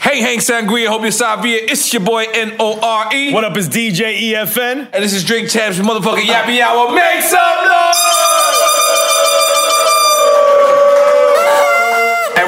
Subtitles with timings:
[0.00, 1.58] Hey, Hank Sangria, hope you're Savia.
[1.60, 3.34] It's your boy N-O-R-E.
[3.34, 4.88] What up, is DJ EFN?
[4.94, 6.94] And this is Drink Champs motherfucking Yappy Hour.
[6.94, 8.59] Make some noise!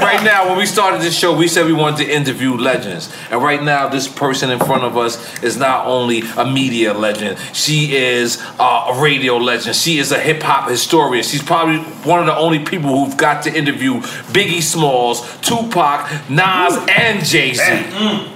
[0.02, 3.12] Right now, when we started this show, we said we wanted to interview legends.
[3.30, 7.38] And right now, this person in front of us is not only a media legend,
[7.52, 9.76] she is uh, a radio legend.
[9.76, 11.24] She is a hip hop historian.
[11.24, 14.00] She's probably one of the only people who've got to interview
[14.32, 17.62] Biggie Smalls, Tupac, Nas, and Jay Z.
[17.62, 18.28] Eh, mm.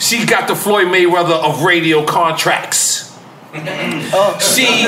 [0.00, 3.10] She got the Floyd Mayweather of radio contracts.
[3.52, 4.40] Mm.
[4.40, 4.64] She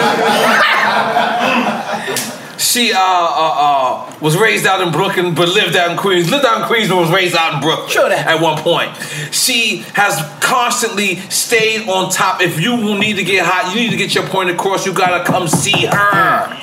[2.18, 2.31] mm.
[2.62, 6.30] She uh, uh, uh, was raised out in Brooklyn but lived out in Queens.
[6.30, 7.88] Lived out in Queens but was raised out in Brooklyn.
[7.90, 8.26] Sure that.
[8.26, 8.94] At one point,
[9.32, 12.40] she has constantly stayed on top.
[12.40, 14.86] If you will need to get hot, you need to get your point across.
[14.86, 16.58] You gotta come see her.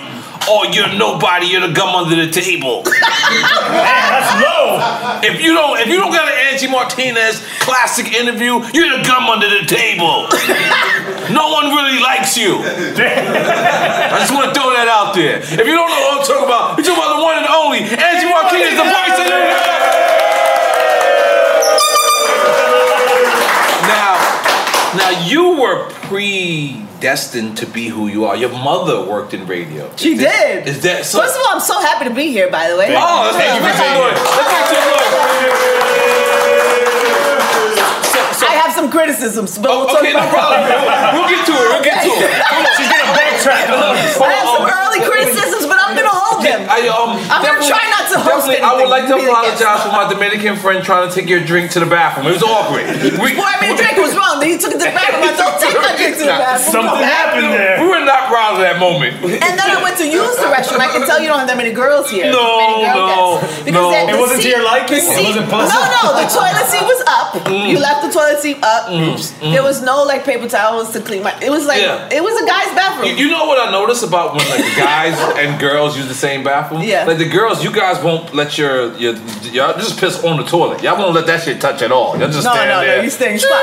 [0.49, 1.47] Or you're nobody.
[1.47, 2.81] You're the gum under the table.
[2.83, 4.81] That's low.
[5.21, 9.29] If you don't, if you don't got an Angie Martinez classic interview, you're the gum
[9.29, 10.25] under the table.
[11.29, 12.57] no one really likes you.
[12.65, 15.37] I just want to throw that out there.
[15.37, 17.85] If you don't know what I'm talking about, you're talking about the one and only
[17.85, 19.37] Angie Martinez, the voice of the
[23.85, 24.17] Now,
[24.97, 25.89] now you were
[26.99, 28.35] predestined to be who you are.
[28.35, 29.89] Your mother worked in radio.
[29.95, 30.67] She Is did.
[30.67, 31.23] Is that so?
[31.23, 32.91] First of all, I'm so happy to be here, by the way.
[32.91, 34.99] Oh, let's Thank you for being Let's make some noise.
[38.43, 40.59] I have some criticisms, but we'll talk Okay, no about problem.
[41.15, 41.67] We'll get to it.
[41.71, 42.35] We'll get to it.
[42.75, 43.71] She's gonna backtrack.
[43.71, 46.58] I have some early criticisms, but I'm gonna hold them.
[46.69, 49.33] I, um, I'm gonna try not to host definitely, I would like to Be the
[49.33, 49.61] guest.
[49.61, 52.27] apologize for my Dominican friend trying to take your drink to the bathroom.
[52.29, 52.85] It was awkward.
[53.19, 54.37] We, I mean, a drink was wrong.
[54.39, 55.25] Then you took it to the bathroom.
[55.25, 56.71] I don't take my drink to the bathroom.
[56.71, 57.81] Something happened there.
[57.81, 59.17] we were not proud of that moment.
[59.25, 60.79] And then I went to use the restroom.
[60.79, 62.29] I can tell you don't have that many girls here.
[62.31, 63.05] No, girl no,
[63.41, 63.73] guests.
[63.73, 63.91] no.
[63.91, 65.01] It wasn't to seat- your liking?
[65.01, 65.81] the It wasn't possible.
[65.81, 66.21] No, no.
[66.21, 67.27] The toilet seat was up.
[67.49, 67.69] Mm.
[67.73, 68.89] You left the toilet seat up.
[69.41, 71.33] There was no like paper towels to clean my.
[71.41, 72.09] It was like Yeah.
[72.11, 73.09] it was a guy's bathroom.
[73.17, 76.43] You, you know what I notice about when like guys and girls use the same
[76.43, 76.58] bathroom?
[76.81, 77.05] Yeah.
[77.05, 79.13] Like the girls, you guys won't let your your
[79.51, 80.81] y'all just piss on the toilet.
[80.83, 82.17] Y'all won't let that shit touch at all.
[82.17, 83.03] Y'all just No, stand no, no, there.
[83.03, 83.61] you stay in spot.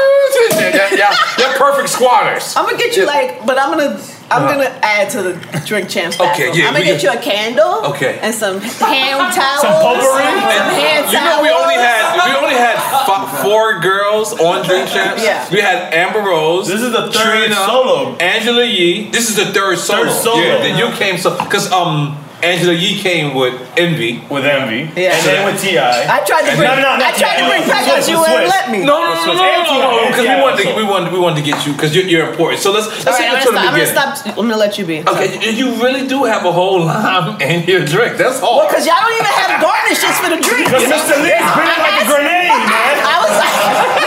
[0.61, 2.55] Y'all, y'all, y'all perfect squatters.
[2.57, 3.09] I'm gonna get you Yeah.
[3.09, 4.55] like, but I'm gonna I'm Uh-huh.
[4.55, 5.33] gonna add to the
[5.65, 6.19] drink champs.
[6.19, 6.55] Okay, bathroom.
[6.59, 7.75] yeah, I'm gonna we get you a candle.
[7.95, 8.19] Okay.
[8.21, 9.61] And some hand towels.
[9.61, 10.25] Some potpourri?
[10.27, 14.89] Some hand You know, we only had we only had f- four girls on Drink
[14.91, 15.23] Champs.
[15.23, 15.47] Yeah.
[15.53, 16.67] We had Amber Rose.
[16.67, 18.17] This is the third solo.
[18.17, 19.11] Angela Yee.
[19.11, 20.05] This is the third solo.
[20.07, 20.43] Third solo.
[20.43, 20.59] Yeah.
[20.59, 24.23] Then you came so because um Angela Yee came with Envy.
[24.31, 24.87] With Envy.
[24.95, 25.15] Yeah.
[25.19, 25.83] And then with T.I.
[26.07, 26.71] I tried to bring.
[26.71, 28.87] no, no, I tried to bring Peck Swiss, you wouldn't let me.
[28.87, 31.43] No, no, no, no, no, no, because we Yeah, wanted to, we wanted we wanted
[31.43, 32.62] to get you because you're, you're important.
[32.62, 34.39] So let's let's right, take I'm it gonna, the stop, I'm gonna stop.
[34.39, 35.03] I'm gonna let you be.
[35.03, 38.16] Okay, you- you really do have a whole lime in your drink.
[38.16, 38.59] That's all.
[38.63, 40.71] Well, because y'all don't even have garnishes for the drink.
[40.71, 41.19] Because Mr.
[41.19, 42.95] Lee's bring it like a grenade, man.
[43.03, 44.05] I was like,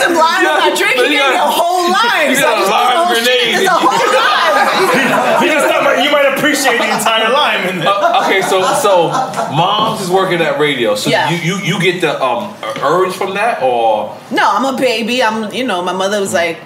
[0.00, 0.96] yo, can I get some lime in my Yeah, drink?
[0.96, 2.30] but He gave me a whole lime.
[2.30, 3.54] you So got I a just lime whole grenade.
[3.54, 5.42] It's a whole lime.
[5.42, 7.88] You just thought you might appreciate the entire lime in there.
[7.88, 9.08] Uh, okay, so so
[9.54, 10.94] mom's is working at radio.
[10.94, 11.30] So Yeah.
[11.30, 15.22] you, you you get the um urge from that or No, I'm a baby.
[15.22, 16.58] I'm, you know, my mother was like,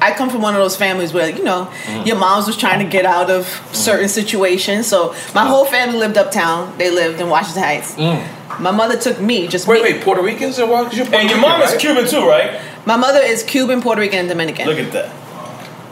[0.00, 2.06] I come from one of those families where, you know, Mm.
[2.06, 4.86] your moms was trying to get out of certain situations.
[4.88, 6.72] So my whole family lived uptown.
[6.78, 7.96] They lived in Washington Heights.
[8.58, 9.70] My mother took me, just Mm.
[9.70, 9.92] wait me.
[9.92, 10.84] wait Puerto Ricans and what?
[10.86, 11.80] 'Cause you're Puerto And your Rican, mom is right?
[11.80, 12.50] Cuban too, right?
[12.84, 14.66] My mother is Cuban, Puerto Rican, and Dominican.
[14.66, 15.08] Look at that.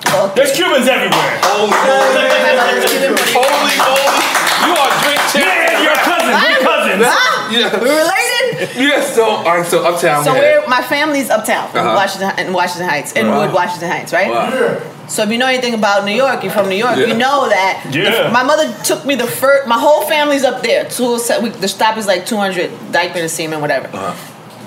[0.07, 1.39] Well, There's Cubans everywhere.
[1.43, 4.27] Holy, my mother Cuban, holy, holy.
[4.67, 5.47] You are drink champ.
[5.47, 6.35] Yeah, you're cousins.
[6.43, 7.05] We're cousins.
[7.07, 7.81] Ah, Yeah.
[7.81, 8.77] we're related.
[8.77, 10.25] Yeah, so, all right, so uptown.
[10.25, 10.43] So man.
[10.43, 11.95] we're my family's uptown in Uh-huh.
[11.95, 13.41] Washington in Washington Heights, in Wow.
[13.47, 14.29] Wood, Washington Heights, right?
[14.31, 14.81] Wow.
[15.07, 17.07] So if you know anything about New York, you're from New York, Yeah.
[17.07, 17.81] you know that.
[17.91, 18.31] the- Yeah.
[18.31, 19.67] my mother took me the first.
[19.69, 20.85] My whole family's up there.
[20.85, 23.89] Two, we, the stop is like 200, Dyckman and Seaman, whatever.
[23.93, 24.13] Uh-huh.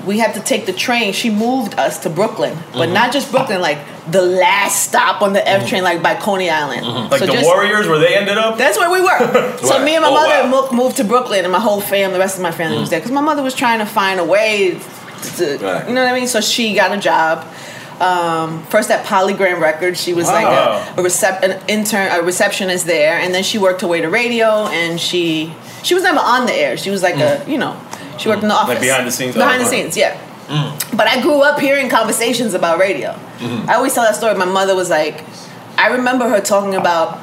[0.05, 1.13] We had to take the train.
[1.13, 2.93] She moved us to Brooklyn, but Mm-hmm.
[2.93, 3.79] not just Brooklyn, like
[4.11, 6.85] the last stop on the F train, like by Coney Island.
[7.09, 8.57] Like So the just- Warriors, where they ended up.
[8.57, 9.57] That's where we were.
[9.63, 9.83] So Right.
[9.85, 10.69] me and my Oh, mother wow.
[10.73, 13.11] moved to Brooklyn, and my whole family, the rest of my family was there because
[13.13, 14.77] my mother was trying to find a way
[15.37, 15.87] to, Right.
[15.87, 16.27] you know what I mean.
[16.27, 17.45] So she got a job.
[18.01, 22.85] Um, first at Polygram Records, she was like a, a recep- an intern, a receptionist
[22.85, 25.53] there, and then she worked her way to radio, and she
[25.83, 26.75] she was never on the air.
[26.75, 27.77] She was like a you know
[28.23, 29.35] she worked in the office, Like behind the scenes?
[29.35, 30.17] behind the scenes, yeah.
[30.47, 30.97] Mm.
[30.97, 33.11] But I grew up hearing conversations about radio.
[33.11, 33.69] Mm-hmm.
[33.69, 34.33] I always tell that story.
[34.35, 35.23] My mother was like,
[35.77, 37.19] I remember her talking about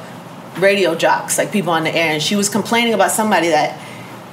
[0.57, 3.79] radio jocks, like people on the air, and she was complaining about somebody that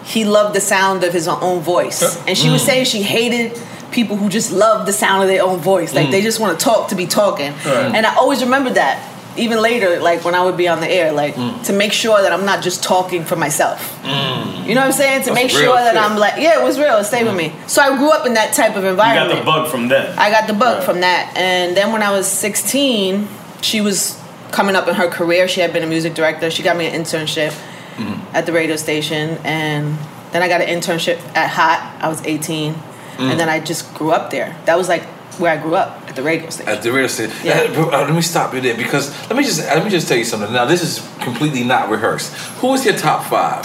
[0.04, 2.02] he loved the sound of his own voice.
[2.26, 2.66] And she was mm.
[2.66, 3.58] saying she hated
[3.90, 5.94] people who just love the sound of their own voice.
[5.94, 6.10] Like mm.
[6.10, 7.52] they just want to talk to be talking.
[7.52, 7.94] Right.
[7.94, 9.07] And I always remember that.
[9.38, 12.32] Even later, like when I would be on the air, like to make sure that
[12.32, 13.80] I'm not just talking for myself.
[14.04, 15.20] You know what I'm saying?
[15.22, 16.02] To That's make sure that shit.
[16.02, 17.02] I'm like, yeah, it was real.
[17.04, 17.52] Stay stayed with me.
[17.66, 19.30] So I grew up in that type of You environment.
[19.32, 20.14] got the bug from them.
[20.18, 20.84] I got the bug Right.
[20.84, 21.32] from that.
[21.36, 23.26] And then when I was 16,
[23.62, 24.20] she was
[24.50, 25.48] coming up in her career.
[25.48, 26.50] She had been a music director.
[26.50, 27.52] She got me an internship
[27.96, 28.36] Mm-hmm.
[28.36, 29.38] at the radio station.
[29.42, 29.96] And
[30.32, 31.96] then I got an internship at Hot.
[32.00, 32.74] I was 18.
[32.74, 32.78] Mm.
[33.18, 34.54] And then I just grew up there.
[34.66, 35.02] That was like
[35.40, 36.68] where I grew up the radio station.
[36.72, 37.34] At the radio station.
[37.44, 37.54] Yeah.
[37.76, 40.18] Uh, uh, let me stop you there because let me just let me just tell
[40.18, 40.52] you something.
[40.52, 42.32] Now this is completely not rehearsed.
[42.60, 43.64] Who is your top five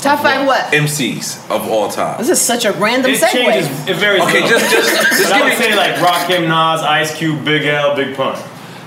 [0.00, 0.72] Top five what?
[0.72, 2.18] MCs of all time?
[2.18, 3.32] This is such a random It segue.
[3.32, 3.66] changes.
[3.88, 4.22] It varies.
[4.22, 4.58] Okay, little.
[4.60, 5.64] just just just But I give would me.
[5.64, 8.38] say like Rakim, Nas, Ice Cube, Big L, Big Pun.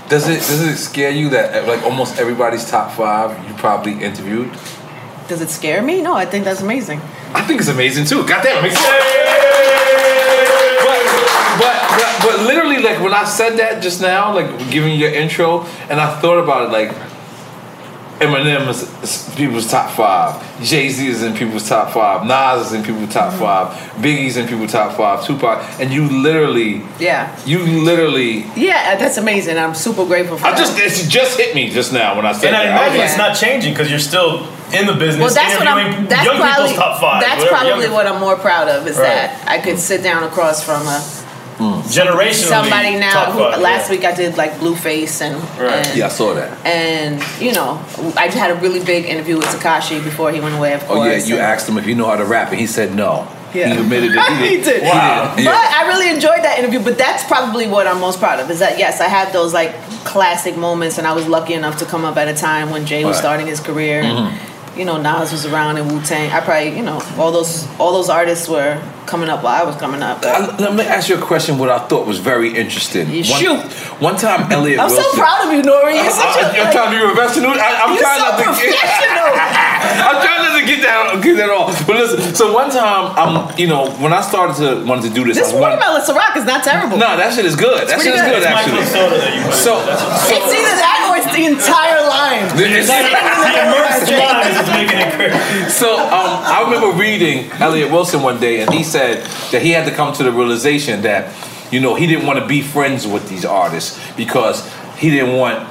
[0.08, 3.92] Does it does it scare you that uh, like almost everybody's top five you probably
[4.02, 4.50] interviewed?
[5.28, 6.00] Does it scare me?
[6.02, 7.00] No, I think that's amazing.
[7.34, 8.26] I think it's amazing too.
[8.26, 8.90] God damn, it makes but,
[11.96, 15.62] but, but, but literally, like when I said that just now, like giving your intro,
[15.88, 16.90] and I thought about it, like
[18.20, 22.72] Eminem is, is people's top five, Jay Z is in people's top five, Nas is
[22.72, 23.40] in people's top mm-hmm.
[23.42, 23.68] five,
[24.02, 27.36] Biggie's in people's top five, Tupac, and you literally, Yeah.
[27.44, 29.58] you literally, Yeah, that's amazing.
[29.58, 30.58] I'm super grateful for I that.
[30.58, 32.72] just it just hit me just now when I said And I that.
[32.72, 35.20] I imagine like, it's not changing because you're still in the business.
[35.20, 36.06] Well, that's what I'm.
[36.06, 37.20] That's young probably people's top five.
[37.22, 39.04] that's probably what I'm more proud of is Right.
[39.08, 41.00] that I could sit down across from a
[41.62, 41.82] Mm.
[41.98, 43.32] generationally somebody now.
[43.32, 43.96] Who, five, last yeah.
[43.96, 45.86] week I did like Blueface and Right.
[45.86, 46.50] and, yeah, I saw that.
[46.66, 47.78] and you know
[48.16, 50.72] I had a really big interview with Tekashi before he went away.
[50.74, 50.98] Of course.
[51.00, 52.94] Oh yeah, you and- asked him if you know how to rap, and he said
[52.94, 53.26] no.
[53.54, 53.68] Yeah.
[53.68, 54.64] He admitted that he He did.
[54.64, 54.82] did.
[54.84, 55.34] Wow.
[55.36, 55.50] He did.
[55.50, 55.78] But Yeah.
[55.78, 56.80] I really enjoyed that interview.
[56.82, 59.74] But that's probably what I'm most proud of is that yes, I had those like
[60.04, 63.04] classic moments, and I was lucky enough to come up at a time when Jay
[63.04, 63.20] was Right.
[63.20, 64.00] starting his career.
[64.00, 64.32] and,
[64.74, 66.32] You know, Nas was around and Wu Tang.
[66.32, 69.76] I probably, you know, all those all those artists were coming up while I was
[69.76, 70.24] coming up.
[70.24, 71.58] I- uh, let me ask you a question.
[71.58, 73.10] What I thought was very interesting.
[73.10, 73.60] You one, shoot.
[74.00, 74.80] One time, Elliott.
[74.80, 75.94] I'm so proud of you, Nori.
[75.94, 77.50] You're uh, such I, a uh, am trying to be professional.
[77.52, 78.74] I, I'm you're trying so not to get.
[78.80, 79.28] professional.
[80.08, 81.86] I'm trying not to get that get that off.
[81.86, 85.24] But listen, so one time, I'm you know when I started to wanted to do
[85.24, 86.96] this, this I wanted, watermelon Ciroc is not terrible.
[86.96, 87.88] No, that shit is good.
[87.88, 88.40] That shit pretty is good.
[88.40, 88.82] good, It's actually.
[88.86, 89.54] club soda that you put.
[89.58, 92.46] So, so It's either that or it's the entire line.
[92.56, 94.58] it's- the immersed line is
[95.30, 95.70] just making it clear.
[95.70, 99.86] So um, I remember reading Elliott Wilson one day, and he said that he had
[99.88, 101.32] to come to the realization that
[101.72, 105.68] you know he didn't want to be friends with these artists because he didn't want.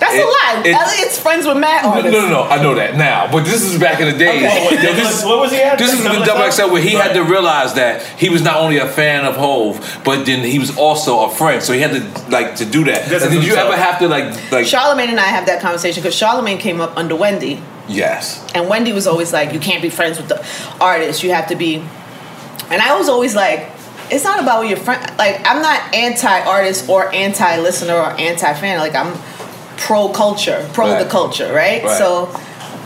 [0.00, 0.62] That's It- a lie.
[0.64, 2.10] it- Elliott's friends with Matt No, artists.
[2.12, 4.42] no, no, no, I know that now, but this is back in the days.
[4.42, 4.64] Okay.
[4.64, 5.78] What, this, what was he at?
[5.78, 6.62] this is the Double double XL?
[6.66, 10.00] XL where he had to realize that he was not only a fan of Hove,
[10.04, 11.62] but then he was also a friend.
[11.62, 13.08] So he had to like to do that.
[13.08, 14.66] This And is did you ever have to like like?
[14.66, 17.62] Charlemagne and I have that conversation because Charlemagne came up under Wendy.
[17.88, 18.44] Yes.
[18.54, 20.44] And Wendy was always like, you can't be friends with the
[20.80, 21.22] artist.
[21.22, 21.76] You have to be.
[22.70, 23.70] And I was always like,
[24.10, 25.00] it's not about your friend.
[25.18, 28.78] Like, I'm not anti artist or anti listener or anti fan.
[28.78, 29.16] Like, I'm
[29.78, 31.02] pro culture, pro Right.
[31.02, 31.82] the culture, right?
[31.82, 31.98] Right.
[31.98, 32.30] So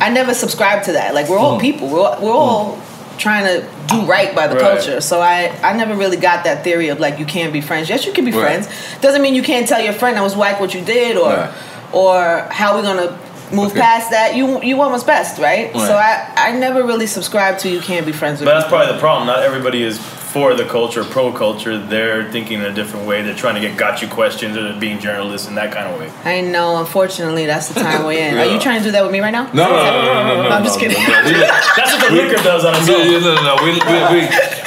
[0.00, 1.14] I never subscribed to that.
[1.14, 1.60] Like, we're all Mm.
[1.60, 1.88] people.
[1.88, 2.78] We're, all- we're all
[3.18, 4.62] trying to do right by the Right.
[4.76, 5.00] culture.
[5.00, 7.88] So I, I never really got that theory of like, you can't be friends.
[7.88, 8.68] Yes, you can be friends.
[9.00, 11.52] Doesn't mean you can't tell your friend I was whack what you did or,
[11.92, 13.18] or how we going to
[13.52, 13.80] move Okay.
[13.80, 14.34] past that.
[14.36, 15.72] You you want what's best, right?
[15.74, 15.86] Right.
[15.86, 18.78] So I, I never really subscribed to you can't be friends with But that's people.
[18.78, 19.26] probably the problem.
[19.26, 23.22] Not everybody is for the culture, pro culture, they're thinking in a different way.
[23.22, 25.98] They're trying to get got you questions or they're being journalists in that kind of
[25.98, 26.12] way.
[26.24, 26.76] I know.
[26.76, 28.36] Unfortunately, that's the time we're in.
[28.42, 29.44] Are you trying to do that with me right now?
[29.54, 30.98] No, no, no, no, no, no, I'm just kidding.
[31.02, 31.40] no, no, we-
[31.80, 33.64] That's what the liquor does on its Yeah, no, no, no.
[33.64, 34.20] We, we, we,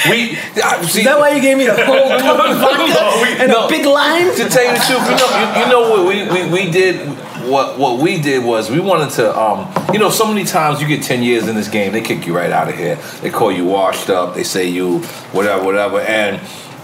[0.09, 3.51] we, I- see, Is that why you gave me the whole cup of vodka and
[3.51, 3.67] no.
[3.67, 4.33] a big lime?
[4.35, 7.05] to tell you the truth, you know, you, you know what we, we, we did.
[7.50, 10.88] What what we did was we wanted to, um, you know, so many times you
[10.88, 12.95] get ten years in this game, they kick you right out of here.
[13.21, 14.36] They call you washed up.
[14.36, 15.00] They say you
[15.33, 16.39] whatever, whatever, and.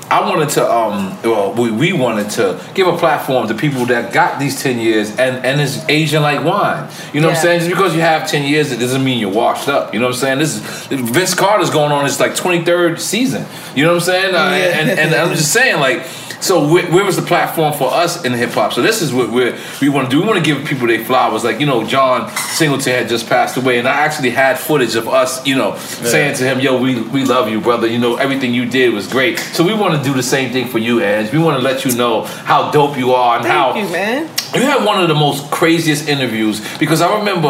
[0.10, 4.14] I wanted to, um, well, we, we wanted to give a platform to people that
[4.14, 6.90] got these 10 years and, and is aging like wine.
[7.14, 7.60] You know what I'm saying?
[7.60, 9.94] Just because you have 10 years, it doesn't mean you're washed up.
[9.94, 10.40] You know what I'm saying?
[10.40, 10.56] This
[10.90, 13.46] is Vince Carter's going on his like 23rd season.
[13.76, 14.34] You know what I'm saying?
[14.34, 16.08] Uh, and, and I'm just saying, like,
[16.40, 18.74] so where, where was the platform for us in hip hop?
[18.74, 20.22] So this is what we're, we want to do.
[20.22, 21.44] We want to give people their flowers.
[21.44, 25.08] Like you know, John Singleton had just passed away, and I actually had footage of
[25.08, 27.88] us, you know, saying to him, "Yo, we we love you, brother.
[27.88, 30.68] You know, everything you did was great." So we want to do the same thing
[30.68, 31.32] for you, Edge.
[31.32, 34.30] We want to let you know how dope you are and how you, man.
[34.54, 37.48] you had one of the most craziest interviews because I remember,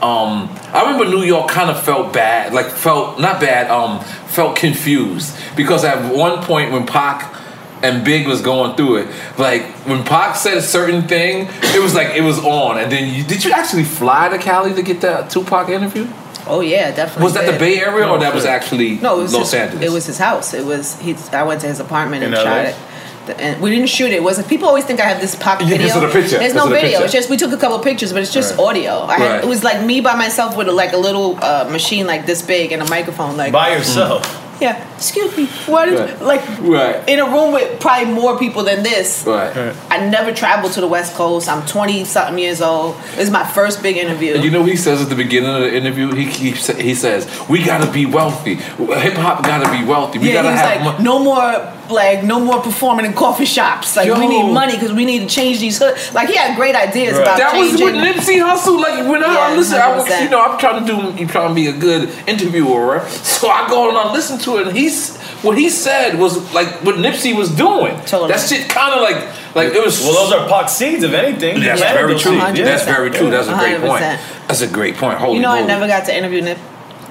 [0.00, 4.56] um, I remember New York kind of felt bad, like felt not bad, um, felt
[4.56, 7.34] confused because at one point when Pac
[7.82, 9.08] and Big was going through it,
[9.38, 13.12] like when Pac said a certain thing, it was like it was on, and then
[13.14, 16.06] you, did you actually fly to Cali to get that Tupac interview?
[16.46, 17.24] Oh yeah, definitely.
[17.24, 17.58] Was that the.
[17.58, 19.84] Bay Area or that was actually No, it was Los his, Angeles?
[19.84, 20.54] It was his house.
[20.54, 21.14] It was he.
[21.32, 22.76] I went to his apartment and shot it.
[23.26, 24.14] The- And we didn't shoot it.
[24.14, 25.86] it was people always think I have this pop Yeah, video.
[25.88, 26.38] this is a picture.
[26.38, 26.90] There's This no is a video.
[26.90, 27.04] picture.
[27.04, 28.66] It's just we took a couple pictures, but it's just Right.
[28.66, 29.02] audio.
[29.02, 29.44] I had, Right.
[29.44, 32.40] It was like me by myself with a, like a little uh, machine like this
[32.40, 33.36] big and a microphone.
[33.36, 34.24] Like By yourself.
[34.60, 35.46] Yeah, excuse me.
[35.66, 36.22] What is Right.
[36.22, 36.96] like Right.
[37.08, 39.24] in a room with probably more people than this.
[39.26, 39.74] right.
[39.90, 41.48] I never traveled to the West Coast.
[41.48, 42.96] I'm 20 something years old.
[43.16, 44.34] This is my first big interview.
[44.34, 46.12] And you know what he says at the beginning of the interview?
[46.14, 48.54] He keeps he says, "We gotta be wealthy.
[48.56, 50.18] Hip hop gotta be wealthy.
[50.18, 53.12] We yeah, gotta he was have like, money." no more like no more performing in
[53.12, 53.96] coffee shops.
[53.96, 55.96] Like we need money because we need to change these hood.
[56.14, 57.22] Like he had great ideas Right.
[57.22, 57.86] about That was changing.
[57.86, 58.78] with Nipsey Hussle.
[58.80, 61.48] Like when I Yeah, listen, I, was- you know, I'm trying to do, you trying
[61.48, 63.06] to be a good interviewer.
[63.08, 66.68] So I go and I listen to it, and he's what he said was like
[66.84, 67.94] what Nipsey was doing.
[68.06, 68.32] Totally.
[68.32, 69.16] That shit kind of like
[69.54, 70.00] like it was.
[70.00, 71.60] Well, those are Pac seeds, if anything.
[71.60, 72.38] That's Yeah, very true.
[72.40, 72.64] seeds, yeah.
[72.64, 73.30] That's very true.
[73.30, 74.02] That's a great point.
[74.02, 74.18] 100%.
[74.48, 75.18] That's a great point.
[75.18, 76.58] Holy you know, I never got to interview Nip.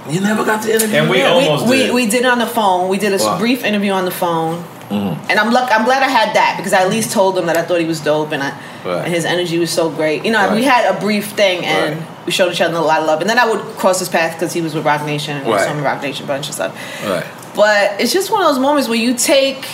[0.09, 0.97] You never got to interview.
[0.97, 1.31] And we him?
[1.31, 1.93] almost we, did.
[1.93, 2.87] we we did it on the phone.
[2.89, 3.31] We did a Wow.
[3.31, 3.39] Mm-hmm.
[3.39, 4.63] brief interview on the phone.
[4.89, 5.69] And I'm luck.
[5.73, 7.85] I'm glad I had that because I at least told him that I thought he
[7.85, 9.03] was dope and I Right.
[9.03, 10.23] and his energy was so great.
[10.23, 12.25] You know, we had a brief thing and Right.
[12.25, 13.19] we showed each other a lot of love.
[13.19, 15.67] And then I would cross his path because he was with Roc Nation and Right.
[15.67, 16.71] some Roc Nation bunch of stuff.
[17.05, 17.25] Right.
[17.53, 19.65] But it's just one of those moments where you take,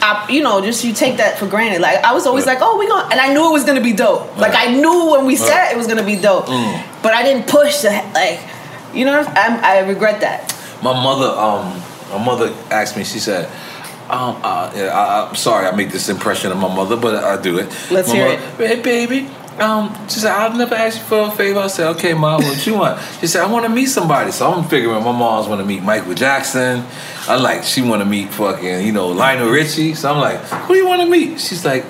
[0.00, 1.82] op- you know, just you take that for granted.
[1.82, 2.52] Like I was always Yeah.
[2.54, 4.30] like, oh, we gonna," and I knew it was gonna be dope.
[4.38, 4.68] Like Right.
[4.70, 6.80] I knew when we said it was gonna be dope, Mm.
[7.02, 8.40] but I didn't push the like,
[8.94, 9.20] you know.
[9.20, 10.54] I'm, I regret that.
[10.82, 11.80] My mother, um,
[12.10, 13.04] my mother asked me.
[13.04, 13.50] She said,
[14.10, 17.40] um, uh, yeah, I, "I'm sorry, I make this impression of my mother, but I
[17.40, 19.30] do it." Let's my hear mother, Hey, baby.
[19.58, 22.66] Um, she said, "I've never asked you for a favor." I said, "Okay, mom, what
[22.66, 25.60] you want?" She said, "I want to meet somebody." So I'm figuring my mom's want
[25.60, 26.84] to meet Michael Jackson.
[27.28, 29.94] I like she want to meet fucking you know Lionel Richie.
[29.94, 31.84] So I'm like, "Who do you want to meet?" She's like.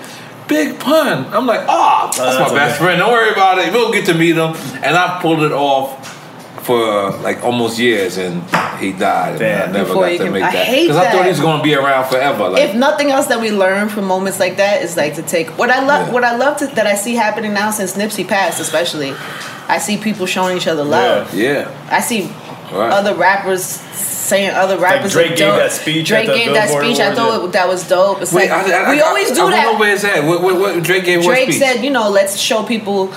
[0.48, 1.32] Big pun.
[1.32, 2.54] I'm like, oh, that's, that's my okay.
[2.56, 2.98] best friend.
[2.98, 3.72] Don't worry about it.
[3.72, 4.52] We'll get to meet him.
[4.82, 6.21] And I pulled it off
[6.62, 8.42] for like almost years, and
[8.78, 9.42] he died.
[9.42, 11.40] And I never Before got to can- make I that hate I thought he was
[11.40, 12.48] going to be around forever.
[12.50, 15.50] Like, if nothing else that we learn from moments like that is like to take
[15.58, 16.06] what I love.
[16.08, 16.12] Yeah.
[16.14, 19.12] What I love to, that I see happening now since Nipsey passed, especially,
[19.68, 21.34] I see people showing each other love.
[21.34, 22.30] yeah, I see
[22.72, 22.90] Right.
[22.90, 25.12] other rappers saying other rappers.
[25.12, 27.00] Drake are gave that speech Drake at the gave that Billboard speech.
[27.00, 27.46] I thought yeah.
[27.48, 28.22] it, that was dope.
[28.22, 29.72] It's Wait, like I, I, we I, always I, do I don't that.
[29.72, 30.24] know where it's at.
[30.24, 31.58] What, what, what Drake gave what Drake speech?
[31.60, 33.12] said, you know, let's show people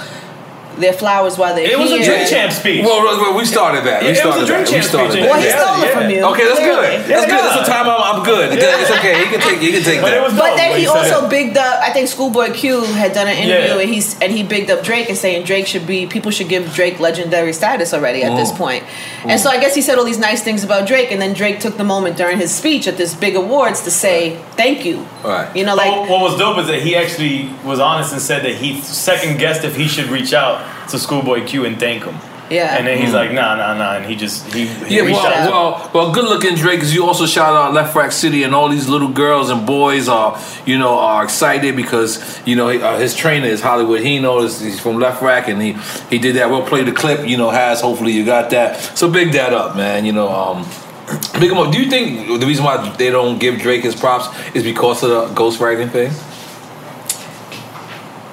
[0.78, 2.84] their flowers while they're It was a Drink Champ speech.
[2.86, 4.02] Well, well, well, we started that.
[4.04, 4.72] We Yeah, it was a started Drink that.
[4.72, 5.24] We Champ started speech.
[5.24, 5.32] that.
[5.32, 6.00] Well, he Yeah, stole it yeah.
[6.00, 6.22] from you.
[6.32, 6.88] Okay, that's clearly.
[6.98, 7.06] good.
[7.10, 7.42] That's good.
[7.46, 8.48] That's the time I'm, I'm good.
[8.60, 9.14] It's okay.
[9.20, 9.60] He can take.
[9.60, 10.18] He can take But that.
[10.18, 11.30] it was But then when he also it.
[11.30, 11.80] bigged up.
[11.82, 13.82] I think Schoolboy Q had done an interview, Yeah.
[13.82, 16.74] and he's and he bigged up Drake and saying Drake should be people should give
[16.74, 18.58] Drake legendary status already at this Mm.
[18.58, 18.84] point.
[19.26, 21.60] And so I guess he said all these nice things about Drake, and then Drake
[21.60, 25.06] took the moment during his speech at this big awards to say thank you.
[25.24, 25.48] Right.
[25.56, 28.44] You know, like what, what was dope is that he actually was honest and said
[28.44, 32.16] that he second guessed if he should reach out to Schoolboy Q and thank him.
[32.50, 32.78] Yeah.
[32.78, 35.34] And then he's like, nah, nah, nah, and he just he, he Yeah, reached well,
[35.34, 35.50] out.
[35.52, 38.88] well, well, good looking Drake, because you also shout out Lefrak City, and all these
[38.88, 43.48] little girls and boys are, you know, are excited because you know uh, his trainer
[43.48, 44.02] is Hollywood.
[44.02, 45.74] He knows he's from Left Rack, and he
[46.12, 46.52] he did that.
[46.52, 47.28] We'll play the clip.
[47.28, 48.80] You know, has hopefully you got that.
[48.96, 50.06] So big that up, man.
[50.06, 50.68] You know, um,
[51.40, 51.72] big him up.
[51.72, 55.10] Do you think the reason why they don't give Drake his props is because of
[55.10, 56.12] the ghostwriting thing?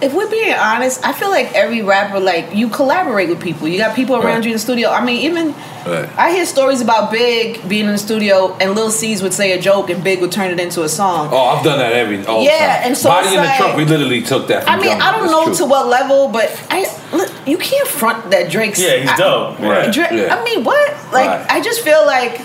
[0.02, 3.68] If we're being honest, I feel like every rapper, like you collaborate with people.
[3.68, 4.44] You got people around Right.
[4.44, 4.90] you in the studio.
[4.90, 5.54] I mean, even
[5.86, 6.08] Right.
[6.16, 9.60] I hear stories about Big being in the studio and Lil Cease would say a
[9.60, 11.28] joke and Big would turn it into a song.
[11.32, 12.82] Oh, I've done that every all the Yeah, time.
[12.88, 14.86] and so Body it's in the like- Trunk, we literally took that from I mean,
[14.90, 15.06] Jungle.
[15.08, 15.54] I don't It's know true.
[15.54, 18.80] to what level, but I look, you can't front that Drake's.
[18.80, 19.60] Yeah, he's I- dope.
[19.60, 19.92] Right.
[19.92, 20.34] Drake, Yeah.
[20.36, 20.90] I mean, what?
[21.12, 21.46] Like, Right.
[21.48, 22.40] I just feel like,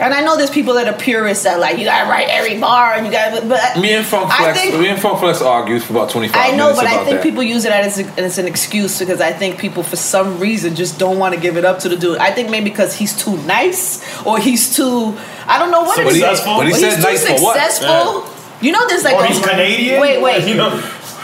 [0.00, 2.94] and I know there's people that are purists that like you gotta write every bar
[2.94, 5.82] and you gotta, but Me and Funk I Flex, think- me and Funk Flex argued
[5.82, 7.22] for about 25 I know, minutes but I think that.
[7.22, 10.74] people use it as, a, as an excuse because I think people, for some reason,
[10.74, 12.18] just don't want to give it up to the dude.
[12.18, 16.02] I think maybe because he's too nice or he's too, I don't know what So
[16.02, 16.12] it is.
[16.14, 16.56] successful?
[16.58, 17.54] But he Or said he's too nice for what?
[17.72, 18.32] successful.
[18.60, 20.00] You know, there's like Or a- he's Canadian.
[20.00, 20.44] Wait, wait.
[20.48, 20.70] You know,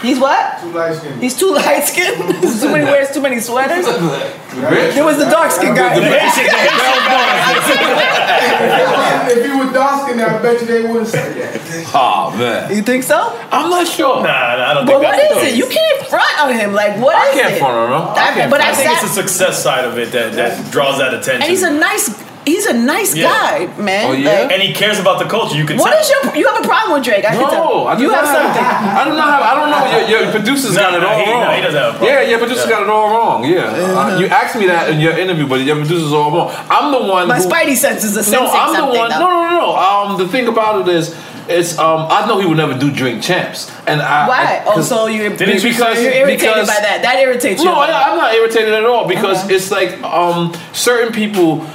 [0.03, 0.59] He's what?
[0.59, 1.23] Too light skinned.
[1.23, 2.17] He's too light skinned.
[2.59, 3.85] too many wears too many sweaters.
[4.53, 4.93] Rich?
[4.95, 5.95] There was the dark skinned guy.
[5.97, 6.93] the Haitian, the Haitian
[9.37, 11.91] If he was dark skinned, I bet you they wouldn't say that.
[11.95, 13.17] Oh man, You think so?
[13.51, 14.17] I'm not sure.
[14.17, 15.57] Nah, nah, I don't But think what that's is it?
[15.57, 16.73] You can't front on him.
[16.73, 17.59] Like what I is can't it?
[17.59, 18.07] front on him.
[18.09, 20.33] I I- can't but I, I think sat, it's the success side of it that,
[20.33, 21.41] that draws that attention.
[21.41, 22.09] and he's a nice.
[22.45, 23.31] He's a nice Yeah.
[23.31, 24.09] guy, man.
[24.09, 24.41] Oh, yeah?
[24.43, 25.55] Like, and he cares about the culture.
[25.55, 25.99] You can what tell.
[26.01, 26.35] is your?
[26.35, 27.23] You have a problem with Drake?
[27.23, 27.87] I can No, tell.
[27.87, 28.63] I do you not have something.
[28.63, 29.43] I do not have.
[29.43, 30.09] I don't know.
[30.09, 31.55] Your, your producer's No, got it no, all he- no, wrong.
[31.55, 32.13] he doesn't have a problem.
[32.13, 32.69] Yeah, your producer's Yeah.
[32.75, 33.43] got it all wrong.
[33.45, 36.51] Yeah, Uh, you asked me that in your interview, but your producer's all wrong.
[36.69, 37.27] I'm the one.
[37.29, 38.99] My who, spidey senses are No, sensing I'm the something.
[38.99, 39.09] one.
[39.09, 39.19] though.
[39.19, 39.75] No, no, no, no.
[39.77, 41.15] Um, the thing about it is,
[41.47, 44.27] it's um, I know he would never do drink champs, and I.
[44.27, 44.35] Why?
[44.35, 47.01] I, Oh, 'cause- so you're, Didn't you because say- you're irritated because- by that.
[47.03, 47.69] That irritates you.
[47.69, 49.55] No, I, I'm not irritated at all because Okay.
[49.55, 51.65] it's like um, certain people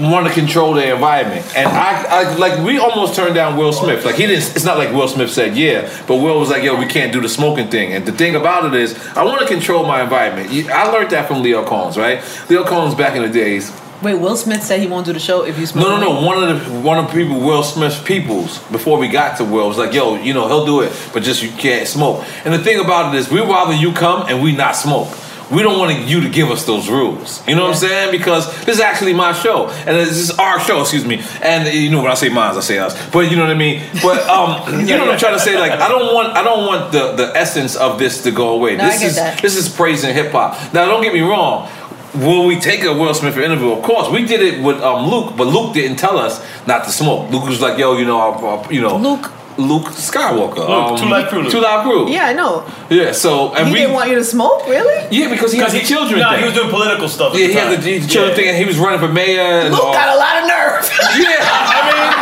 [0.00, 4.04] want to control their environment, and I, I like we almost turned down Will Smith.
[4.04, 4.56] Like he didn't.
[4.56, 7.20] It's not like Will Smith said yeah, but Will was like, "Yo, we can't do
[7.20, 10.50] the smoking thing." And the thing about it is, I want to control my environment.
[10.70, 12.22] I learned that from Leo Combs, right?
[12.48, 13.72] Leo Combs back in the days.
[14.02, 15.86] Wait, Will Smith said he won't do the show if you smoke.
[15.86, 16.26] No, no, no.
[16.26, 19.68] One of the one of the people, Will Smith's peoples, before we got to Will,
[19.68, 22.58] was like, "Yo, you know, he'll do it, but just you can't smoke." And the
[22.58, 25.08] thing about it is, we rather you come and we not smoke.
[25.50, 27.46] We don't want you to give us those rules.
[27.48, 28.12] You know what I'm saying?
[28.12, 30.80] Because this is actually my show, and this is our show.
[30.80, 31.22] Excuse me.
[31.42, 32.94] And you know when I say mine, I say us.
[33.10, 33.82] But you know what I mean.
[34.02, 35.58] But um, you know what I'm trying to say?
[35.58, 38.76] Like I don't want I don't want the the essence of this to go away.
[38.76, 39.42] No, I this get is that.
[39.42, 40.72] this is praising hip hop.
[40.72, 41.68] Now, don't get me wrong.
[42.14, 43.70] Will we take a Will Smith interview?
[43.70, 46.90] Of course, we did it with um, Luke, but Luke didn't tell us not to
[46.90, 47.30] smoke.
[47.30, 49.30] Luke was like, "Yo, you know, uh, uh, you know, Luke.
[49.68, 51.52] Luke Skywalker, um, Luke, Two Live Crew Luke.
[51.52, 52.64] Two Live Crew, Yeah, I know.
[52.88, 55.06] yeah." So, and He we, didn't want you to smoke, really?
[55.10, 56.38] yeah, because he has Because the children No, thing.
[56.40, 57.34] he was doing political stuff.
[57.34, 57.80] At yeah, the he had time.
[57.84, 58.36] the, the children Yeah.
[58.36, 59.40] thing, and he was running for mayor.
[59.42, 59.92] And Luke all.
[59.92, 60.82] got a lot of nerve.
[61.20, 62.19] yeah, I mean, he drank, he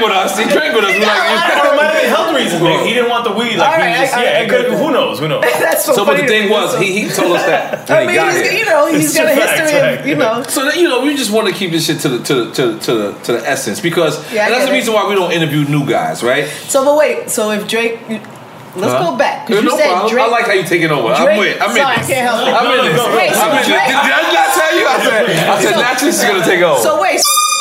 [0.00, 0.38] drank with us.
[0.38, 0.94] He drank with us.
[0.94, 2.62] We got a lot like, it might have been health reasons.
[2.62, 3.56] Maybe he didn't want the weed.
[3.56, 5.18] Like All right, he just, I- I- yeah, I it could, who knows?
[5.20, 5.42] Who knows?
[5.60, 8.00] That's so, so, but the thing was, So- he, he told us that when I
[8.02, 8.52] he mean, got he's, here.
[8.58, 10.42] you know, he's It's got a a history fact, of, you know.
[10.48, 12.50] So that, you know, we just want to keep this shit to the to the
[12.54, 14.78] to the to the, to the essence because Yeah, and that's get the it.
[14.80, 16.48] reason why we don't interview new guys, right?
[16.48, 17.30] So, but wait.
[17.30, 19.10] So if Drake, let's Huh?
[19.10, 20.10] go back Yeah, you no said problem.
[20.12, 20.24] Drake.
[20.24, 21.12] I like how you taking over.
[21.12, 21.60] I'm with.
[21.60, 22.54] I'm in sorry, I can't help it.
[22.54, 22.96] I'm in this.
[22.96, 23.16] go, go.
[23.16, 23.66] Wait, so I'm in this.
[23.66, 24.84] Did, Drake- did I not tell you?
[24.86, 26.80] I said, I said So- naturally she's gonna take over.
[26.80, 27.20] So wait.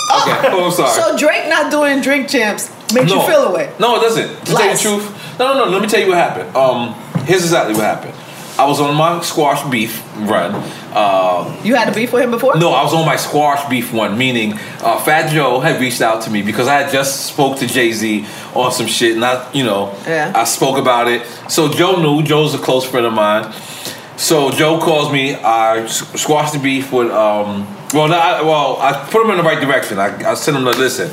[0.09, 0.49] Oh, okay.
[0.53, 0.91] Oh, I'm sorry.
[1.01, 3.71] So Drake not doing drink champs makes you feel away.
[3.79, 4.45] No, it doesn't.
[4.45, 5.39] To tell you the truth.
[5.39, 5.71] No, no, no.
[5.71, 6.55] Let me tell you what happened.
[6.55, 6.93] Um,
[7.25, 8.13] here's exactly what happened.
[8.57, 10.51] I was on my squash beef run.
[10.93, 12.57] Uh, You had a beef with him before?
[12.57, 16.23] No, I was on my squash beef one, meaning uh, Fat Joe had reached out
[16.23, 19.49] to me because I had just spoke to Jay Z on some shit, and I,
[19.53, 20.33] you know, Yeah.
[20.35, 21.25] I spoke about it.
[21.49, 22.21] So Joe knew.
[22.21, 23.53] Joe's a close friend of mine.
[24.17, 25.35] So Joe calls me.
[25.35, 27.11] I squashed the beef with.
[27.11, 29.99] Um, well, no, I, well, I put him in the right direction.
[29.99, 31.07] I, I sent him to listen.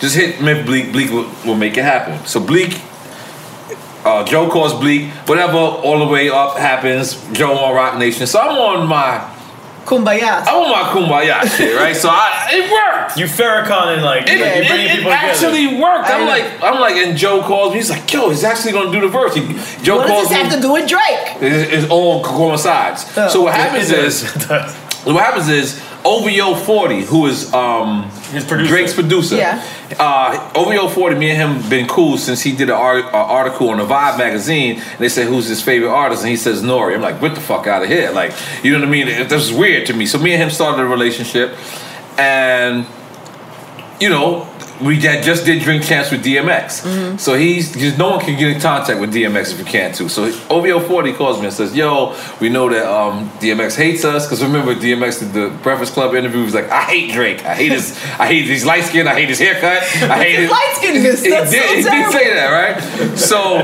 [0.00, 0.92] Just hit Myth Bleek.
[0.92, 2.24] Bleek will, will make it happen.
[2.26, 2.80] So Bleek.
[4.04, 5.10] Uh, Joe calls Bleek.
[5.28, 7.14] Whatever, all the way up happens.
[7.32, 8.26] Joe on Roc Nation.
[8.26, 9.28] So I'm on my.
[9.84, 10.44] Kumbaya.
[10.46, 11.94] I'm on my kumbaya shit, right?
[11.96, 13.16] So I, it worked.
[13.18, 15.26] You Farrakhan and like It, you it- bringing it people together.
[15.32, 16.08] actually worked.
[16.08, 17.78] I I'm like, I'm like, and Joe calls me.
[17.78, 19.34] He's like, yo, he's actually gonna do the verse.
[19.34, 19.40] He,
[19.82, 20.44] Joe What calls does this me.
[20.44, 21.42] have to do with Drake?
[21.42, 23.12] It, it all coincides.
[23.16, 23.28] Oh.
[23.28, 24.22] so what happens It is,
[25.04, 25.12] does.
[25.14, 28.68] What happens is OVO 40, who is um, His producer.
[28.68, 29.36] Drake's producer.
[29.36, 29.62] Yeah.
[29.98, 33.70] Uh, OVO 40, me and him been cool since he did an art, uh, article
[33.70, 34.80] on the Vibe magazine.
[34.80, 36.22] And they said, who's his favorite artist?
[36.22, 36.94] And he says, Nori.
[36.94, 38.10] I'm like, get the fuck out of here.
[38.10, 38.32] Like,
[38.64, 39.08] you know what I mean?
[39.08, 40.06] It- This is weird to me.
[40.06, 41.56] So me and him started a relationship.
[42.18, 42.86] And,
[44.00, 44.48] you know,
[44.84, 46.82] we just did Drink Champs with DMX.
[46.82, 47.16] Mm-hmm.
[47.18, 50.08] So he's just no one can get in contact with DMX if you can't too.
[50.08, 54.26] So OVO 40 calls me and says, Yo, we know that um, DMX hates us.
[54.26, 56.38] Because remember, DMX did the Breakfast Club interview.
[56.40, 57.44] He was like, I hate Drake.
[57.44, 59.06] I hate his, I hate his light skin.
[59.08, 59.82] I hate his haircut.
[60.10, 60.50] I hate his.
[60.50, 63.18] Light-skinnedness, He, that's did, so he did say that, right?
[63.18, 63.58] So,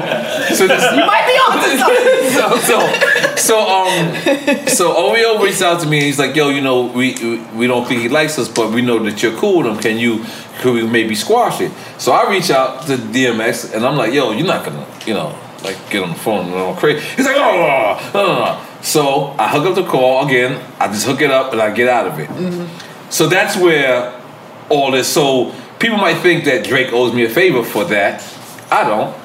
[0.54, 2.66] so this, You might be on something.
[2.66, 6.60] so, so, so, um, so OVO reached out to me and he's like, "Yo, you
[6.60, 9.58] know, we we- we don't think he likes us, but we know that you're cool
[9.58, 9.78] with him.
[9.78, 10.24] Can you,
[10.58, 14.32] could we maybe squash it?" So I reach out to DMX and I'm like, "Yo,
[14.32, 17.00] you're not gonna, you know, like get on the phone and all crazy.
[17.16, 18.60] He's like, oh, no, no, no, no.
[18.80, 20.60] So I hook up the call again.
[20.78, 22.28] I just hook it up and I get out of it.
[22.28, 23.10] Mm-hmm.
[23.10, 24.20] So that's where
[24.68, 25.08] all this.
[25.08, 28.22] So people might think that Drake owes me a favor for that.
[28.70, 29.16] I don't.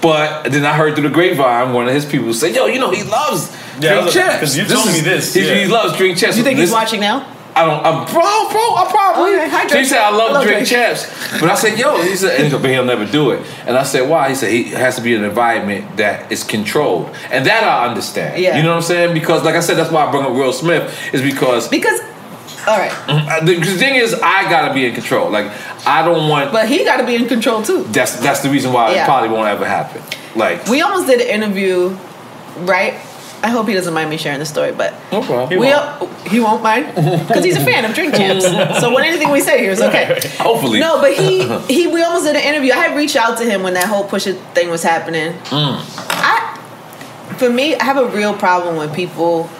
[0.00, 2.90] But then I heard through the grapevine one of his people say, "Yo, you know
[2.90, 5.54] he loves Yeah, drink look, champs 'cause you told me this, He, yeah.
[5.54, 6.36] he loves drink champs.
[6.36, 7.26] You think he's watching now?
[7.56, 9.34] I don't, I'm, bro, bro, I probably.
[9.36, 10.68] Okay, hi, So he said, I love, I love drink Drake.
[10.68, 11.06] champs.
[11.40, 13.46] But I said, yo, he said, and he goes, but he'll never do it.
[13.66, 14.28] And I said, why?
[14.30, 17.14] He said, he has to be in an environment that is controlled.
[17.30, 18.42] And that I understand.
[18.42, 18.56] Yeah.
[18.56, 19.14] You know what I'm saying?
[19.14, 22.00] Because, like I said, that's why I bring up Will Smith, is because Because,
[22.66, 25.30] all right, uh, the, thing is, I gotta be in control.
[25.30, 25.46] Like,
[25.86, 27.84] I don't want, but he got to be in control too.
[27.84, 29.02] that's that's the reason why Yeah.
[29.02, 30.02] it probably won't ever happen.
[30.34, 31.90] Like, We almost did an interview,
[32.60, 32.94] right?
[33.44, 35.60] I hope he doesn't mind me sharing the story, but no problem.
[35.60, 36.86] we al- he won't mind
[37.28, 38.44] because he's a fan of Drink Champs.
[38.80, 40.18] so when anything we say here is okay.
[40.38, 40.80] Hopefully.
[40.80, 42.72] No, but he he we almost did an interview.
[42.72, 45.32] I had reached out to him when that whole push it thing was happening.
[45.52, 45.78] Mm.
[46.08, 46.50] I
[47.38, 49.50] for me, I have a real problem when people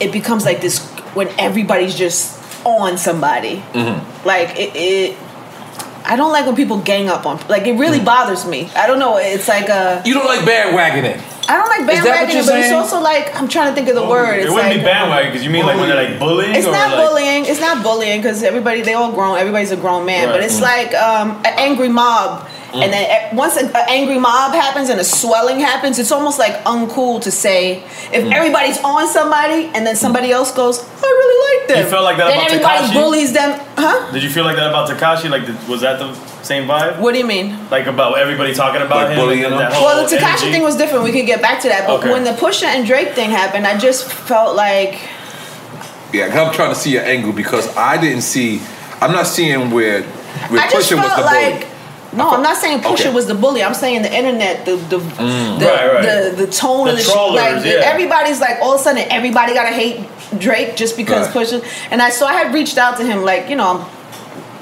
[0.00, 3.56] it becomes like this when everybody's just on somebody.
[3.72, 4.26] Mm-hmm.
[4.26, 5.16] Like it, it
[6.04, 7.80] I don't like when people gang up on like it Mm.
[7.80, 8.68] really bothers me.
[8.76, 9.16] I don't know.
[9.16, 11.20] It's like a You don't like bandwagoning.
[11.48, 13.94] I don't like Is bandwagoning, you're but it's also like I'm trying to think of
[13.94, 14.38] the oh, word.
[14.38, 16.54] It It's wouldn't like, be bandwagon because you mean like when they're like bullying.
[16.54, 17.44] it's or not like, bullying.
[17.46, 19.36] It's not bullying because everybody they all grown.
[19.38, 20.28] Everybody's a grown man.
[20.28, 20.44] But Right.
[20.44, 22.82] it's like um, an angry mob, mm.
[22.82, 26.54] and then e- once an angry mob happens and a swelling happens, it's almost like
[26.64, 28.32] uncool to say if mm.
[28.32, 31.84] everybody's on somebody and then somebody else goes, I really like them.
[31.84, 32.94] You felt like that then about everybody Tekashi?
[32.94, 34.12] bullies them, huh?
[34.12, 35.28] Did you feel like that about Tekashi?
[35.30, 36.08] Like, did- was that the
[36.44, 36.98] same vibe?
[37.00, 37.58] What do you mean?
[37.70, 39.16] Like about everybody talking about Like him?
[39.16, 39.58] bullying and him?
[39.60, 41.02] that whole Well, the Tekashi thing was different.
[41.04, 41.86] We could get back to that.
[41.86, 42.12] But Okay.
[42.12, 45.00] when the Pusha and Drake thing happened, I just felt like
[46.12, 48.60] Yeah, 'cause I'm trying to see your angle because I didn't see.
[49.00, 50.02] I'm not seeing where
[50.50, 51.54] where I just Pusha was felt the like.
[51.54, 51.66] bully.
[52.12, 53.10] No, I'm not saying Pusha Okay.
[53.10, 53.64] was the bully.
[53.64, 55.58] I'm saying the internet, the the mm.
[55.58, 56.02] the, Right, right.
[56.36, 57.54] the, the tone The of the trollers, shit.
[57.56, 57.90] Like yeah.
[57.92, 59.96] everybody's like all of a sudden everybody gotta hate
[60.38, 61.46] Drake just because Right.
[61.46, 61.64] Pusha.
[61.90, 63.80] And I so I had reached out to him like you know I'm.
[63.80, 64.03] I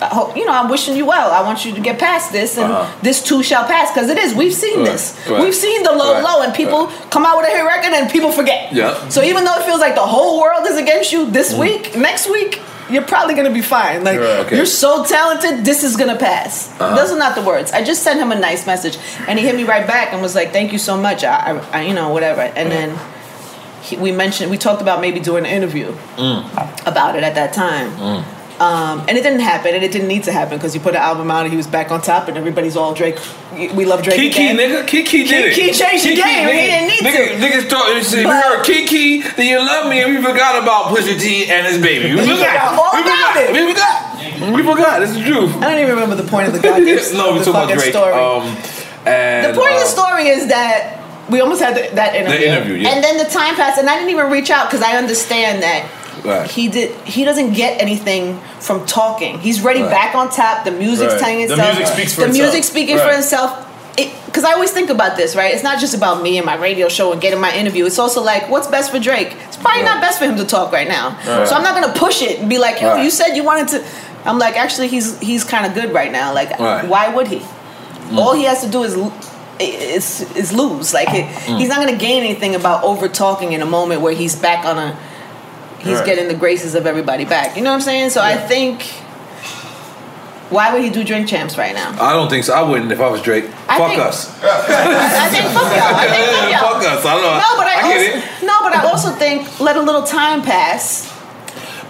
[0.08, 1.30] hope, you know, I'm wishing you well.
[1.30, 2.86] I want you to get past this, and Uh-huh.
[3.02, 3.92] this too shall pass.
[3.92, 4.34] Because it is.
[4.34, 5.14] We've seen Right, this.
[5.28, 7.92] right, We've seen the low, right, low, and people come out with a hit record,
[7.92, 8.72] and people forget.
[8.72, 8.94] Yeah.
[9.08, 11.58] So even though it feels like the whole world is against you this Mm.
[11.58, 12.60] week, next week
[12.90, 14.04] you're probably gonna be fine.
[14.04, 14.40] Like Right.
[14.44, 14.56] Okay.
[14.56, 16.68] you're so talented, this is gonna pass.
[16.78, 16.94] Uh-huh.
[16.96, 17.72] Those are not the words.
[17.72, 20.34] I just sent him a nice message, and he hit me right back and was
[20.34, 22.42] like, "Thank you so much." I, I, I you know, whatever.
[22.42, 22.98] And then
[23.80, 26.44] he, we mentioned, we talked about maybe doing an interview Mm.
[26.86, 28.24] about it at that time.
[28.62, 31.00] Um, and it didn't happen, and it didn't need to happen because he put an
[31.02, 33.18] album out and he was back on top, and everybody's all Drake.
[33.74, 34.14] We love Drake.
[34.16, 34.56] Kiki, again.
[34.56, 35.54] nigga, Kiki did it.
[35.56, 36.46] Kiki changed the game.
[36.46, 37.42] He didn't need nigga, to.
[37.42, 40.62] Niggas thought you see, we But- heard Kiki, then you love me, and we forgot
[40.62, 42.14] about Pusha T and his baby.
[42.14, 42.78] We forgot forgot.
[42.78, 43.36] all We about forgot.
[43.42, 43.52] it.
[43.52, 44.54] We forgot.
[44.56, 45.00] We forgot.
[45.00, 45.56] That's the truth.
[45.56, 46.86] I don't even remember the point of the goddamn
[47.18, 47.90] no, we the talking about Drake.
[47.90, 48.14] story.
[48.14, 48.42] Um,
[49.06, 52.46] and, The point of uh, the story is that we almost had the, that interview.
[52.46, 52.90] interview, yeah.
[52.90, 55.82] And then the time passed, and I didn't even reach out because I understand that
[56.24, 56.48] Right.
[56.50, 56.94] he did.
[57.06, 59.38] He doesn't get anything from talking.
[59.40, 59.90] He's ready Right.
[59.90, 60.64] back on top.
[60.64, 61.20] The music's Right.
[61.20, 61.76] telling The itself.
[61.76, 62.42] music speaks for the itself.
[62.52, 63.50] music speaking for itself.
[64.26, 65.52] Because I always think about this, right?
[65.52, 67.84] It's not just about me and my radio show and getting my interview.
[67.84, 69.36] It's also like, what's best for Drake?
[69.48, 71.16] It's probably not best for him to talk right now.
[71.44, 73.84] So I'm not gonna push it and be like, yo, you said you wanted to.
[74.24, 76.32] I'm like, actually, he's he's kind of good right now.
[76.32, 77.42] Like, why would he?
[78.16, 78.96] All he has to do is
[79.60, 80.94] is is lose.
[80.94, 81.58] Like it, Mm.
[81.58, 84.64] he's not going to gain anything about over talking in a moment where he's back
[84.64, 84.96] on a.
[85.82, 86.06] He's Right.
[86.06, 87.56] getting the graces of everybody back.
[87.56, 88.10] You know what I'm saying?
[88.10, 88.82] So I think.
[90.50, 91.96] Why would he do drink champs right now?
[91.98, 92.52] I don't think so.
[92.52, 93.46] I wouldn't if I was Drake.
[93.70, 94.28] I Fuck think- us.
[94.44, 95.94] I think fuck y'all.
[95.96, 96.74] I think fuck y'all.
[96.74, 97.04] Fuck us.
[97.06, 97.38] I don't know.
[97.38, 98.46] No, but I, I get also, it.
[98.46, 101.10] no, but I also think let a little time pass,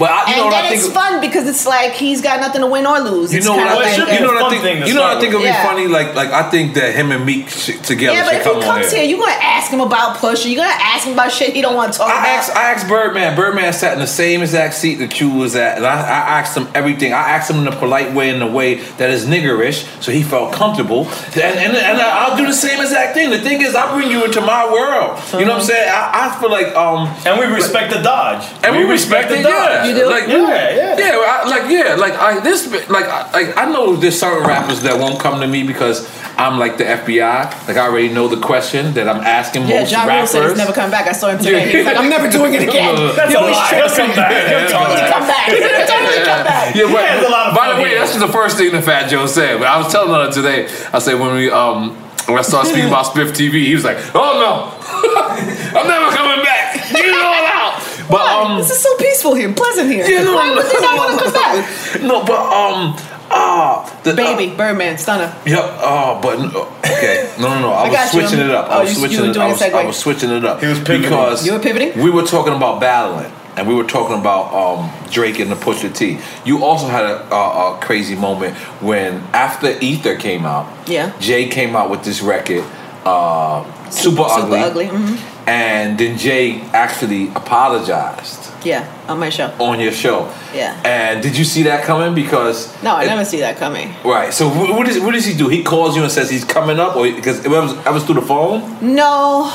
[0.03, 0.83] But I, you and know what I think.
[0.83, 3.33] it's fun because it's like he's got nothing to win or lose.
[3.33, 3.95] You know what I think?
[3.95, 4.87] should be You know what I think?
[4.89, 5.63] You know what I think would be with.
[5.63, 5.87] funny?
[5.87, 8.63] Like, like I think that him and Meek sh- together Yeah, but if come he
[8.63, 9.01] comes here.
[9.03, 10.47] here, you're gonna ask him about Pusha.
[10.51, 12.27] You're gonna ask him about shit he don't want to talk I about.
[12.27, 13.37] asked, I asked Birdman.
[13.37, 16.57] Birdman sat in the same exact seat that you was at, and I, I asked
[16.57, 17.13] him everything.
[17.13, 20.23] I asked him in a polite way, in a way that is niggerish, so he
[20.25, 21.07] felt comfortable.
[21.35, 23.31] And, and, and I'll do the same exact thing.
[23.31, 25.21] The thing is, I bring you into my world.
[25.33, 25.89] You know what I'm saying?
[25.89, 28.45] I, I feel like um, And we respect the Dodge.
[28.65, 29.43] and we, respect, the.
[29.43, 29.89] Dodge.
[29.89, 30.11] Yeah, You do?
[30.11, 30.99] Like, Yeah, yeah.
[30.99, 31.19] yeah.
[31.25, 34.99] I, like yeah, like I this like I, like I know there's certain rappers that
[34.99, 37.69] won't come to me because I'm like the FBI.
[37.69, 40.31] Like I already know the question that I'm asking yeah, most Ja Rule rappers.
[40.31, 41.07] said he's never coming back.
[41.07, 41.71] I saw him today.
[41.71, 42.95] He's like, I'm never doing it again.
[43.17, 43.69] That's He always lie.
[43.69, 44.49] trips He'll come back.
[44.49, 45.47] He'll He'll totally come back.
[45.49, 46.75] He'll totally come back.
[46.75, 47.99] Yeah, but has a lot of by the way, here.
[48.01, 49.59] that's just the first thing that Fat Joe said.
[49.59, 50.67] But I was telling her today.
[50.93, 53.99] I said when we um when I started speaking about Spiff TV, he was like,
[54.15, 54.73] "Oh no,
[55.79, 56.75] I'm never coming back.
[56.93, 60.05] Get it all out." But um, this is so peaceful here, pleasant here.
[60.09, 62.03] yeah, no, Why no, would they not want to come back?
[62.03, 62.97] No, but um,
[63.35, 65.35] Ah, the Baby, Birdman, Stunner.
[65.47, 65.59] Yep.
[65.63, 66.39] Oh, but
[66.87, 67.33] okay.
[67.41, 67.71] No, no, no.
[67.73, 68.21] I, I was got you.
[68.21, 68.67] switching it up.
[68.69, 69.33] Oh, I was you- you switching were it.
[69.33, 69.87] doing I a was, I segue.
[69.87, 70.61] was switching it up.
[70.61, 71.03] He was pivoting.
[71.03, 72.03] because You were pivoting?
[72.03, 75.95] We were talking about battling, and we were talking about um, Drake and the Pusha
[75.95, 76.19] T.
[76.45, 80.67] You also had a, a, a crazy moment when after Ether came out.
[80.87, 81.17] Yeah.
[81.19, 82.65] Jay came out with this record,
[83.07, 84.61] uh, Super, Super Ugly.
[84.61, 85.32] Ugly, mhm.
[85.47, 89.53] And then Jay actually apologized Yeah, on my show.
[89.59, 90.33] on your show.
[90.55, 90.81] Yeah.
[90.85, 92.15] And did you see that coming?
[92.15, 93.93] Because No, I it- never see that coming.
[94.05, 94.33] Right.
[94.33, 95.49] So wh- what, is, what does he do?
[95.49, 98.17] He calls you and says he's coming up, or because it was, that was through
[98.17, 98.95] the phone.
[98.95, 99.51] No.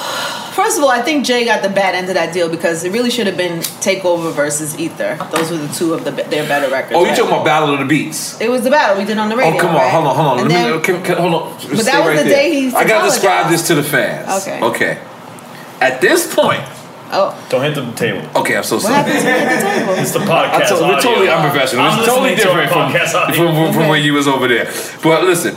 [0.53, 2.91] First of all, I think Jay got the bad end of that deal because it
[2.91, 5.15] really should have been Takeover versus Ether.
[5.31, 6.95] Those were the two of the their better records.
[6.95, 7.15] Oh, you right?
[7.15, 8.41] talking about Battle of the Beats?
[8.41, 9.55] It was the battle we did on the radio.
[9.55, 9.91] oh, come on, right?
[9.91, 10.37] hold on, hold on.
[10.39, 11.53] Let then- me, can, can, hold on.
[11.69, 14.47] But that was the day he I gotta describe this to the fans.
[14.47, 14.59] Okay.
[14.63, 14.97] Okay.
[15.81, 16.61] At this point,
[17.11, 18.27] oh, Don't hit the table.
[18.39, 18.95] okay, I'm so what sorry.
[18.95, 19.93] happened to me at the table?
[20.01, 20.69] It's the I podcast.
[20.69, 21.01] told, we're audio.
[21.11, 21.85] totally unprofessional.
[21.85, 23.35] I'm It's totally listening to our different from, podcast audio.
[23.35, 23.89] from, from, from Okay.
[23.89, 24.65] when you was over there.
[25.03, 25.55] But listen,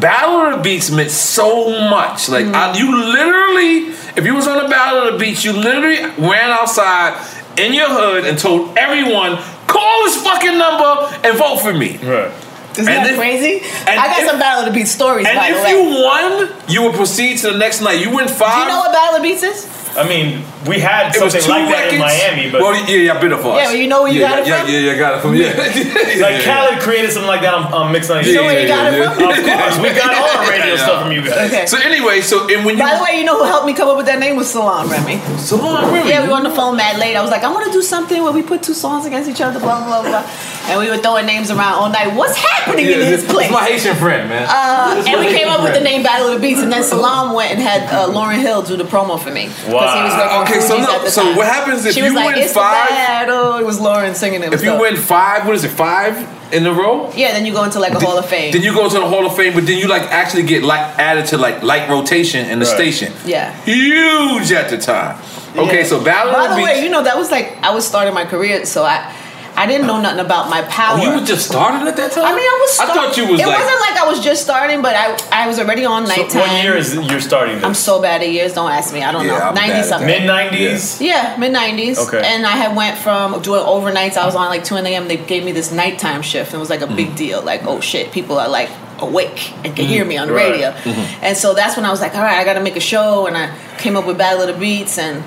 [0.00, 2.28] Battle of the Beats meant so much.
[2.28, 5.98] Like I, you literally, if you was on the Battle of the Beats, you literally
[6.18, 7.14] ran outside
[7.58, 11.96] in your hood and told everyone, call this fucking number and vote for me.
[11.98, 12.32] Right.
[12.78, 13.62] Isn't And that if- crazy?
[13.86, 16.48] I got if- some Battle of the Beats stories, And by the if you won,
[16.68, 18.00] you would proceed to the next night.
[18.00, 18.54] You win five.
[18.54, 19.66] Do you know what Battle of the Beats is?
[19.96, 21.94] I mean, we had it was something two like that records.
[21.94, 23.56] in Miami, but well, yeah, yeah, bit of us.
[23.56, 24.68] Yeah, well, you know where you yeah, got it yeah, from?
[24.68, 26.22] Yeah, yeah, yeah, got it from yeah.
[26.26, 28.34] like Khaled created something like that on, on Mix 96.
[28.36, 29.12] know where you got it from?
[29.16, 31.48] Of course, we got all our radio stuff from you guys.
[31.48, 31.66] Okay.
[31.66, 33.88] So anyway, so and when you By the way, you know who helped me come
[33.88, 35.16] up with that name was Salaam Remi.
[35.40, 36.10] Salaam Remi.
[36.10, 37.16] Yeah, we were on the phone mad late.
[37.16, 39.40] I was like, I want to do something where we put two songs against each
[39.40, 40.24] other, blah blah blah,
[40.68, 42.14] and we were throwing names around all night.
[42.14, 43.46] What's happening Yeah, in this- place?
[43.46, 44.46] It's my Haitian friend, man.
[44.50, 47.32] Uh, and we came up with the name Battle of the Beats, and then Salaam
[47.34, 49.46] went and had uh, Lauryn Hill do the promo for me
[49.86, 50.40] because he was Wow.
[50.40, 51.36] working Okay, so no- at the so time.
[51.36, 53.56] what happens if she you was like, win it's five- battle.
[53.58, 54.52] It was Lauryn singing it.
[54.52, 55.70] If you so- win five, what is it?
[55.70, 56.14] Five
[56.52, 57.10] in a row.
[57.16, 58.52] yeah, then you go into like a Hall of Fame.
[58.52, 60.84] Then you go into the Hall of Fame, but then you like actually get like
[60.98, 62.74] added to like like rotation in the Right.
[62.74, 63.12] station.
[63.24, 63.52] Yeah.
[63.64, 65.16] Huge at the time.
[65.56, 65.86] Okay, Yeah.
[65.86, 68.24] so Battle By the the way, you know that was like I was starting my
[68.26, 69.10] career, so I
[69.56, 70.98] I didn't know nothing about my power.
[70.98, 72.24] Oh, you were just started at that time.
[72.24, 72.78] I mean, I was.
[72.78, 73.58] I thought you was It like.
[73.58, 76.40] wasn't like I was just starting, but I I was already on So nighttime.
[76.42, 77.64] what year is you're starting this?
[77.64, 78.52] I'm so bad at years.
[78.52, 79.02] Don't ask me.
[79.02, 79.44] I don't Yeah, know.
[79.46, 80.06] I'm Ninety something.
[80.06, 81.00] Mid 90s?
[81.00, 81.98] Yeah, mid nineties.
[81.98, 82.22] Okay.
[82.24, 84.16] And I had went from doing overnights.
[84.18, 85.08] I was on like two a.m.
[85.08, 86.48] They gave me this nighttime shift.
[86.52, 86.96] and It was like a Mm.
[86.96, 87.40] big deal.
[87.42, 90.50] Like, oh shit, people are like awake and can hear me on the Right.
[90.52, 90.70] radio.
[90.72, 91.24] Mm-hmm.
[91.24, 93.26] And so that's when I was like, all right, I got to make a show.
[93.26, 95.22] And I came up with Battle of the Beats and.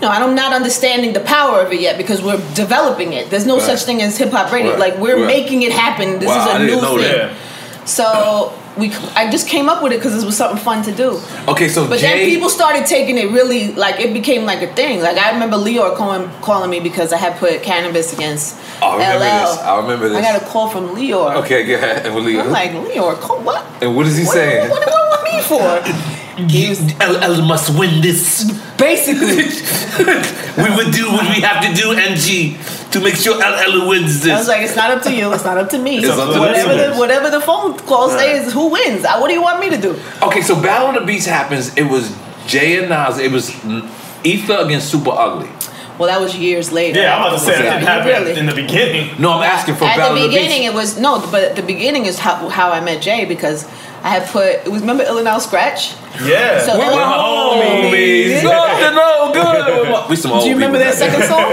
[0.00, 3.28] Know, I'm not understanding the power of it yet because we're developing it.
[3.28, 3.66] There's no Right.
[3.66, 4.70] such thing as hip hop radio.
[4.70, 4.78] Right.
[4.80, 5.26] Like we're Right.
[5.26, 6.18] making it happen.
[6.18, 7.12] This Wow, is a I didn't new know thing.
[7.18, 7.30] that.
[7.84, 11.20] So we, I just came up with it because it was something fun to do.
[11.48, 12.06] okay, so But Jay.
[12.06, 15.02] then people started taking it really like it became like a thing.
[15.02, 18.94] Like I remember Lyor calling calling me because I had put Canibus against Oh, I
[18.94, 19.46] remember LL.
[19.50, 19.58] this.
[19.58, 20.18] I remember this.
[20.18, 21.34] I got a call from Lyor.
[21.42, 22.06] Okay, go ahead.
[22.06, 22.40] And Leah.
[22.44, 23.66] I'm like Lyor, call what?
[23.82, 24.70] and what is he What, saying?
[24.70, 25.82] what, what, what, what me for?
[26.48, 28.44] LL must win this.
[28.76, 29.44] Basically,
[30.62, 32.56] we would do what we have to do, NG,
[32.92, 34.32] to make sure LL wins this.
[34.32, 35.32] I was like, it's not up to you.
[35.32, 35.98] It's not up to me.
[35.98, 39.04] It's up to whatever, the, whatever the phone call says, who wins?
[39.04, 39.98] Uh, What do you want me to do?
[40.22, 41.76] Okay, so Battle of the Beats happens.
[41.76, 43.18] It was Jay and Nas.
[43.18, 43.50] It was
[44.24, 45.48] Ether against Super Ugly.
[46.00, 46.98] Well, that was years later.
[46.98, 48.38] Yeah, I'm about to say that didn't happen Really?
[48.40, 49.20] in the beginning.
[49.20, 51.62] No, I'm asking for At Battle the of the beginning, it was no, but the
[51.62, 53.66] beginning is how, how I met Jay because
[54.02, 55.92] I had put it was remember Ill Al Skratch.
[56.26, 56.64] Yeah.
[56.64, 58.40] So- With We're oh, my homies.
[58.40, 58.96] homies.
[58.96, 59.90] No, good.
[60.08, 61.52] We some old Do you remember that second song?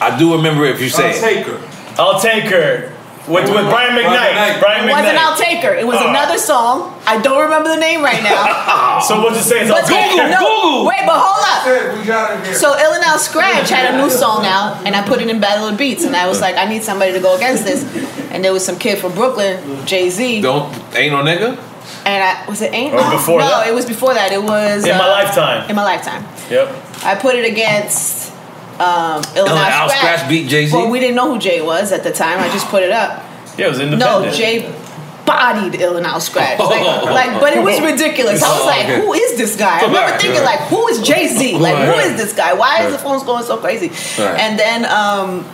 [0.00, 1.20] I do remember if you say it.
[1.20, 1.62] Taker.
[1.96, 2.92] I'll take her.
[3.28, 4.60] With, with Brian McKnight.
[4.62, 4.86] McKnight.
[4.88, 5.74] It wasn't I'll take her.
[5.74, 6.08] It was Oh.
[6.10, 6.94] another song.
[7.06, 9.00] I don't remember the name right now.
[9.06, 10.30] So what you say is I'll But take Google, her.
[10.30, 11.64] no, wait, but hold up.
[11.92, 12.54] Hey, we got it.
[12.54, 15.66] So Ill Al Skratch had a new song out, and I put it in Battle
[15.68, 17.84] of Beats, and I was like, I need somebody to go against this.
[18.32, 21.58] And there was some kid from Brooklyn, Jay Z, Don't ain't no nigga.
[22.04, 23.68] and I was it Ain't Or before no, that?
[23.68, 24.32] it was before that.
[24.32, 25.70] It was In my uh, lifetime.
[25.70, 26.24] In my lifetime.
[26.50, 26.68] Yep.
[27.04, 28.32] I put it against
[28.80, 29.98] um, Illinois Al Scratch.
[30.18, 30.76] Scratch beat Jay Z.
[30.76, 32.38] Well, we didn't know who Jay was at the time.
[32.40, 33.22] I just put it up.
[33.58, 34.00] Yeah, it was independent.
[34.00, 34.36] No, independent.
[34.36, 34.82] Jay
[35.26, 36.58] bodied Ill Al Skratch.
[36.58, 38.42] Like, like, but it was ridiculous.
[38.42, 39.80] I was Oh, like, who is this guy?
[39.80, 41.58] I remember thinking, like, who is Jay Z?
[41.58, 42.52] Like, who is this guy?
[42.54, 43.00] Why is the Right.
[43.00, 43.90] phones going so crazy?
[44.22, 45.44] And then, um,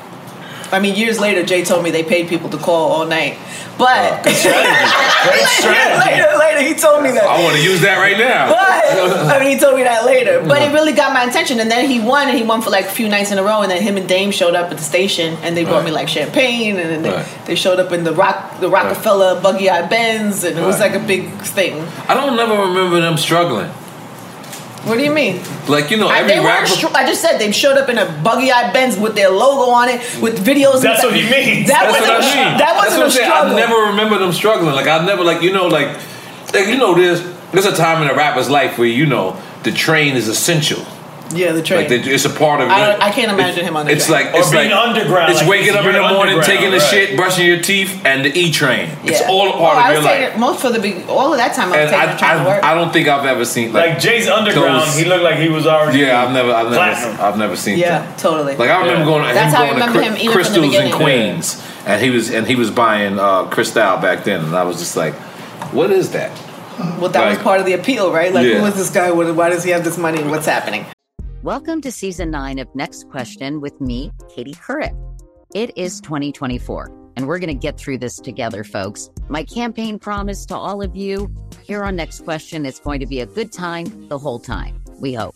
[0.73, 3.37] I mean, years later, Jay told me they paid people to call all night.
[3.79, 6.11] But uh, Great strategy.
[6.11, 7.25] later, later, he told me that.
[7.25, 8.49] I want to use that right now.
[8.49, 10.41] But I mean, he told me that later.
[10.41, 10.75] But it uh-huh.
[10.75, 11.61] really got my attention.
[11.61, 13.63] And then he won, and he won for like a few nights in a row.
[13.63, 15.87] And then him and Dame showed up at the station, and they brought Right.
[15.87, 17.27] me like champagne, and then they, Right.
[17.47, 20.95] they showed up in the rock, the Rockefeller buggy eye Benz, and it was like
[20.95, 21.87] a big thing.
[22.09, 23.71] I don't never remember them struggling.
[24.85, 25.41] What do you mean?
[25.69, 26.67] Like you know, I, every they rapper.
[26.67, 29.71] Str- I just said they showed up in a buggy eye Benz with their logo
[29.71, 30.83] on it, with videos.
[30.83, 31.69] That's what he means.
[31.69, 32.19] That That's wasn't.
[32.19, 32.59] what I a, mean.
[32.59, 33.57] That wasn't what I'm a struggle.
[33.57, 34.75] I never remember them struggling.
[34.75, 35.89] Like I never like you know like,
[36.53, 39.71] like you know there's there's a time in a rapper's life where you know the
[39.71, 40.85] train is essential.
[41.35, 41.81] Yeah, the train.
[41.81, 42.69] Like they, it's a part of.
[42.69, 43.01] I- it.
[43.01, 44.27] I can't imagine him on the It's train.
[44.27, 46.79] like Or it's being like underground, It's like waking up in the morning, taking the
[46.79, 46.91] right.
[46.91, 48.89] shit, brushing your teeth, and the E train.
[49.05, 50.39] It's all a part I of was your taking life.
[50.41, 51.73] most for the big, all of that time.
[51.73, 52.65] I was And taking the train to work.
[52.65, 55.37] I, I don't think I've ever seen like, Like Jay's underground, those- he looked like
[55.39, 55.99] he was already.
[56.01, 57.21] yeah, I've never, I've never, Platinum.
[57.21, 57.81] I've never seen that.
[57.81, 58.19] yeah, that.
[58.19, 58.57] totally.
[58.57, 59.05] Like I remember Yeah.
[59.05, 60.93] going, That's him how I going remember to him even Crystals in.
[60.93, 64.79] Queens, and he was and he was buying uh, Cristal back then, and I was
[64.79, 65.15] just like,
[65.73, 66.31] what is that?
[66.99, 68.33] well, that was part of the appeal, right?
[68.33, 68.59] Like, Yeah.
[68.61, 69.11] who is this guy?
[69.11, 70.23] Why does he have this money?
[70.23, 70.87] What's happening?
[71.43, 74.95] Welcome to season nine of Next Question with me, Katie Couric.
[75.57, 79.11] It is 2024, and we're going to get through this together, folks.
[79.29, 81.29] My campaign promise to all of you
[81.65, 84.85] here on Next Question is going to be a good time the whole time.
[85.01, 85.35] We hope.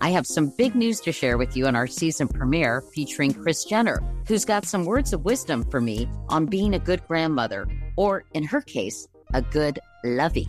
[0.00, 3.64] I have some big news to share with you in our season premiere featuring Kris
[3.64, 8.24] Jenner, who's got some words of wisdom for me on being a good grandmother, or
[8.32, 10.48] in her case, a good lovey.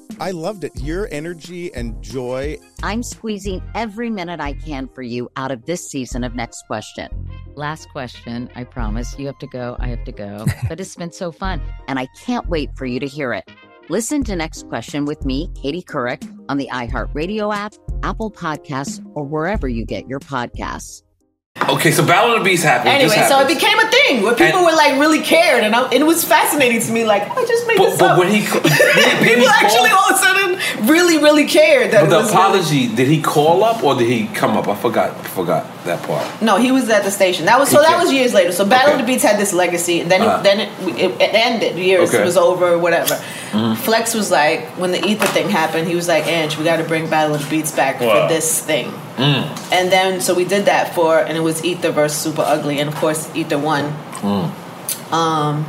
[0.19, 0.71] I loved it.
[0.75, 2.57] Your energy and joy.
[2.83, 7.09] I'm squeezing every minute I can for you out of this season of Next Question.
[7.55, 9.17] Last question, I promise.
[9.17, 10.45] You have to go, I have to go.
[10.69, 13.49] But it's been so fun, and I can't wait for you to hear it.
[13.89, 19.25] Listen to Next Question with me, Katie Couric, on the iHeartRadio app, Apple Podcasts, or
[19.25, 21.03] wherever you get your podcasts.
[21.69, 22.89] Okay, so Battle of the Beats happened.
[22.89, 25.75] Anyway, This so it became a thing where people And- were like really cared, and
[25.75, 27.05] I, it was fascinating to me.
[27.05, 28.19] Like, I just made But, this but up.
[28.19, 31.91] when he, did, did he people call- actually all of a sudden really, really cared
[31.91, 34.57] that But it the was really- apology, did he call up or did he come
[34.57, 34.67] up?
[34.67, 35.11] I forgot.
[35.11, 36.41] I forgot that part.
[36.41, 37.45] No, he was at the station.
[37.45, 37.79] That was so.
[37.79, 37.89] Okay.
[37.91, 38.51] That was years later.
[38.51, 38.99] So Battle Okay.
[39.01, 40.39] of the Beats had this legacy, and then Uh-huh.
[40.39, 40.69] it, then it,
[40.99, 41.77] it, it ended.
[41.77, 42.17] Years Okay.
[42.17, 42.23] Mm-hmm.
[42.23, 43.15] it was over, whatever.
[43.83, 46.83] Flex was like, when the Ether thing happened, he was like, "Ange, we got to
[46.85, 48.27] bring Battle of the Beats back Wow.
[48.27, 49.71] for this thing." Mm.
[49.71, 52.89] And then so we did that for, and it was Ether versus Super Ugly, and
[52.89, 53.85] of course Ether won.
[55.11, 55.65] Um,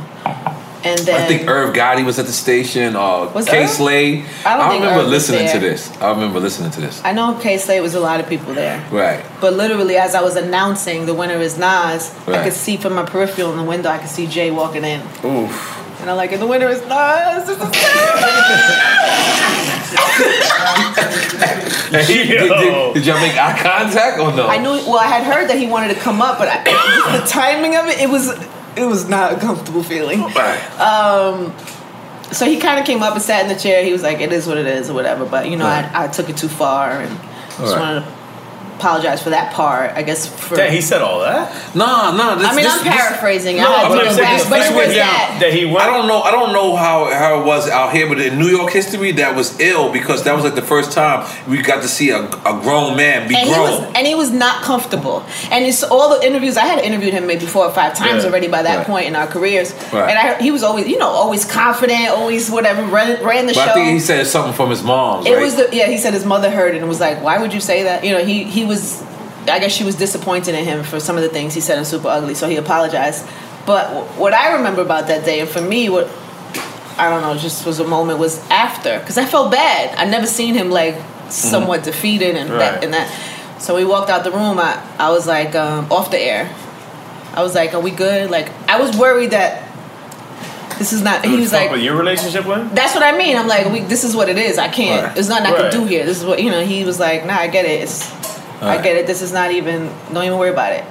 [0.85, 1.23] and then Mm.
[1.23, 2.95] I think Irv Gotti was at the station.
[2.95, 3.67] Uh, Was K?
[3.67, 4.25] Slade.
[4.45, 5.89] I don't think remember Irv listening to this.
[6.01, 7.01] I remember listening to this.
[7.05, 8.83] I know Kay Slay was a lot of people there.
[8.91, 9.23] Right.
[9.39, 13.03] But literally, as I was announcing the winner is Nas, I could see from my
[13.05, 15.01] peripheral in the window, I could see Jay walking in.
[15.23, 15.51] Oof.
[16.01, 17.45] And I'm like, and the winner is Nas.
[17.47, 17.79] This is he-
[21.91, 24.47] did, did, did y'all make eye contact or no?
[24.47, 24.69] I knew.
[24.69, 26.63] Well, I had heard that he wanted to come up, but I,
[27.19, 28.29] the timing of it, it was,
[28.75, 30.21] it was not a comfortable feeling.
[30.21, 30.79] Right.
[30.79, 31.53] Um,
[32.31, 33.83] so he kind of came up and sat in the chair.
[33.83, 35.25] He was like, "It is what it is," or whatever.
[35.25, 35.85] But you know, Right.
[35.93, 37.15] I, I took it too far, and
[37.57, 37.79] just Right.
[37.79, 38.07] wanted to
[38.75, 39.91] apologize for that part.
[39.91, 40.55] I guess for.
[40.55, 41.51] Damn, he said all that.
[41.75, 42.35] No, no.
[42.37, 43.57] This, I mean, this, I'm this- paraphrasing.
[43.57, 45.37] No, I had I'm to not saying back, this- but it was down that.
[45.41, 45.77] That he went.
[45.79, 46.21] I don't know.
[46.21, 49.35] I don't know how, how it was out here, but in New York history, that
[49.35, 52.59] was ill because that was like the first time we got to see a, a
[52.61, 53.69] grown man be and he grown.
[53.83, 55.25] was and he was not comfortable.
[55.51, 58.29] And it's all the interviews I had interviewed him maybe four or five times Yeah.
[58.29, 58.87] already by that Right.
[58.87, 59.71] point in our careers.
[59.93, 60.09] Right.
[60.09, 63.65] And I, he was always, you know, always confident, always whatever, ran, ran the but
[63.65, 63.71] show.
[63.71, 65.25] I think he said something from his mom.
[65.27, 65.41] it right?
[65.43, 65.87] was the yeah.
[65.87, 68.13] He said his mother heard it and was like, "Why would you say that?" You
[68.13, 68.72] know, he he was.
[69.47, 71.85] I guess she was disappointed in him for some of the things he said in
[71.85, 73.27] Super Ugly, so he apologized.
[73.65, 76.07] But what I remember about that day, and for me, what
[76.97, 79.97] I don't know, just was a moment was after because I felt bad.
[79.97, 80.95] I never seen him like
[81.29, 82.59] somewhat defeated and Right.
[82.59, 83.07] that and that.
[83.59, 84.59] So we walked out the room.
[84.59, 86.49] I I was like um, off the air.
[87.33, 89.63] I was like, "Are we good?" Like I was worried that
[90.77, 91.25] this is not.
[91.25, 93.37] He was like, with your relationship with that's what I mean.
[93.37, 94.57] I'm like, we, this is what it is.
[94.57, 95.05] I can't.
[95.05, 95.13] Right.
[95.15, 96.05] There's nothing I can do here.
[96.05, 96.63] This is what you know.
[96.63, 97.81] He was like, nah, I get it.
[97.83, 98.32] It's,
[98.63, 98.83] I Right.
[98.83, 99.07] get it.
[99.07, 99.91] This is not even.
[100.13, 100.83] Don't even worry about it.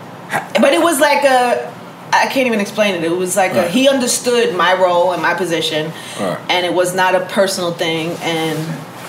[0.60, 1.72] But it was like a.
[2.12, 3.04] I can't even explain it.
[3.04, 6.38] It was like a, he understood my role and my position, Right.
[6.50, 8.10] and it was not a personal thing.
[8.20, 8.58] And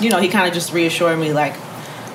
[0.02, 1.56] you know, he kind of just reassured me like.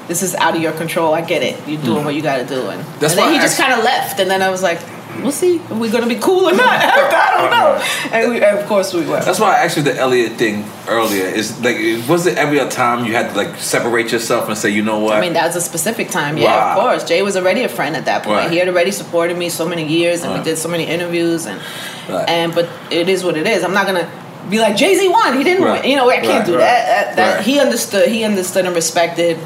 [0.09, 1.13] This is out of your control.
[1.13, 1.69] I get it.
[1.69, 2.05] You're doing hmm.
[2.07, 4.19] what you got to do, and, and then he I just kind of left.
[4.21, 4.81] And then I was like,
[5.23, 5.61] "We'll see.
[5.71, 7.85] Are we gonna be cool or not?" I don't know.
[8.13, 9.21] And, we, and of course we were.
[9.21, 11.25] That's why I asked you the Elliot thing earlier.
[11.27, 11.77] Is like,
[12.09, 15.15] was it every time you had to like separate yourself and say, you know what?
[15.17, 16.39] I mean, that was a specific time.
[16.39, 16.71] Yeah, Wow.
[16.71, 17.05] of course.
[17.09, 18.39] Jay was already a friend at that point.
[18.39, 18.51] Right.
[18.51, 20.39] He had already supported me so many years, and Right.
[20.39, 21.61] we did so many interviews, and
[22.09, 22.29] Right.
[22.29, 23.63] and but it is what it is.
[23.65, 24.09] I'm not gonna
[24.49, 25.37] be like Jay Z won.
[25.37, 25.85] He didn't win.
[25.85, 26.87] You know, I can't do that.
[26.87, 28.09] That, that he understood.
[28.09, 29.37] He understood and respected.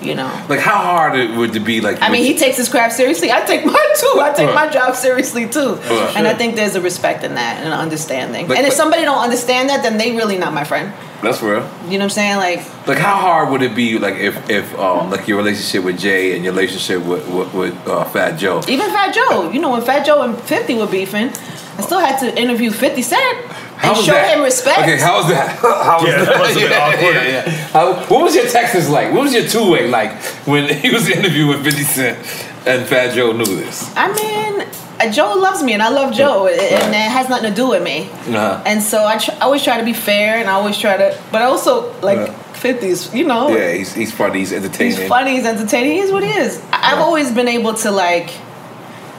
[0.00, 0.30] You know.
[0.48, 1.80] like how hard it would it be?
[1.80, 3.32] Like, I mean, he takes his craft seriously.
[3.32, 4.20] I take mine too.
[4.20, 4.54] I take Right.
[4.54, 6.12] my job seriously too, Right.
[6.16, 8.44] and I think there's a respect in that and an understanding.
[8.50, 10.92] And if somebody don't understand that, then they really not my friend.
[11.22, 11.68] That's real.
[11.88, 12.36] You know what I'm saying?
[12.36, 15.98] Like, Like, how hard would it be, like, if, if um, like, your relationship with
[15.98, 18.60] Jay and your relationship with, with, with uh, Fat Joe?
[18.68, 19.50] even Fat Joe.
[19.50, 21.30] You know, when Fat Joe and 50 were beefing,
[21.76, 23.46] I still had to interview 50 Cent
[23.76, 24.36] How and show that?
[24.36, 24.78] him respect.
[24.80, 25.58] Okay, how was that?
[25.60, 27.14] How was Yeah, that must have been.
[27.14, 27.50] Yeah, yeah.
[27.68, 29.12] How, what was your Texas like?
[29.12, 30.12] What was your two way like
[30.46, 32.18] when he was interviewed with 50 Cent
[32.66, 33.92] and Fat Joe knew this?
[33.96, 37.68] I mean, Joe loves me, and I love Joe, and it has nothing to do
[37.68, 38.08] with me.
[38.10, 38.62] Uh-huh.
[38.66, 41.18] And so I, tr- I always try to be fair, and I always try to,
[41.32, 42.18] but I also like.
[42.58, 43.56] 50s, you know.
[43.56, 44.96] Yeah, he's, he's funny, he's entertaining.
[44.98, 46.58] He's funny, he's entertaining, he is what he is.
[46.72, 47.04] I- I've Right.
[47.04, 48.30] always been able to like,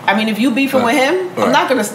[0.05, 1.45] I mean, if you beefing with him, Right.
[1.45, 1.85] I'm not gonna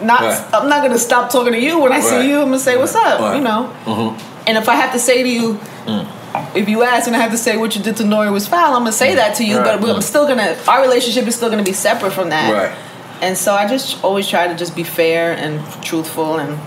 [0.00, 0.44] not Right.
[0.54, 2.04] I'm not gonna stop talking to you when I Right.
[2.04, 2.36] see you.
[2.38, 3.34] I'm gonna say what's up, Right.
[3.36, 3.68] you know.
[3.84, 4.16] Mhm.
[4.46, 5.58] And if I have to say to you,
[6.54, 8.74] if you ask and I have to say what you did to Nori was foul,
[8.74, 9.58] I'm gonna say that to you.
[9.58, 9.80] Right.
[9.80, 12.52] But I'm still gonna our relationship is still gonna be separate from that.
[12.52, 12.78] Right.
[13.20, 16.58] And so I just always try to just be fair and truthful and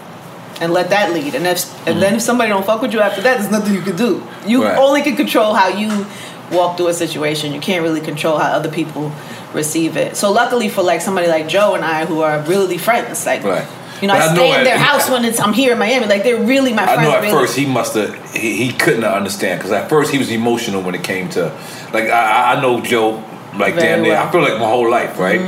[0.62, 1.36] and let that lead.
[1.36, 2.20] And if and then if mm-hmm.
[2.20, 4.24] somebody don't fuck with you after that, there's nothing you can do.
[4.46, 4.78] You Right.
[4.78, 6.06] only can control how you
[6.52, 7.54] walk through a situation.
[7.54, 9.12] You can't really control how other people
[9.54, 10.16] receive it.
[10.16, 13.68] So luckily for like somebody like Joe and I who are really friends, like Right.
[14.02, 15.80] You know, But I, I stay in at- their house when it's I'm here in
[15.80, 16.08] Miami.
[16.08, 17.00] Like they're really my friends.
[17.00, 17.32] I know at really.
[17.34, 20.96] first he must have he, he couldn't understand because at first he was emotional when
[20.96, 21.46] it came to
[21.94, 23.24] like I, I know Joe
[23.58, 24.26] like Very damn near well.
[24.26, 24.30] Mm-hmm.
[24.30, 25.40] I feel like my whole life right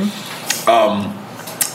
[0.68, 1.14] um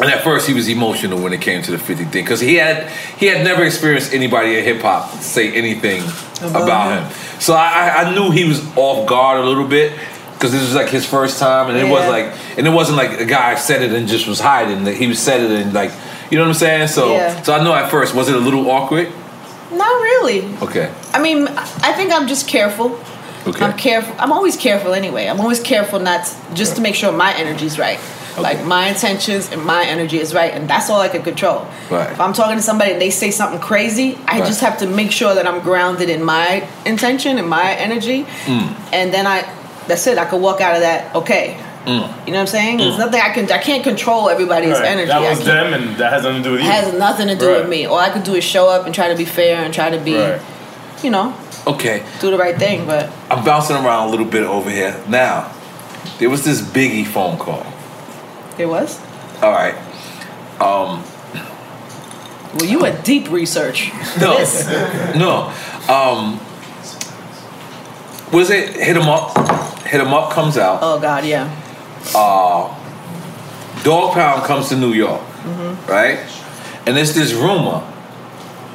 [0.01, 2.55] and at first he was emotional when it came to the 50 thing because he
[2.55, 6.03] had he had never experienced anybody in hip hop say anything
[6.41, 7.05] About about, him.
[7.05, 9.93] him so I, I knew he was off guard a little bit
[10.35, 13.21] because this was like his first time and it was like and it wasn't like
[13.21, 15.91] a guy said it and just was hiding he was said it and like
[16.33, 17.43] you know what I'm saying so Yeah.
[17.43, 19.09] so I know at first was it a little awkward
[19.71, 20.41] Not really.
[20.63, 21.47] okay I mean,
[21.89, 22.99] I think I'm just careful.
[23.47, 23.63] Okay.
[23.65, 24.15] I'm careful.
[24.19, 25.27] I'm always careful anyway.
[25.27, 28.01] I'm always careful not to, just to make sure my energy's right.
[28.39, 31.67] Like my intentions and my energy is right, and that's all I can control.
[31.91, 32.11] Right.
[32.11, 34.47] If I'm talking to somebody and they say something crazy, I Right.
[34.47, 38.69] just have to make sure that I'm grounded in my intention and my energy, Mm.
[38.99, 39.45] and then I,
[39.89, 40.17] that's it.
[40.17, 41.59] I can walk out of that okay.
[41.85, 42.77] You know what I'm saying?
[42.79, 42.99] There's Mm.
[42.99, 43.51] nothing I can.
[43.51, 44.85] I can't control everybody's Right.
[44.87, 45.09] energy.
[45.09, 46.71] That was them, and that has nothing to do with you.
[46.71, 47.61] has nothing to do Right.
[47.61, 47.87] with me.
[47.87, 49.99] All I could do is show up and try to be fair and try to
[49.99, 50.41] be, Right.
[51.03, 51.33] you know,
[51.67, 52.85] Okay, do the right thing.
[52.87, 54.95] But I'm bouncing around a little bit over here.
[55.09, 55.47] Now,
[56.19, 57.65] there was this Biggie phone call.
[58.59, 58.99] it was.
[59.43, 59.75] All right.
[60.61, 61.03] Um,
[62.55, 63.91] Well, you a deep research.
[64.21, 64.67] no, This.
[65.17, 65.51] no.
[65.89, 66.39] Um,
[68.31, 69.37] was it Hit 'em Up?
[69.87, 70.79] Hit 'em Up comes out.
[70.83, 71.49] Oh God, yeah.
[72.15, 72.69] Uh,
[73.85, 75.91] Dogg Pound comes to New York, Mm-hmm.
[75.91, 76.19] right?
[76.87, 77.83] And there's this rumor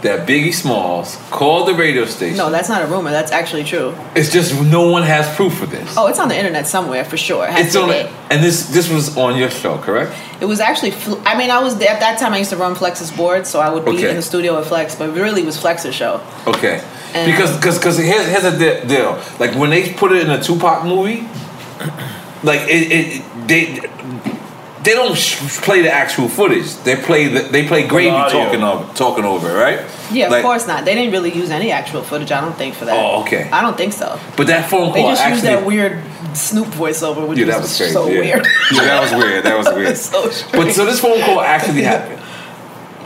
[0.02, 2.38] that Biggie Smalls called the radio station.
[2.38, 3.10] No, that's not a rumor.
[3.12, 3.96] That's actually true.
[4.16, 5.96] It's just no one has proof of this.
[5.98, 7.48] Oh, it's on the internet somewhere for sure.
[7.48, 10.14] It it's on it, and this this was on your show, correct?
[10.42, 10.94] It was actually.
[11.26, 12.34] I mean, I was at that time.
[12.34, 14.10] I used to run Flex's board, so I would be Okay.
[14.10, 14.94] in the studio with Flex.
[14.96, 16.22] But really it really was Flex's show.
[16.46, 16.82] Okay.
[17.14, 19.20] And- because because because here's, here's a deal.
[19.40, 21.28] Like when they put it in a Tupac movie,
[22.44, 23.80] like it, it they
[24.84, 25.18] they don't
[25.64, 26.74] play the actual footage.
[26.84, 28.44] They play the, they play Gravy audio.
[28.44, 29.80] talking over talking over it, right?
[30.12, 30.86] Yeah, Like- of course not.
[30.86, 32.32] They didn't really use any actual footage.
[32.32, 32.96] I don't think for that.
[32.96, 33.50] Oh, okay.
[33.52, 34.18] I don't think so.
[34.38, 34.94] But that phone call.
[34.94, 36.02] They call just used that weird
[36.34, 37.94] Snoop voiceover, which yeah, was, that was crazy.
[37.94, 38.20] so yeah.
[38.20, 38.46] weird.
[38.72, 39.44] yeah, that was weird.
[39.44, 39.98] That was weird.
[39.98, 40.52] so strange.
[40.66, 42.22] but so this phone call actually happened.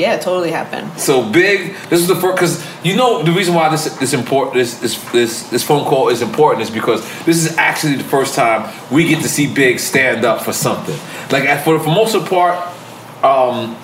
[0.02, 0.88] Yeah, it totally happened.
[1.00, 1.76] So big.
[1.90, 4.96] This is the first because you know the reason why this this important this, this
[5.12, 9.08] this this phone call is important is because this is actually the first time we
[9.08, 10.98] get to see Big stand up for something.
[11.32, 12.58] Like for for most of the part,
[13.24, 13.76] um,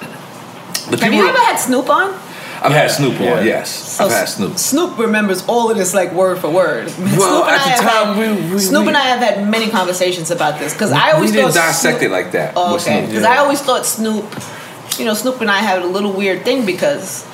[0.89, 2.13] the Have people you ever had Snoop on?
[2.59, 3.22] I've had Snoop on.
[3.22, 3.41] Yeah.
[3.43, 4.57] Yes, I've had Snoop.
[4.57, 6.88] Snoop remembers all of this like word for word.
[6.97, 10.57] Well, at the time, we- we- Snoop we- and I have had many conversations about
[10.59, 12.53] this because I always we didn't thought dissect Snoop- it like that.
[12.55, 13.09] Oh, okay, Snoop.
[13.09, 14.26] because I always thought Snoop,
[14.99, 17.25] you know, Snoop and I had a little weird thing because.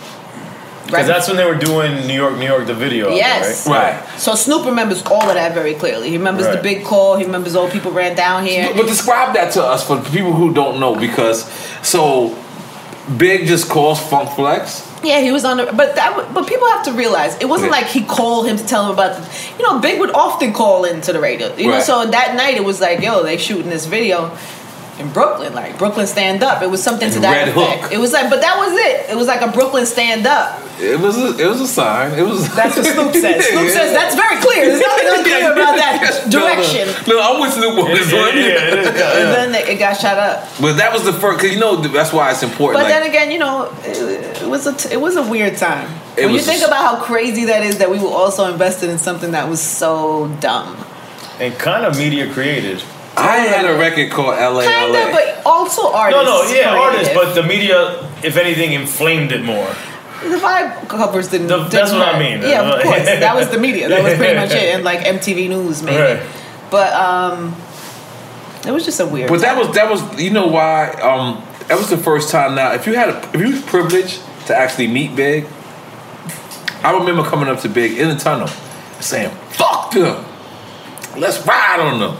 [0.85, 3.07] Because that's when they were doing New York, New York, the video.
[3.07, 3.65] of it, Right.
[4.01, 4.19] Right.
[4.19, 6.09] So Snoop remembers all of that very clearly.
[6.09, 7.17] He remembers the big call.
[7.17, 8.67] He remembers old people ran down here.
[8.67, 11.45] But, but describe that to us for people who don't know because
[11.81, 12.37] so
[13.17, 14.89] Big just calls Funk Flex.
[15.03, 15.65] Yeah, he was on the.
[15.65, 16.31] But that.
[16.33, 17.81] But people have to realize it wasn't Okay.
[17.81, 19.17] like he called him to tell him about.
[19.17, 21.53] The, you know, Big would often call into the radio.
[21.55, 24.29] You know, so that night it was like, yo, they shooting this video
[24.99, 26.61] in Brooklyn, like Brooklyn stand up.
[26.61, 27.81] It was something to that Red effect.
[27.83, 27.91] Hook.
[27.91, 29.09] It was like, but that was it.
[29.09, 30.61] It was like a Brooklyn stand up.
[30.79, 32.17] It was a, it was a sign.
[32.17, 32.53] It was.
[32.55, 33.45] That's what Snoop says.
[33.49, 34.67] Snoop says that's very clear.
[34.69, 36.87] There's nothing unclear about that direction.
[37.07, 38.37] No, no, I'm with Snoop on this Yeah, one.
[38.37, 38.87] yeah, it is.
[38.87, 40.47] And then it got shot up.
[40.61, 42.83] But that was the first, cause you know that's why it's important.
[42.83, 45.57] But like, then again, you know, it, it was a t- it was a weird
[45.57, 45.89] time.
[46.17, 48.97] It when you think about how crazy that is, that we were also invested in
[48.99, 50.77] something that was so dumb.
[51.39, 52.83] And kind of media created.
[53.15, 56.23] I I had a record called LA Kinda, but also artists.
[56.23, 56.79] No, no, yeah, creative.
[56.79, 59.67] artists, but the media, if anything, inflamed it more.
[60.23, 61.47] the vibe covers didn't.
[61.47, 62.41] The- that's didn't what I mean.
[62.41, 63.05] Yeah, of course.
[63.05, 63.89] that was the media.
[63.89, 65.97] That was pretty much it, and like MTV News maybe.
[65.97, 66.21] Right.
[66.71, 67.55] But um,
[68.65, 69.29] it was just a weird.
[69.29, 72.73] But that was that was you know why um that was the first time now
[72.73, 75.45] if you had a, if you was privileged to actually meet Big,
[76.83, 78.47] I remember coming up to Big in the tunnel
[78.99, 80.25] saying fuck them,
[81.17, 82.17] let's ride on them,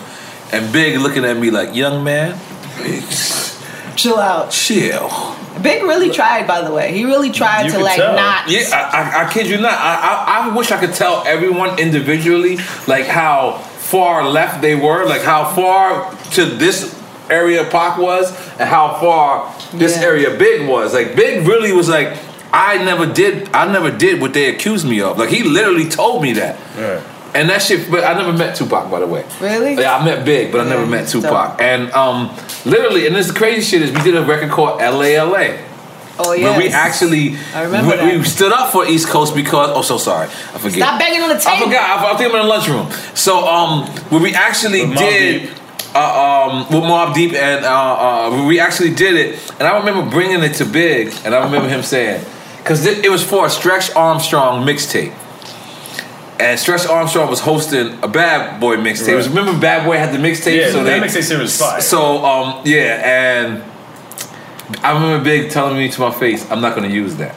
[0.54, 2.38] and Big looking at me like young man,
[3.96, 4.52] chill out.
[4.52, 5.10] chill.
[5.62, 6.92] Big really tried, by the way.
[6.94, 8.16] He really tried You to could like tell.
[8.16, 8.50] not.
[8.50, 9.74] Yeah, I, I, I kid you not.
[9.74, 9.94] I,
[10.28, 13.60] I I wish I could tell everyone individually like how
[13.94, 17.00] far left they were, like how far to this
[17.30, 20.04] area Pac was, and how far this Yeah.
[20.08, 20.94] area Big was.
[20.94, 22.18] Like Big really was like,
[22.52, 25.18] I never did, I never did what they accused me of.
[25.20, 26.58] Like he literally told me that.
[27.34, 27.40] Right.
[27.42, 29.26] And that shit, but I never met Tupac, by the way.
[29.42, 29.74] Really?
[29.76, 31.52] Yeah, I met Big, but I Yeah, never met Tupac.
[31.58, 31.62] dope.
[31.62, 32.30] And um,
[32.66, 35.58] literally, and this crazy shit is we did a record called LALA.
[36.20, 36.52] Oh yeah.
[36.52, 38.18] Where we actually I remember we, that.
[38.20, 41.30] we stood up for East Coast because oh so sorry I forget Stop banging on
[41.30, 41.58] the table.
[41.58, 45.00] I forgot I, I think I'm in the lunchroom so um where we actually With
[45.00, 45.50] did
[45.96, 50.08] uh, um with Mobb Deep and uh, uh we actually did it and I remember
[50.08, 52.24] bringing it to Big and I remember him saying
[52.58, 55.14] because it, it was for a Stretch Armstrong mixtape.
[56.40, 59.16] And Stretch Armstrong was hosting a Bad Boy mixtape.
[59.16, 59.28] Right.
[59.28, 60.58] Remember Bad Boy had the mixtape?
[60.58, 61.82] Yeah, so that mixtape series was fire.
[61.82, 63.64] So um yeah, and
[64.84, 67.36] I remember Big telling me to my face, I'm not gonna use that.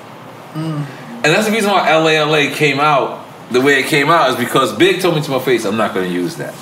[0.55, 4.73] And that's the reason why LALA came out the way it came out is because
[4.77, 6.55] Big told me to my face, I'm not gonna use that.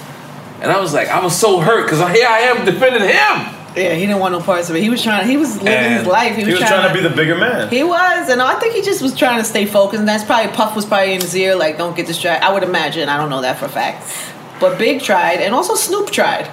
[0.61, 3.64] And I was like, I was so hurt because here I am defending him.
[3.77, 4.83] Yeah, he didn't want no parts of it.
[4.83, 5.27] He was trying.
[5.29, 6.37] He was living And his life.
[6.37, 7.69] He was, He was trying to be the bigger man.
[7.69, 9.99] He was, and I think he just was trying to stay focused.
[9.99, 12.47] And that's probably Puff was probably in his ear, like, don't get distracted.
[12.47, 13.09] I would imagine.
[13.09, 14.07] I don't know that for a fact.
[14.61, 16.49] But Big tried, and also Snoop tried.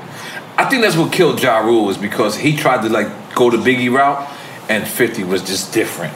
[0.58, 3.58] I think that's what killed Ja Rule is because he tried to like go the
[3.58, 4.30] Biggie route
[4.70, 6.14] and 50 was just different.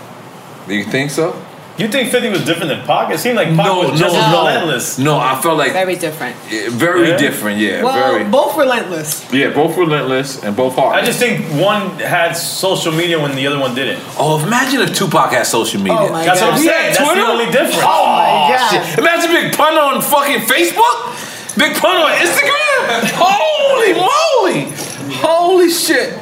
[0.68, 1.34] Do you think so?
[1.78, 3.12] You think 50 was different than Pac?
[3.14, 4.98] It seemed like Pac was just as relentless.
[4.98, 6.38] No, I felt like Very different.
[6.50, 7.18] Yeah, very Yeah?
[7.18, 7.84] different, yeah.
[7.84, 9.30] Well, very both relentless.
[9.34, 10.96] Yeah, both relentless and both hard.
[10.96, 14.02] I just think one had social media when the other one didn't.
[14.18, 15.98] Oh, imagine if Tupac had social media.
[16.00, 16.80] Oh my That's what I'm He saying.
[16.82, 17.22] had That's Twitter?
[17.22, 17.84] the only difference.
[17.84, 18.70] Oh, oh, my God.
[18.72, 19.00] shit.
[19.00, 21.58] Imagine Big Pun on fucking Facebook.
[21.58, 23.12] Big Pun on Instagram.
[23.20, 24.72] Holy moly.
[25.20, 26.20] Holy shit.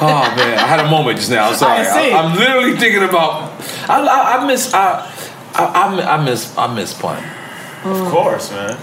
[0.00, 1.48] Oh man, I had a moment just now.
[1.48, 1.80] I'm sorry.
[1.80, 2.12] I see.
[2.12, 3.57] I, am literally thinking about.
[3.88, 4.72] I, I, I miss.
[4.74, 5.00] I,
[5.54, 6.56] I, I, I miss.
[6.56, 7.22] I miss Pun.
[7.84, 8.76] Of course, man.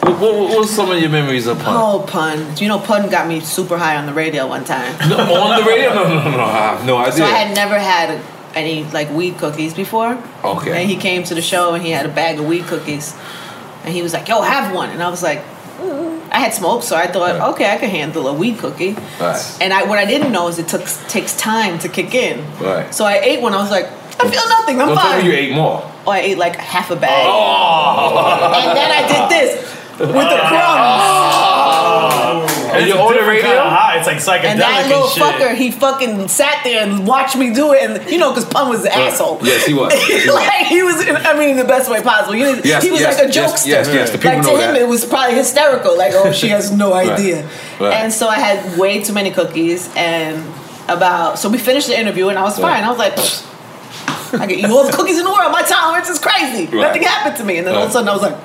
[0.00, 1.74] What, what, what's some of your memories of Pun?
[1.76, 2.56] Oh, pun.
[2.56, 4.96] You know, pun got me super high on the radio one time.
[5.08, 5.94] No, on the radio?
[5.94, 6.44] No, no, no, no.
[6.44, 7.12] I have no idea.
[7.12, 8.20] So I had never had
[8.54, 10.22] any like weed cookies before.
[10.44, 10.80] Okay.
[10.80, 13.14] And he came to the show and he had a bag of weed cookies,
[13.84, 15.42] and he was like, "Yo, have one." And I was like.
[16.30, 17.50] I had smoked, so I thought, Right.
[17.54, 18.96] okay, I can handle a weed cookie.
[19.20, 19.58] Right.
[19.60, 22.44] And I what I didn't know is it took takes time to kick in.
[22.60, 22.92] Right.
[22.94, 23.54] So I ate one.
[23.54, 23.86] I was like,
[24.20, 24.80] I feel nothing.
[24.80, 25.22] I'm Don't tell fine.
[25.24, 25.82] me you ate more.
[26.06, 27.26] Oh, I ate like half a bag.
[27.26, 28.52] Oh.
[28.54, 29.50] And then I did this
[29.98, 32.24] with the crumbs.
[32.24, 32.27] You
[32.84, 33.46] It's a on the different radio?
[33.48, 33.96] kind of high.
[33.98, 35.22] It's like psychedelic And that and, little shit.
[35.22, 38.68] fucker, he fucking sat there and watched me do it, and you know, because Pun
[38.68, 39.38] was an uh, asshole.
[39.42, 39.92] Yes, he was.
[40.08, 40.34] Yes, he was.
[40.36, 42.34] like he was, I mean, in the best way possible.
[42.36, 43.66] You know, Yes, he was yes, like a jokester.
[43.66, 44.82] yes, yes, the people like to know him, that.
[44.82, 45.96] it was probably hysterical.
[45.96, 47.48] Like, oh, she has no idea.
[47.80, 47.94] right.
[47.94, 50.44] And so I had way too many cookies, and
[50.88, 52.74] about so we finished the interview, and I was Right.
[52.76, 52.84] fine.
[52.84, 53.14] I was like.
[53.16, 53.44] "Pfft,
[54.40, 55.50] I can eat all the cookies in the world.
[55.52, 56.66] My tolerance is crazy.
[56.66, 56.82] Right.
[56.88, 57.56] Nothing happened to me.
[57.56, 58.36] And then all of a sudden I was like,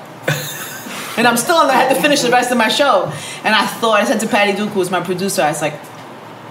[1.18, 1.70] and I'm still on.
[1.70, 3.05] I had to finish the rest of my show,
[3.43, 5.74] and I thought I said to Patty Duke, who was my producer, I was like,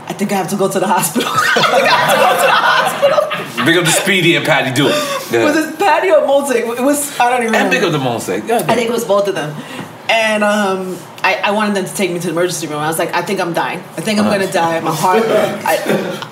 [0.09, 1.29] I think I have to go to the hospital.
[1.33, 2.53] I think I have to go to the
[3.57, 3.65] hospital.
[3.67, 4.91] Big up the Speedy and Patty Duke.
[5.31, 5.45] Yeah.
[5.45, 6.65] Was it Patty or Mosaic?
[6.65, 7.19] It was.
[7.21, 7.55] I don't even.
[7.55, 7.77] and remember.
[7.77, 8.45] big up the Mosaic.
[8.51, 9.55] I think it was both of them.
[10.11, 12.79] And um, I, I wanted them to take me to the emergency room.
[12.81, 13.79] I was like, I think I'm dying.
[13.79, 14.39] I think I'm Uh-huh.
[14.39, 14.81] gonna die.
[14.81, 15.23] My heart.
[15.25, 16.29] I,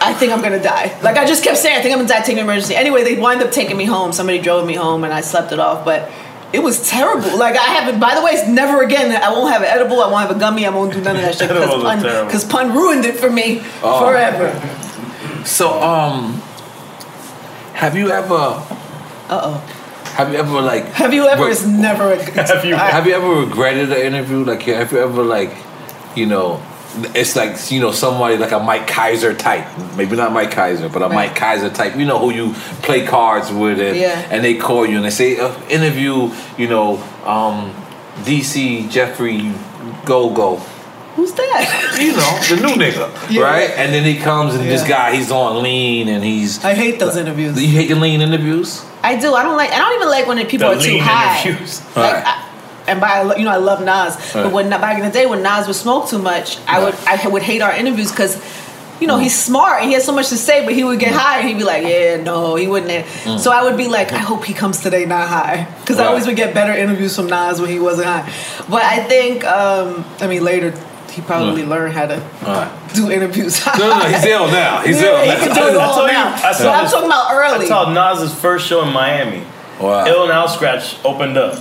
[0.00, 0.96] I think I'm gonna die.
[1.02, 2.20] Like I just kept saying, I think I'm gonna die.
[2.22, 2.74] Take me emergency.
[2.76, 4.12] Anyway, they wind up taking me home.
[4.12, 5.84] Somebody drove me home, and I slept it off.
[5.84, 6.10] But
[6.52, 7.36] it was terrible.
[7.38, 7.98] Like I haven't.
[8.00, 9.10] By the way, it's never again.
[9.10, 10.02] I won't have an edible.
[10.02, 10.66] I won't have a gummy.
[10.66, 12.30] I won't do none of that shit because pun, terrible.
[12.30, 14.06] 'cause pun ruined it for me Oh.
[14.06, 14.52] forever.
[15.46, 16.40] So, um,
[17.74, 19.54] have you ever, Uh oh.
[20.16, 21.44] have you ever like, Have you ever?
[21.46, 22.12] re- It's never.
[22.12, 24.44] A, Have you- have you ever regretted an interview?
[24.44, 25.52] Like, have you ever like,
[26.14, 26.60] you know,
[27.14, 29.66] it's like you know somebody like a Mike Kyser type,
[29.96, 31.14] maybe not Mike Kyser, but a Right.
[31.14, 31.96] Mike Kyser type.
[31.96, 34.28] You know who you play cards with, and, Yeah.
[34.30, 37.72] and they call you and they say uh, interview, you know, um,
[38.24, 39.52] DC Jeffrey
[40.04, 40.56] Go Go.
[41.16, 41.98] Who's that?
[42.00, 43.42] you know, the new nigga, Yeah.
[43.42, 43.70] right?
[43.76, 46.64] And then he comes and this guy, he's on lean and he's.
[46.64, 47.60] I hate those interviews.
[47.60, 48.82] You hate the lean interviews?
[49.02, 49.34] I do.
[49.34, 49.70] I don't like.
[49.72, 51.42] I don't even like when people The are too high.
[51.46, 51.80] interviews.
[51.96, 52.24] Like, Right.
[52.26, 52.48] I,
[52.86, 54.44] and by you know I love Nas, Right.
[54.44, 57.26] but when back in the day when Nas would smoke too much, I would I
[57.28, 58.40] would hate our interviews because.
[59.00, 61.10] You know, he's smart and he has so much to say, but he would get
[61.12, 63.04] high and he'd be like, Yeah, no, he wouldn't.
[63.24, 63.40] Mm.
[63.40, 65.66] So I would be like, I hope he comes today not high.
[65.80, 68.32] Because I always would get better interviews from Nas when he wasn't high.
[68.70, 70.70] But I think, um, I mean, later
[71.10, 72.70] he probably learned how to Alright.
[72.94, 73.66] do interviews.
[73.76, 74.82] No, no, he's ill now.
[74.82, 75.38] He's Yeah, ill he now.
[75.46, 76.34] can do it I all told you, now.
[76.36, 77.64] I saw But I'm talking about early.
[77.64, 79.42] I saw Nas's first show in Miami.
[79.80, 80.06] Wow.
[80.06, 81.58] Ill Al Skratch opened up.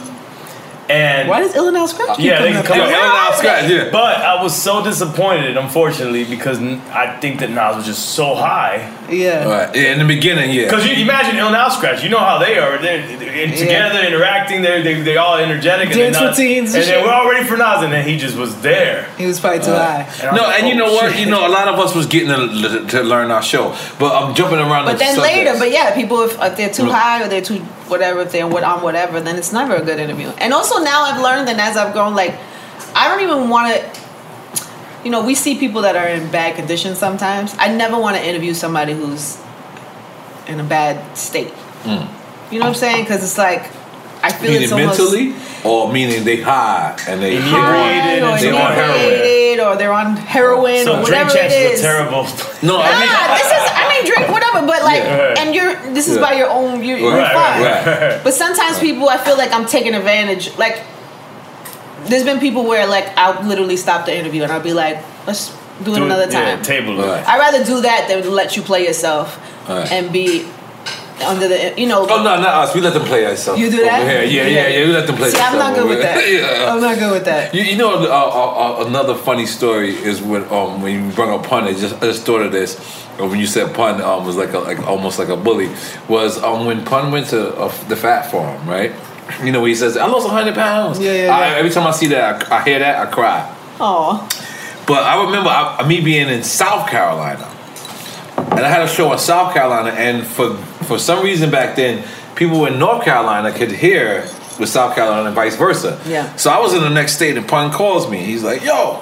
[0.91, 2.87] And Why does Ill Al Skratch keep Yeah, they can come up.
[2.87, 3.89] Where Ill Al Skratch, yeah.
[3.91, 6.61] But I was so disappointed, unfortunately, because
[6.91, 8.91] I think that Nas was just so high.
[9.09, 9.45] Yeah.
[9.45, 9.75] Right.
[9.75, 10.65] Yeah, in the beginning, yeah.
[10.65, 12.77] Because you imagine Ill Al Skratch, you know how they are.
[12.77, 14.61] They're, they're together, interacting.
[14.61, 15.91] They're they, they all energetic.
[15.91, 18.35] Dance and, routines and and then we're all ready for Nas, and then he just
[18.37, 19.09] was there.
[19.17, 20.27] He was probably too uh, high.
[20.27, 21.11] And No, was and like, you oh, know oh, what?
[21.11, 21.19] shit.
[21.21, 24.35] You know, a lot of us was getting to, to learn our show, but I'm
[24.35, 24.85] jumping around.
[24.85, 25.37] But the then subjects.
[25.37, 28.47] later, but yeah, people if, if they're too high or they're too whatever, if they're
[28.47, 30.29] what on whatever, then it's never a good interview.
[30.39, 32.33] And also now I've learned that as I've grown, like
[32.95, 34.01] I don't even want to.
[35.03, 37.55] You know, we see people that are in bad condition sometimes.
[37.57, 39.37] I never want to interview somebody who's
[40.47, 41.49] in a bad state.
[41.83, 42.05] Hmm.
[42.53, 43.03] You know what I'm saying?
[43.05, 43.63] Because it's like
[44.23, 45.33] I feel meaning it's almost mentally,
[45.65, 48.99] or meaning they high and they high Inebriated or and They on heroin.
[49.01, 51.81] inebriated or they're on heroin So or whatever it champs is.
[51.81, 52.23] terrible.
[52.61, 53.09] No, I mean,
[53.41, 53.65] this is
[54.03, 55.35] Mean drink whatever, but like Yeah.
[55.39, 56.21] and you're this is Yeah.
[56.23, 57.63] by your own you're, you're Right, fine.
[57.63, 58.23] right, right.
[58.23, 60.81] But sometimes people I feel like I'm taking advantage like
[62.05, 64.97] there's been people where like I'll literally stop the interview and I'll be like,
[65.27, 65.49] let's
[65.83, 66.61] do it Do another yeah, time.
[66.63, 66.97] table.
[66.97, 67.27] Right.
[67.27, 69.39] I'd rather do that than let you play yourself
[69.69, 69.91] Right.
[69.91, 70.47] and be
[71.23, 72.75] under the you know Oh no, not us.
[72.75, 73.59] We let them play ourselves.
[73.59, 74.07] You do that?
[74.07, 74.23] Here.
[74.23, 74.85] Yeah, yeah, yeah.
[74.85, 75.29] We let them play.
[75.29, 76.29] See, I'm not good with that.
[76.31, 76.73] yeah.
[76.73, 77.53] I'm not good with that.
[77.53, 81.29] You, you know, uh, uh, uh, another funny story is when um, when you brought
[81.29, 81.65] up pun.
[81.65, 82.79] I just I just thought of this.
[83.17, 85.69] When you said pun um, was like a, like almost like a bully.
[86.07, 88.93] Was um, when pun went to uh, the fat farm, right?
[89.43, 92.07] You know, he says, "I lost hundred pounds." Yeah, yeah, I, every time I see
[92.07, 93.57] that, I, I hear that, I cry.
[93.79, 94.27] Oh.
[94.87, 97.45] But I remember I, me being in South Carolina,
[98.51, 100.57] and I had a show in South Carolina, and for
[100.91, 104.27] for some reason back then, people in North Carolina could hear
[104.59, 105.97] with South Carolina and vice versa.
[106.05, 106.35] Yeah.
[106.35, 108.17] So I was in the next state, and Pun calls me.
[108.17, 109.01] He's like, "Yo,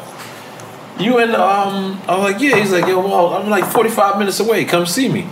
[1.00, 4.66] you in?" Um, I'm like, "Yeah." He's like, "Yo, well, I'm like 45 minutes away.
[4.66, 5.28] Come see me."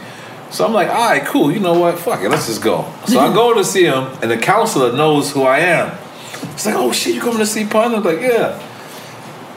[0.49, 1.51] So I'm like, "All right, cool.
[1.51, 1.99] You know what?
[1.99, 2.29] Fuck it.
[2.29, 5.59] Let's just go." So I go to see him, and the counselor knows who I
[5.59, 5.95] am.
[6.53, 8.59] He's like, "Oh shit, you coming to see Pun?" I'm like, "Yeah."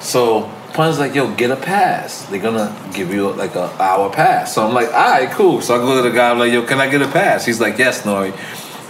[0.00, 2.24] So Pun's like, yo, get a pass.
[2.26, 4.54] They're gonna give you like a hour pass.
[4.54, 5.60] So I'm like, all right, cool.
[5.60, 7.44] So I go to the guy, I'm like, yo, can I get a pass?
[7.44, 8.32] He's like, yes, Nori.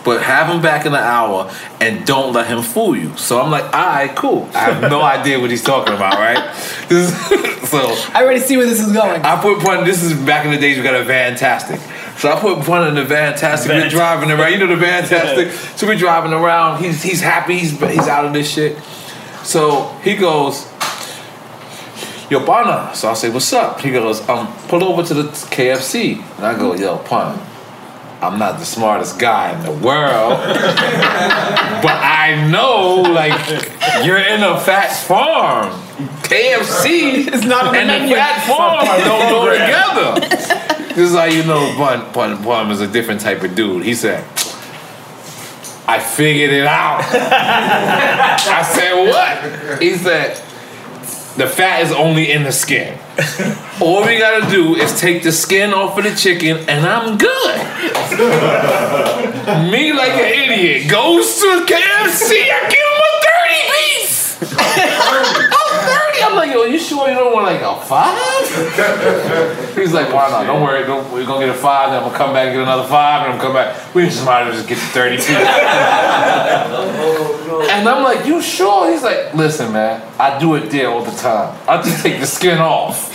[0.02, 1.50] But have him back in an hour
[1.80, 3.14] and don't let him fool you.
[3.18, 4.48] So I'm like, all right, cool.
[4.54, 6.54] I have no idea what he's talking about, right?
[6.88, 7.78] This is- so
[8.14, 9.22] I already see where this is going.
[9.22, 11.78] I put Pun, this is back in the days we got a Fantastic.
[12.18, 13.70] So I put Pun in the Fantastic.
[13.70, 14.52] We're driving around.
[14.52, 15.52] You know the Fantastic?
[15.78, 16.82] So we're driving around.
[16.82, 17.58] He's he's happy.
[17.58, 18.76] He's, he's out of this shit.
[19.44, 20.66] So he goes,
[22.30, 22.94] Yo, Pana.
[22.94, 23.80] So I say, What's up?
[23.80, 26.16] He goes, um, Pull over to the KFC.
[26.36, 27.38] And I go, Yo, Pun.
[28.22, 30.32] I'm not the smartest guy in the world,
[31.82, 33.32] but I know, like,
[34.04, 35.72] you're in a fat farm.
[36.28, 38.14] KFC It's not and menu.
[38.14, 40.94] fat farm don't go together.
[40.94, 43.84] This is how you know Bun Bun Bun is a different type of dude.
[43.86, 44.22] He said,
[45.88, 47.00] I figured it out.
[47.10, 49.80] I said, what?
[49.82, 50.36] He said,
[51.40, 52.98] the fat is only in the skin.
[53.80, 57.56] All we gotta do is take the skin off of the chicken and I'm good.
[59.72, 64.20] Me like an idiot goes to KFC, I give him a 30 piece.
[65.12, 65.59] Oh,
[66.20, 66.30] 30.
[66.30, 68.14] I'm like, yo, you sure you don't want like a five?
[69.76, 70.44] He's like, why not?
[70.44, 72.62] Don't worry, don't, we're gonna get a five, then I'm gonna come back and get
[72.62, 73.94] another five, and I'm gonna come back.
[73.94, 75.28] We just might as well just get the 30 piece.
[77.70, 78.90] and I'm like, you sure?
[78.90, 81.56] He's like, listen, man, I do it there all the time.
[81.68, 83.10] I just take the skin off.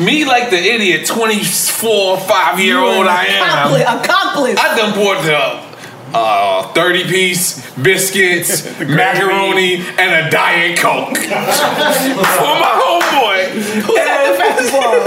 [0.00, 3.72] Me like the idiot, 24, 5 year old I am.
[3.72, 4.04] Accomplice.
[4.04, 4.58] Accomplice.
[4.58, 5.65] I done bought the
[6.16, 13.50] uh, 30 piece biscuits, macaroni, and a Diet Coke for my homeboy.
[13.52, 15.06] Who's at the fat farm?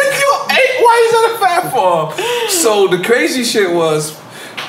[0.51, 2.49] Hey, why he's at a fat farm?
[2.49, 4.19] So the crazy shit was,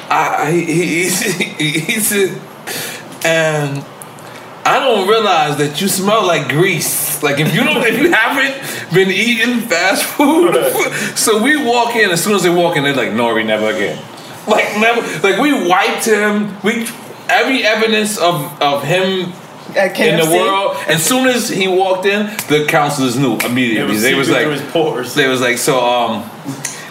[0.09, 2.41] I, he, he, he, he said,
[3.24, 3.84] and
[4.64, 7.22] I don't realize that you smell like grease.
[7.22, 10.55] Like if you don't, if you haven't been eating fast food,
[11.16, 12.11] so we walk in.
[12.11, 14.03] As soon as they walk in, they're like, "Nori, never again."
[14.51, 15.01] Like never.
[15.26, 16.57] Like we wiped him.
[16.62, 16.86] We
[17.28, 19.32] every evidence of of him
[19.76, 20.76] in the world.
[20.88, 23.80] As soon as he walked in, the counselors knew immediately.
[23.80, 25.14] It was they was like, through his pores.
[25.14, 26.30] they was like, so um.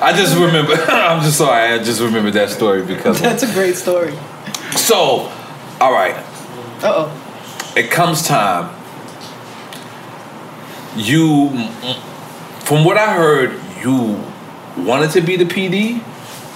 [0.01, 0.73] I just remember.
[0.87, 1.73] I'm just sorry.
[1.73, 3.19] I just remember that story because.
[3.21, 4.13] That's a great story.
[4.77, 5.31] So,
[5.81, 6.15] all right.
[6.81, 7.73] Uh oh.
[7.75, 8.75] it comes time.
[10.95, 11.49] You,
[12.61, 14.23] from what I heard, you
[14.77, 16.01] wanted to be the PD,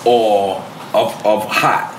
[0.06, 0.64] or
[0.94, 1.94] of of hot.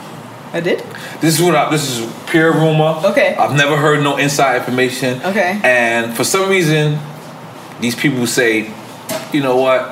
[0.52, 0.78] I did.
[1.20, 3.00] This is what I, this is pure rumor.
[3.04, 3.34] Okay.
[3.34, 5.20] I've never heard no inside information.
[5.22, 5.60] Okay.
[5.64, 7.00] And for some reason,
[7.80, 8.72] these people say,
[9.32, 9.90] you know what?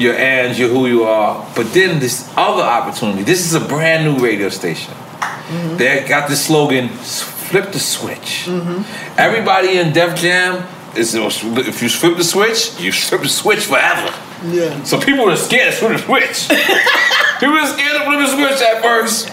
[0.00, 1.46] You're Ange, you're who you are.
[1.54, 3.22] But then this other opportunity.
[3.22, 4.94] This is a brand new radio station.
[4.94, 5.76] Mm-hmm.
[5.76, 9.18] They got this slogan: "Flip the switch." Mm-hmm.
[9.18, 10.66] Everybody in Def Jam
[10.96, 14.12] is if you flip the switch, you flip the switch forever.
[14.46, 14.82] Yeah.
[14.84, 16.48] So people are scared to flip the switch.
[17.40, 19.28] people are scared to flip the switch at first.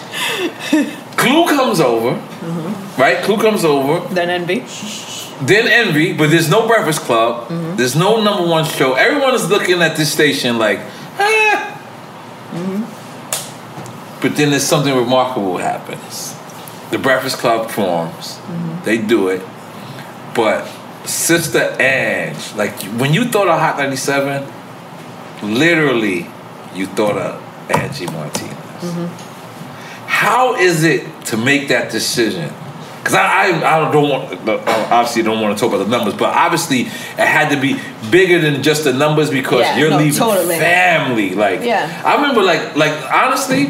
[1.16, 3.00] Clue comes over, Mm-hmm.
[3.00, 3.18] right?
[3.24, 4.06] Clue comes over.
[4.14, 4.64] Then Envy.
[5.44, 7.48] Then Envy, but there's no Breakfast Club.
[7.48, 7.76] Mm-hmm.
[7.76, 8.94] There's no number one show.
[8.94, 10.78] Everyone is looking at this station like,
[11.18, 11.76] eh.
[12.52, 14.20] Mm-hmm.
[14.20, 16.34] But then there's something remarkable happens.
[16.90, 18.36] The Breakfast Club forms.
[18.38, 18.84] Mm-hmm.
[18.84, 19.42] They do it.
[20.34, 20.66] But
[21.08, 24.46] Sister Ange, like when you thought of Hot 97,
[25.42, 26.26] literally
[26.74, 28.52] you thought of Angie Martinez.
[28.80, 30.06] Mm-hmm.
[30.06, 32.52] How is it to make that decision?
[32.98, 36.14] Because I, I, I don't want, uh, obviously, don't want to talk about the numbers,
[36.14, 36.88] but obviously, it
[37.18, 37.80] had to be
[38.10, 40.58] bigger than just the numbers because Yeah, you're no, leaving totally.
[40.58, 41.34] family.
[41.34, 42.02] Like, Yeah.
[42.04, 43.66] I remember, like, like honestly,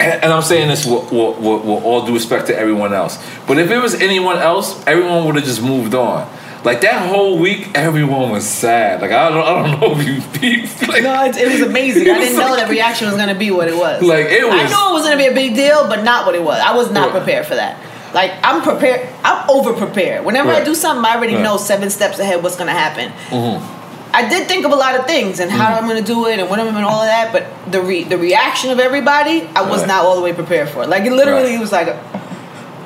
[0.00, 3.18] and, and I'm saying this with, with, with, with all due respect to everyone else,
[3.46, 6.30] but if it was anyone else, everyone would have just moved on.
[6.64, 9.00] Like that whole week, everyone was sad.
[9.00, 12.06] Like I don't, I don't know if you, like, No, it, it was amazing.
[12.06, 14.02] It I was didn't know like- the reaction was gonna be what it was.
[14.02, 14.54] Like, it was.
[14.54, 16.60] I knew it was gonna be a big deal, but not what it was.
[16.60, 17.18] I was not Right.
[17.22, 17.78] prepared for that.
[18.12, 19.08] Like I'm prepared.
[19.22, 20.24] I'm over prepared.
[20.24, 21.42] Whenever I do something, I already Right.
[21.42, 23.10] know seven steps ahead what's gonna happen.
[23.28, 23.74] Mm-hmm.
[24.14, 26.48] I did think of a lot of things and how I'm gonna do it and
[26.50, 29.80] when I'm and all of that, but the re- the reaction of everybody, I was
[29.80, 29.88] Right.
[29.88, 30.86] not all the way prepared for.
[30.86, 31.60] Like it literally Right.
[31.60, 31.88] was like,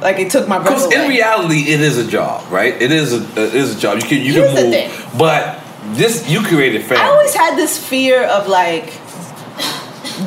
[0.02, 2.74] like it took my breath Because in reality, it is a job, right?
[2.80, 3.96] It is a it is a job.
[4.00, 5.18] You can you Here's can move, thing.
[5.18, 5.60] but
[5.94, 7.02] this you created family.
[7.04, 8.92] I always had this fear of like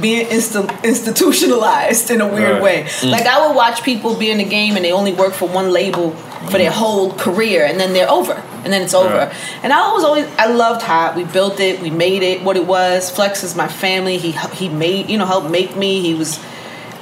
[0.02, 2.62] being insta- institutionalized in a weird Right.
[2.62, 2.84] way.
[2.84, 3.12] Mm.
[3.12, 5.72] Like I would watch people be in the game and they only work for one
[5.72, 6.12] label
[6.52, 9.16] for their whole career and then they're over and then it's over.
[9.18, 9.34] Right.
[9.64, 11.16] And I was always I loved Hot.
[11.16, 11.82] We built it.
[11.82, 13.10] We made it what it was.
[13.10, 14.18] Flex is my family.
[14.18, 16.02] He he made you know helped make me.
[16.02, 16.40] He was.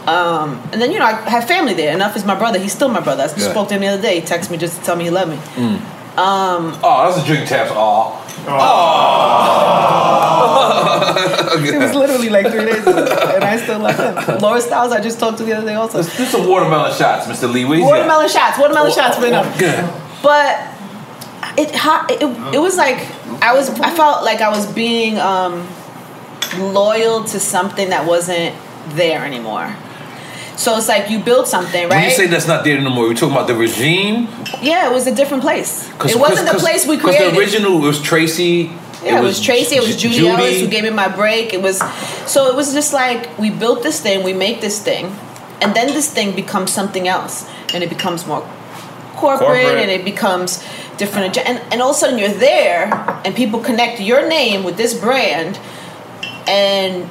[0.08, 1.94] Um, and then you know I have family there.
[1.94, 2.60] Enough is my brother.
[2.60, 3.24] He's still my brother.
[3.24, 3.52] I just Yeah.
[3.52, 4.20] spoke to him the other day.
[4.20, 5.40] He texted me just to tell me he loved me.
[6.18, 7.72] oh, that's a drink taps.
[7.74, 8.20] Oh,
[11.64, 14.38] It was literally like three days ago, and I still love him.
[14.40, 16.00] Laura Stylez, I just talked to the other day also.
[16.00, 17.52] let's do some watermelon shots, Mr.
[17.52, 17.66] Lee.
[17.66, 17.90] What do got?
[17.92, 19.58] Watermelon shots, watermelon shots for enough.
[19.66, 19.90] Good.
[20.22, 20.68] But
[21.58, 21.70] it,
[22.22, 22.98] it it was like
[23.42, 25.68] I was I felt like I was being um,
[26.58, 28.56] loyal to something that wasn't
[28.90, 29.74] there anymore.
[30.64, 31.98] So it's like you build something, right?
[31.98, 34.30] When you say that's not there anymore, we're talking about the regime.
[34.62, 35.90] yeah, it was a different place.
[36.06, 37.32] It wasn't the place we created.
[37.32, 38.72] Because the original was Tracy.
[39.04, 39.76] Yeah, it was, Tracy.
[39.76, 41.54] It was Ju- Judy, Ellis who gave me my break.
[41.54, 41.80] It was
[42.26, 45.08] so it was just like we built this thing, we make this thing,
[45.62, 48.40] and then this thing becomes something else, and it becomes more
[49.16, 49.78] corporate, Corporate.
[49.80, 50.64] and it becomes
[50.96, 51.38] different.
[51.38, 52.94] And and all of a sudden you're there,
[53.26, 55.60] and people connect your name with this brand,
[56.48, 57.10] and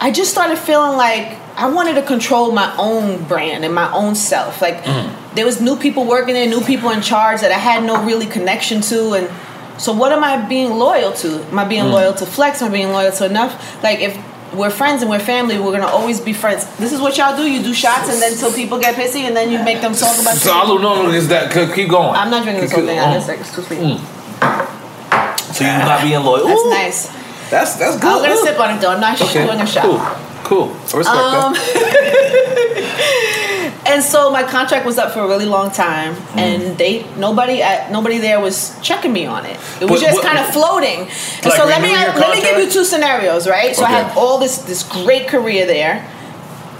[0.00, 4.14] I just started feeling like I wanted to control my own brand and my own
[4.14, 4.62] self.
[4.62, 5.34] Like mm.
[5.34, 8.26] there was new people working there, new people in charge that I had no really
[8.26, 11.42] connection to, and so what am I being loyal to?
[11.42, 11.92] Am I being mm.
[11.92, 12.62] loyal to Flex?
[12.62, 13.82] Am I being loyal to enough?
[13.82, 14.16] Like if
[14.54, 16.64] we're friends and we're family, we're gonna always be friends.
[16.76, 17.42] This is what y'all do.
[17.42, 20.16] You do shots and then till people get pissy, and then you make them talk
[20.20, 20.36] about.
[20.36, 20.40] It.
[20.40, 21.10] So I don't know.
[21.10, 22.14] Is that keep going?
[22.14, 23.00] I'm not drinking this whole thing.
[23.00, 23.80] I just like it's too sweet.
[23.80, 25.54] Mm.
[25.54, 26.46] So you're not being loyal.
[26.46, 27.06] That's Ooh, nice.
[27.50, 28.04] That's that's good.
[28.04, 28.44] I'm gonna Ooh.
[28.44, 28.92] sip on it though.
[28.92, 29.44] I'm not Okay.
[29.44, 29.82] doing a shot.
[29.82, 30.27] Cool.
[30.48, 30.68] Cool.
[30.94, 32.74] I respect Um, that.
[33.86, 36.38] And so my contract was up for a really long time, Mm.
[36.38, 39.56] and they nobody at nobody there was checking me on it.
[39.80, 41.00] It was But just kind of floating.
[41.08, 43.74] And Like so let me let me give you two scenarios, right?
[43.74, 43.94] So I Okay.
[44.02, 46.04] had all this this great career there,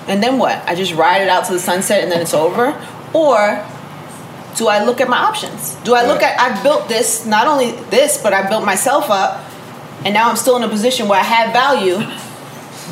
[0.06, 0.56] and then what?
[0.66, 2.74] I just ride it out to the sunset, and then it's over,
[3.14, 3.64] or
[4.56, 5.76] do I look at my options?
[5.84, 9.40] Do I look at I've built this not only this, but I built myself up,
[10.04, 12.04] and now I'm still in a position where I have value.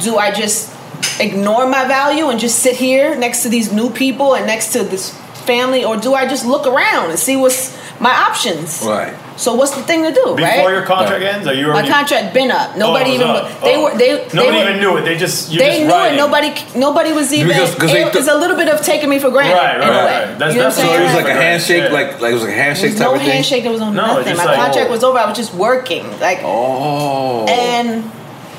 [0.02, 0.72] Do I just
[1.20, 4.82] ignore my value and just sit here next to these new people and next to
[4.82, 5.10] this
[5.46, 8.82] family, or do I just look around and see what's my options?
[8.84, 9.14] Right.
[9.38, 10.68] So what's the thing to do, Before right?
[10.70, 12.70] your contract ends, are you my contract been up.
[12.74, 13.60] Oh, Nobody it was even up.
[13.62, 13.82] they Oh.
[13.84, 15.02] were they Nobody they were, even knew it.
[15.02, 16.14] They just you they just knew riding.
[16.14, 16.16] it.
[16.16, 17.48] Nobody nobody was even.
[17.48, 19.54] Because- 'cause they it th- was a little bit of taking me for granted.
[19.56, 20.38] Right, in right, right.
[20.38, 20.88] That's- you know what I'm that's saying?
[20.88, 21.92] So it was like a handshake, Yeah.
[21.92, 23.30] like like it was a handshake There's type no of thing.
[23.30, 23.62] handshake.
[23.62, 24.36] There was no, No, nothing.
[24.38, 24.92] My like- contract Oh.
[24.92, 25.18] was over.
[25.18, 26.18] I was just working.
[26.18, 27.44] Like Oh.
[27.46, 28.10] and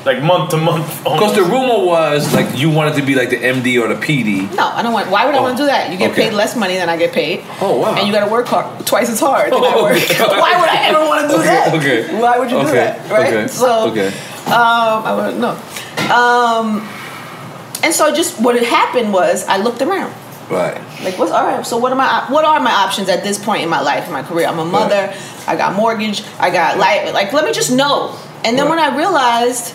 [0.08, 0.86] like month to month.
[1.04, 4.52] Because the rumor was like you wanted to be like the MD or the PD.
[4.54, 5.10] No, I don't want.
[5.10, 5.92] Why would I Oh, want to do that?
[5.92, 6.22] You get okay.
[6.28, 7.44] paid less money than I get paid.
[7.60, 7.94] Oh, wow.
[7.96, 9.96] And you got to work hard, twice as hard than I Oh, work.
[9.96, 10.18] okay.
[10.44, 11.74] Why would I ever want to do Okay, that?
[11.74, 12.20] okay.
[12.20, 13.10] Why would you do that?
[13.10, 13.32] Right.
[13.34, 14.08] okay, So, okay.
[14.48, 15.54] um, I wouldn't know.
[16.14, 16.88] Um,
[17.84, 20.12] and so just what had happened was I looked around.
[20.50, 20.80] Right.
[21.04, 21.64] Like, what's all right?
[21.66, 24.12] So, what are my what are my options at this point in my life, in
[24.14, 24.46] my career?
[24.48, 25.12] I'm a mother.
[25.46, 26.22] I got mortgage.
[26.40, 27.12] I got life.
[27.12, 28.16] Like, let me just know.
[28.44, 29.74] And then when I realized,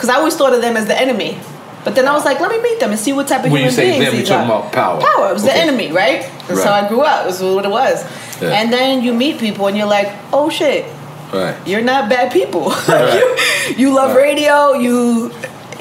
[0.00, 1.38] because I always thought of them as the enemy,
[1.84, 3.60] but then I was like, let me meet them and see what type of When
[3.62, 4.60] you human say beings them, you're these talking are.
[4.60, 5.00] about power.
[5.00, 5.30] Power.
[5.30, 5.60] It was the Okay.
[5.60, 6.22] enemy, right?
[6.48, 7.26] That's how I grew up.
[7.26, 8.02] Was what it was.
[8.40, 8.48] Yeah.
[8.58, 10.86] And then you meet people and you're like, oh shit,
[11.32, 11.54] Right.
[11.66, 12.70] you're not bad people.
[12.88, 13.14] Right.
[13.14, 13.36] you,
[13.76, 14.22] you love Right.
[14.34, 14.72] radio.
[14.72, 15.30] You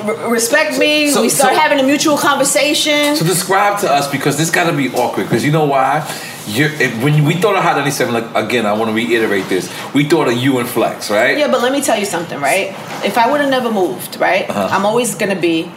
[0.03, 1.09] r- respect me.
[1.11, 3.15] So- we start so- having a mutual conversation.
[3.15, 6.03] So describe to us because this got to be awkward because you know why?
[6.51, 6.69] You're,
[7.03, 9.69] when we thought of Hot 97, like again, I want to reiterate this.
[9.93, 11.37] We thought of you and Flex, right?
[11.37, 12.69] Yeah, but let me tell you something, right?
[13.05, 14.69] If I would have never moved, right, Uh-huh.
[14.71, 15.71] I'm always gonna be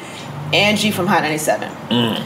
[0.52, 1.68] Angie from Hot 97.
[1.90, 2.22] Mm.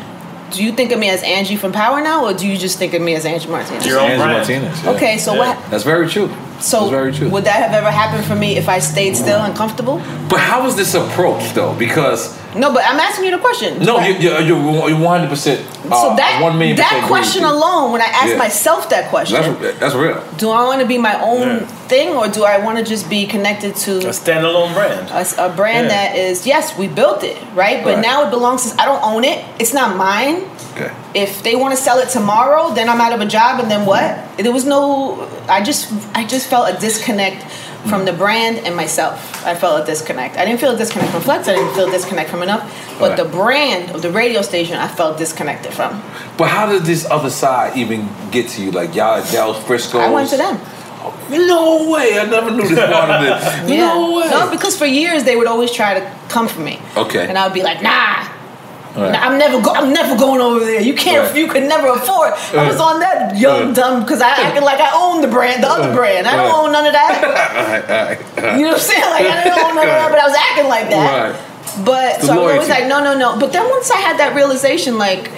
[0.52, 2.94] Do you think of me as Angie from Power now, or do you just think
[2.94, 3.84] of me as Angie Martinez?
[3.84, 4.38] Your own Angie brand.
[4.38, 4.82] Martinez.
[4.84, 4.90] yeah.
[4.92, 5.58] Okay, so what?
[5.70, 6.30] That's very true.
[6.60, 7.28] So very true.
[7.30, 9.98] would that have ever happened for me if I stayed still and comfortable?
[10.28, 11.74] but how was this approach though?
[11.74, 13.78] Because No, but I'm asking you the question.
[13.84, 14.18] no, Right.
[14.20, 14.40] you, you're,
[14.88, 15.28] you're 100.
[15.28, 18.38] percent uh, so that one million that percent agree question alone, when I ask Yeah.
[18.38, 20.18] myself that question, That's that's real.
[20.38, 21.66] do I want to be my own Yeah.
[21.92, 25.10] thing, or do I want to just be connected to A standalone brand.
[25.10, 25.94] a, a brand Yeah.
[25.96, 27.84] that is yes, we built it, right?
[27.84, 28.02] But Right.
[28.10, 28.80] now it belongs to.
[28.82, 29.38] I don't own it.
[29.60, 30.36] It's not mine.
[30.76, 30.92] Okay.
[31.14, 33.86] if they want to sell it tomorrow, then I'm out of a job, and then
[33.86, 34.10] what?
[34.36, 35.26] There was no.
[35.48, 37.42] I just, I just felt a disconnect
[37.88, 39.44] from the brand and myself.
[39.46, 40.36] I felt a disconnect.
[40.36, 41.46] I didn't feel a disconnect from Flex.
[41.48, 42.62] I didn't feel a disconnect from enough.
[42.98, 43.16] But Right.
[43.18, 46.02] the brand of the radio station, I felt disconnected from.
[46.36, 48.70] But how did this other side even get to you?
[48.72, 49.98] Like y'all at Del Frisco?
[49.98, 50.58] I went to them.
[51.30, 52.18] No way!
[52.18, 53.28] I never knew this part of it.
[53.72, 53.86] Yeah.
[53.86, 54.28] No way!
[54.28, 56.80] No, because for years they would always try to come for me.
[56.96, 57.24] Okay.
[57.28, 58.24] And I would be like, nah.
[58.96, 59.14] Right.
[59.14, 60.80] I'm never go- I'm never going over there.
[60.80, 61.26] You can't.
[61.28, 61.36] Right.
[61.36, 62.32] You could never afford.
[62.54, 63.74] I was on that young Right.
[63.74, 65.96] dumb because I acted like I own the brand, the other Right.
[65.96, 66.26] brand.
[66.26, 66.54] I don't Right.
[66.64, 68.18] own none of that.
[68.56, 69.02] You know what I'm saying?
[69.02, 71.28] Like I didn't own none of that, but I was acting like that.
[71.30, 71.34] Right.
[71.84, 73.36] But The so I was always like, no, no, no.
[73.38, 75.30] But then once I had that realization, like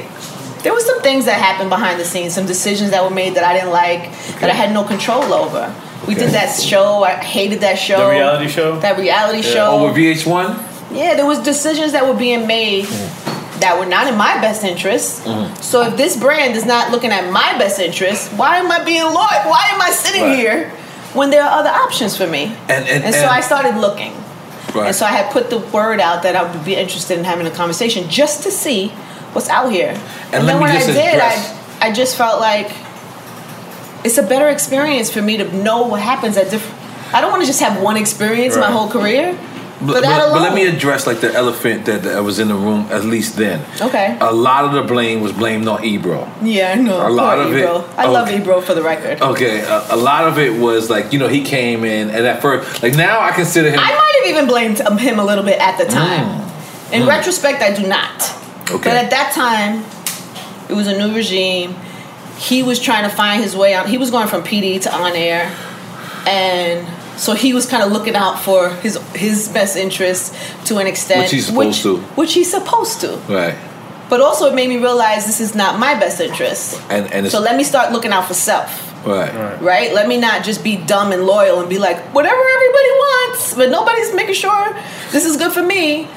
[0.62, 3.44] there was some things that happened behind the scenes, some decisions that were made that
[3.44, 5.72] I didn't like, that I had no control over.
[6.06, 6.26] We Okay.
[6.26, 7.02] did that show.
[7.02, 7.98] I hated that show.
[7.98, 8.78] The reality show?
[8.78, 9.70] That reality show.
[9.72, 10.56] Over VH1?
[10.92, 13.27] Yeah, there was decisions that were being made hmm.
[13.60, 15.24] That were not in my best interest.
[15.24, 15.54] Mm-hmm.
[15.62, 19.02] So if this brand is not looking at my best interest, why am I being
[19.02, 19.14] loyal?
[19.14, 20.36] Why am I sitting Right.
[20.38, 20.70] here
[21.14, 22.56] when there are other options for me?
[22.68, 24.14] And- and- so and- I started looking.
[24.74, 24.88] Right.
[24.88, 27.46] And so I had put the word out that I would be interested in having
[27.46, 28.88] a conversation just to see
[29.32, 29.98] what's out here.
[30.32, 32.70] And, then when I did, address- I, I just felt like
[34.04, 36.76] it's a better experience for me to know what happens at different.
[37.14, 39.36] I don't want to just have one experience my whole career.
[39.80, 42.88] But, But, but- let me address like the elephant that, that was in the room
[42.90, 43.64] at least then.
[43.80, 44.18] Okay.
[44.20, 46.28] A lot of the blame was blamed on Ebro.
[46.42, 47.06] Yeah, I know.
[47.06, 47.84] A lot of it- Ebro.
[47.96, 48.28] I love.
[48.28, 49.22] Ebro for the record.
[49.22, 52.42] Okay, a, a lot of it was like you know he came in and at
[52.42, 53.78] first like now I consider him.
[53.78, 56.46] I might have even blamed him a little bit at the time.
[56.92, 58.18] In retrospect, I do not.
[58.18, 58.74] Mm.
[58.76, 58.90] Okay.
[58.90, 59.84] But at that time,
[60.68, 61.74] it was a new regime.
[62.36, 63.88] He was trying to find his way out.
[63.88, 65.54] He was going from PD to on air,
[66.26, 66.86] and
[67.18, 70.32] so he was kind of looking out for his his best interests
[70.66, 71.98] to an extent, Which he's supposed to.
[72.16, 73.16] Which he's supposed to.
[73.28, 73.56] right.
[74.08, 76.80] But also, it made me realize this is not my best interest.
[76.88, 78.70] And and So let me start looking out for self.
[79.06, 79.60] right.
[79.60, 79.92] right?
[79.92, 83.68] Let me not just be dumb and loyal and be like, whatever everybody wants, but
[83.70, 84.74] nobody's making sure
[85.12, 86.08] this is good for me.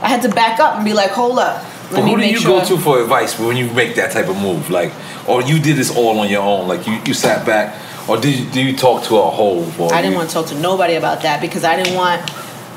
[0.00, 1.56] I had to back up and be like, hold up.
[1.90, 2.60] Let But me who do make you sure.
[2.60, 4.70] go to for advice when you make that type of move?
[4.70, 4.92] Like,
[5.26, 6.68] or you did this all on your own?
[6.68, 7.74] Like you, you sat back,
[8.10, 9.62] or did you, do you talk to a whole?
[9.92, 12.20] I didn't want to talk to nobody about that because I didn't want,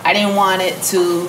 [0.05, 1.27] I didn't want it to.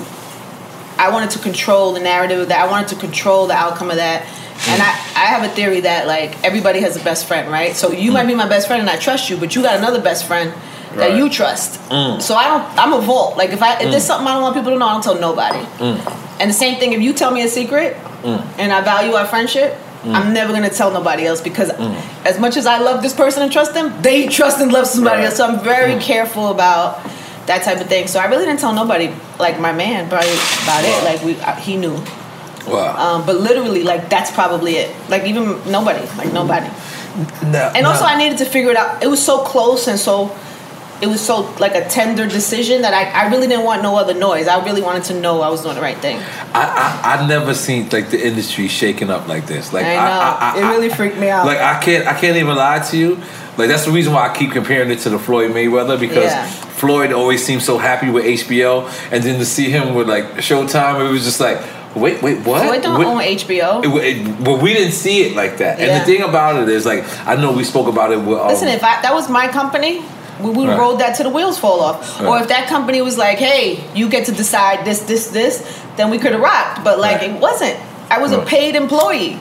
[0.99, 2.69] I wanted to control the narrative of that.
[2.69, 4.23] I wanted to control the outcome of that.
[4.69, 4.85] And mm.
[4.85, 7.75] I, I have a theory that like everybody has a best friend, right?
[7.75, 8.29] So you might mm.
[8.29, 10.53] be my best friend and I trust you, but you got another best friend
[10.97, 11.17] that Right.
[11.17, 11.81] you trust.
[11.89, 12.21] Mm.
[12.21, 12.79] So I don't.
[12.79, 13.39] I'm a vault.
[13.39, 15.19] Like if I if there's something I don't want people to know, I don't tell
[15.19, 15.67] nobody.
[16.39, 17.97] And the same thing if you tell me a secret
[18.59, 19.79] and I value our friendship.
[20.07, 21.71] I'm never gonna tell nobody else because
[22.25, 25.19] as much as I love this person and trust them, they trust and love somebody
[25.19, 25.25] Right.
[25.27, 25.37] else.
[25.37, 27.01] So I'm very careful about
[27.47, 28.07] that type of thing.
[28.07, 30.31] So I really didn't tell nobody, like my man, probably
[30.63, 31.05] about it.
[31.05, 31.97] Like we, uh, he knew.
[32.67, 32.97] Wow.
[33.17, 34.95] Um, but literally, like that's probably it.
[35.11, 36.67] Like even nobody, like nobody.
[37.45, 37.71] No.
[37.77, 39.03] And also, I needed to figure it out.
[39.03, 40.35] It was so close and so,
[41.03, 44.15] it was so like a tender decision that I, I really didn't want no other
[44.15, 44.47] noise.
[44.49, 46.19] I really wanted to know I was doing the right thing.
[46.55, 49.73] I, I I never seen like the industry shaking up like this.
[49.73, 50.61] Like I know.
[50.61, 51.47] It really freaked me out.
[51.47, 53.17] Like I can't I can't even lie to you.
[53.57, 56.47] Like that's the reason why I keep comparing it to the Floyd Mayweather because Yeah.
[56.47, 61.07] Floyd always seems so happy with HBO, and then to see him with like Showtime,
[61.07, 61.59] it was just like,
[61.95, 62.63] wait, wait, what?
[62.67, 63.83] Floyd don't What- own HBO.
[63.85, 65.79] It, it, but we didn't see it like that.
[65.79, 68.39] And the thing about it is, like, I know we spoke about it with.
[68.39, 70.03] Um, Listen, if I, that was my company,
[70.41, 70.79] we would Right.
[70.79, 72.21] roll that to the wheels fall off.
[72.21, 75.63] Or if that company was like, "Hey, you get to decide this, this, this,"
[75.97, 76.85] then we could have rocked.
[76.85, 77.31] But like, Right.
[77.31, 77.77] it wasn't.
[78.11, 79.39] I was a paid employee.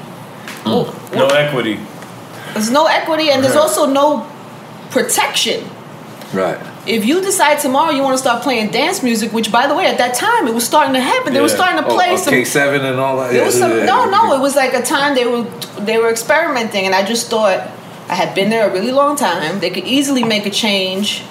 [0.65, 0.65] Mm.
[0.65, 1.79] Well, No equity.
[2.53, 4.25] There's no equity, and there's also no
[4.91, 5.69] protection.
[6.33, 6.57] right.
[6.85, 9.85] If you decide tomorrow you want to start playing dance music, which by the way,
[9.85, 11.33] at that time it was starting to happen.
[11.33, 13.33] They were starting to Oh, play oh, some K7 and all that.
[13.33, 14.33] It was some, yeah, no, no.
[14.33, 15.45] It was like a time they were
[15.79, 17.59] they were experimenting, and I just thought
[18.09, 19.59] I had been there a really long time.
[19.59, 21.23] They could easily make a change.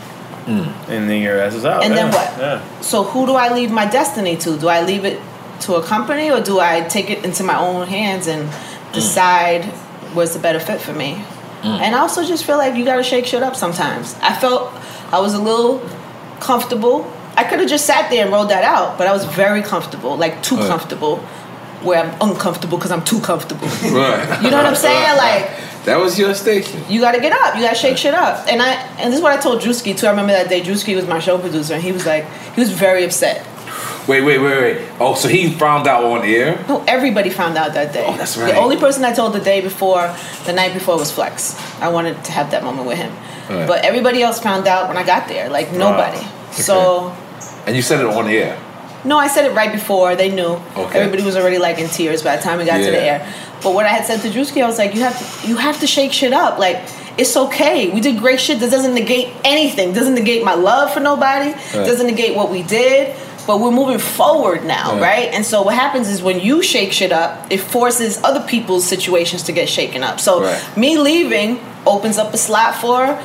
[0.46, 0.66] Mm.
[0.88, 1.84] And then your ass is out.
[1.84, 2.38] And then what?
[2.38, 2.80] Yeah.
[2.80, 4.58] So who do I leave my destiny to?
[4.58, 5.20] Do I leave it
[5.60, 8.92] to a company, or do I take it into my own hands and mm.
[8.92, 9.64] decide
[10.14, 11.24] what's the better fit for me?
[11.62, 11.78] Mm.
[11.78, 14.16] And I also just feel like you got to shake shit up sometimes.
[14.20, 14.72] I felt
[15.12, 15.78] I was a little
[16.40, 17.10] comfortable.
[17.36, 20.16] I could have just sat there and rolled that out, but I was very comfortable,
[20.16, 20.68] like too Right.
[20.68, 21.18] comfortable,
[21.82, 23.68] where I'm uncomfortable because I'm too comfortable.
[23.68, 24.42] Right.
[24.42, 25.16] You know what I'm saying?
[25.16, 25.50] Like
[25.84, 26.80] That was your station.
[26.88, 27.56] you got to get up.
[27.56, 28.46] You got to shake shit up.
[28.48, 30.06] And I and this is what I told Drewski too.
[30.06, 32.24] I remember that day Drewski was my show producer, and he was like,
[32.54, 33.46] he was very upset.
[34.08, 34.88] Wait, wait, wait, wait.
[34.98, 36.64] Oh, so he found out on air?
[36.68, 38.04] No, everybody found out that day.
[38.06, 38.52] Oh, that's right.
[38.52, 40.12] The only person I told the day before,
[40.44, 41.56] the night before, was Flex.
[41.80, 43.12] I wanted to have that moment with him,
[43.48, 43.66] Right.
[43.68, 45.48] but everybody else found out when I got there.
[45.48, 46.20] Like nobody.
[46.52, 47.16] So.
[47.66, 48.58] And you said it on air.
[49.04, 50.16] No, I said it right before.
[50.16, 50.60] They knew.
[50.76, 50.98] Okay.
[51.00, 53.34] Everybody was already like in tears by the time we got to the air.
[53.62, 55.80] But what I had said to Drewski, I was like, you have to, you have
[55.80, 56.58] to shake shit up.
[56.58, 56.76] Like
[57.18, 57.90] it's okay.
[57.90, 58.58] We did great shit.
[58.58, 59.92] This doesn't negate anything.
[59.92, 61.52] Doesn't negate my love for nobody.
[61.52, 61.72] Right.
[61.72, 63.14] Doesn't negate what we did.
[63.46, 65.00] But we're moving forward now, Right.
[65.02, 65.28] right?
[65.34, 69.42] And so what happens is when you shake shit up, it forces other people's situations
[69.44, 70.20] to get shaken up.
[70.20, 70.76] So Right.
[70.76, 73.18] me leaving opens up a slot for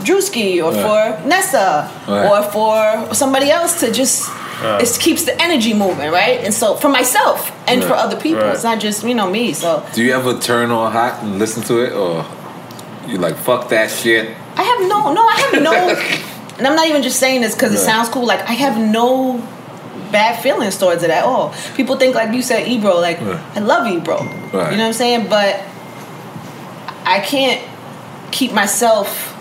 [0.00, 4.28] Drewski or for Nessa or for somebody else to just
[4.64, 4.78] Uh.
[4.80, 6.40] it keeps the energy moving, right?
[6.44, 8.54] And so for myself and for other people, Right.
[8.54, 9.52] it's not just you know me.
[9.52, 12.24] So Do you ever turn on hot and listen to it, or
[13.08, 14.36] you like fuck that shit?
[14.56, 15.72] I have no, no, I have no,
[16.58, 18.26] and I'm not even just saying this because it sounds cool.
[18.26, 19.38] Like I have no
[20.10, 21.54] bad feelings towards it at all.
[21.74, 22.96] People think like you said, Ebro.
[23.00, 23.40] Like Right.
[23.56, 24.18] I love Ebro.
[24.18, 24.52] Right.
[24.52, 25.28] You know what I'm saying?
[25.28, 25.60] But
[27.04, 27.60] I can't
[28.30, 29.31] keep myself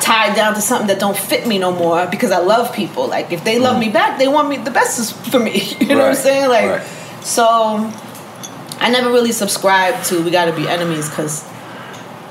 [0.00, 3.08] tied down to something that don't fit me no more because I love people.
[3.08, 5.60] Like if they love me back, they want me the best for me.
[5.80, 6.48] You know what I'm saying?
[6.48, 6.86] Like Right.
[7.22, 7.44] so
[8.78, 11.44] I never really subscribed to we gotta be enemies because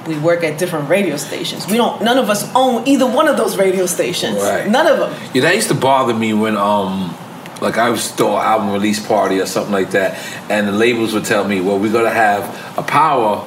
[0.08, 1.66] we work at different radio stations.
[1.68, 4.38] We don't none of us own either one of those radio stations.
[4.38, 4.68] Right.
[4.70, 5.32] None of them.
[5.34, 7.16] Yeah, that used to bother me when um
[7.62, 10.18] like I was throw an album release party or something like that,
[10.52, 12.44] and the labels would tell me, well, we're gonna have
[12.78, 13.44] a power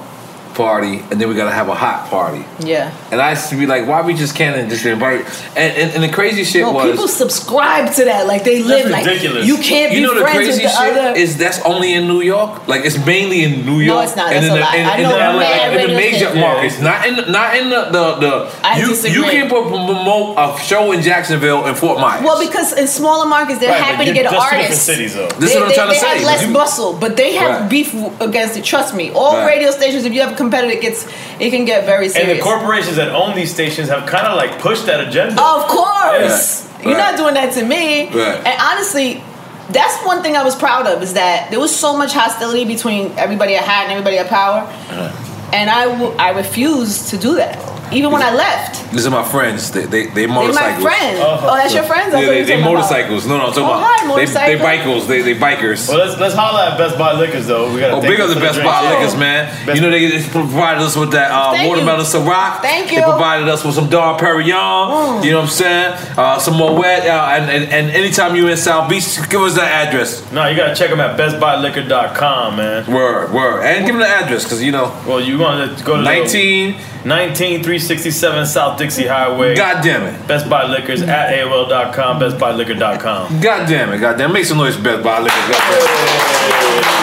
[0.59, 2.45] party and then we gotta have a hot party.
[2.61, 2.93] Yeah.
[3.11, 5.21] And I used to be like, why we just can't just invite?
[5.57, 8.27] And, and, and the crazy shit No, was, people subscribe to that.
[8.27, 9.47] Like they live like ridiculous.
[9.47, 11.19] you can't you be know, the friends crazy with the shit other.
[11.19, 12.67] is that's only in New York.
[12.69, 13.97] Like it's mainly in New York.
[13.97, 14.33] No, it's not.
[14.33, 14.77] And That's in a the, lie.
[14.77, 16.41] in, I in know the, mad like, in the major stations.
[16.41, 18.33] markets, not in the, not in the the, the
[18.67, 19.15] I you disagree.
[19.17, 22.25] you can pro- promote a show in Jacksonville and Fort Myers.
[22.25, 24.87] well, because in smaller markets they're Right, happy to get an just two different artist.
[24.87, 25.29] cities, though.
[25.39, 26.19] This is what I'm they, trying to they say.
[26.19, 27.71] have less You- bustle, but they have Right.
[27.71, 28.65] beef against it.
[28.65, 29.47] Trust me, all Right.
[29.55, 30.05] radio stations.
[30.05, 31.07] If you have a competitor, it gets
[31.41, 32.31] it can get very serious.
[32.31, 35.33] And the corporations that own these stations have kind of like pushed that agenda.
[35.41, 36.65] Of course.
[36.67, 36.85] Right.
[36.87, 37.11] You're Right.
[37.11, 38.09] not doing that to me.
[38.09, 38.37] Right.
[38.47, 39.23] And honestly,
[39.71, 43.13] that's one thing I was proud of is that there was so much hostility between
[43.19, 44.61] everybody at Hot and everybody at Power.
[44.61, 45.51] Uh-huh.
[45.53, 47.57] And I, w- I refused to do that.
[47.93, 48.91] Even when I left.
[48.93, 49.71] These are my friends.
[49.71, 50.85] They they, they They're motorcycles.
[50.85, 51.19] my friends.
[51.23, 52.15] Oh, that's your friends?
[52.15, 53.27] I Yeah, they, you they were talking about- motorcycles.
[53.27, 54.67] No, no, I'm talking Oh, about hi, they, they motorcycle.
[54.67, 55.07] bikers.
[55.09, 55.89] They they bikers.
[55.89, 57.73] Well, let's let's holla at Best Buy Liquors though.
[57.73, 59.47] We got Oh, big up the Best Buy Liquors, man.
[59.67, 61.69] Best- you know they, they provided us with that uh, Thank you.
[61.71, 62.61] watermelon Ciroc.
[62.63, 62.99] Thank you.
[62.99, 65.21] They provided us with some Dom Perignon.
[65.21, 65.25] Mm.
[65.25, 65.93] You know what I'm saying?
[66.17, 66.85] Uh, some Moet.
[66.85, 70.23] Uh, and, and and anytime you in South Beach, give us that address.
[70.33, 72.87] No, you gotta check them at bestbuyliquor.com, man.
[72.93, 75.97] Word, word, and give them the address because you know Well, you want to go
[75.97, 76.73] to 19.
[76.73, 79.55] 19 367 South Dixie Highway.
[79.57, 80.27] God damn it.
[80.29, 83.41] Best Buy Liquors at AOL.com, bestbuyliquor.com.
[83.41, 83.99] God damn it.
[83.99, 84.33] God damn.
[84.33, 85.49] Make some noise, Best Buy Liquors.
[85.49, 86.99] God damn it.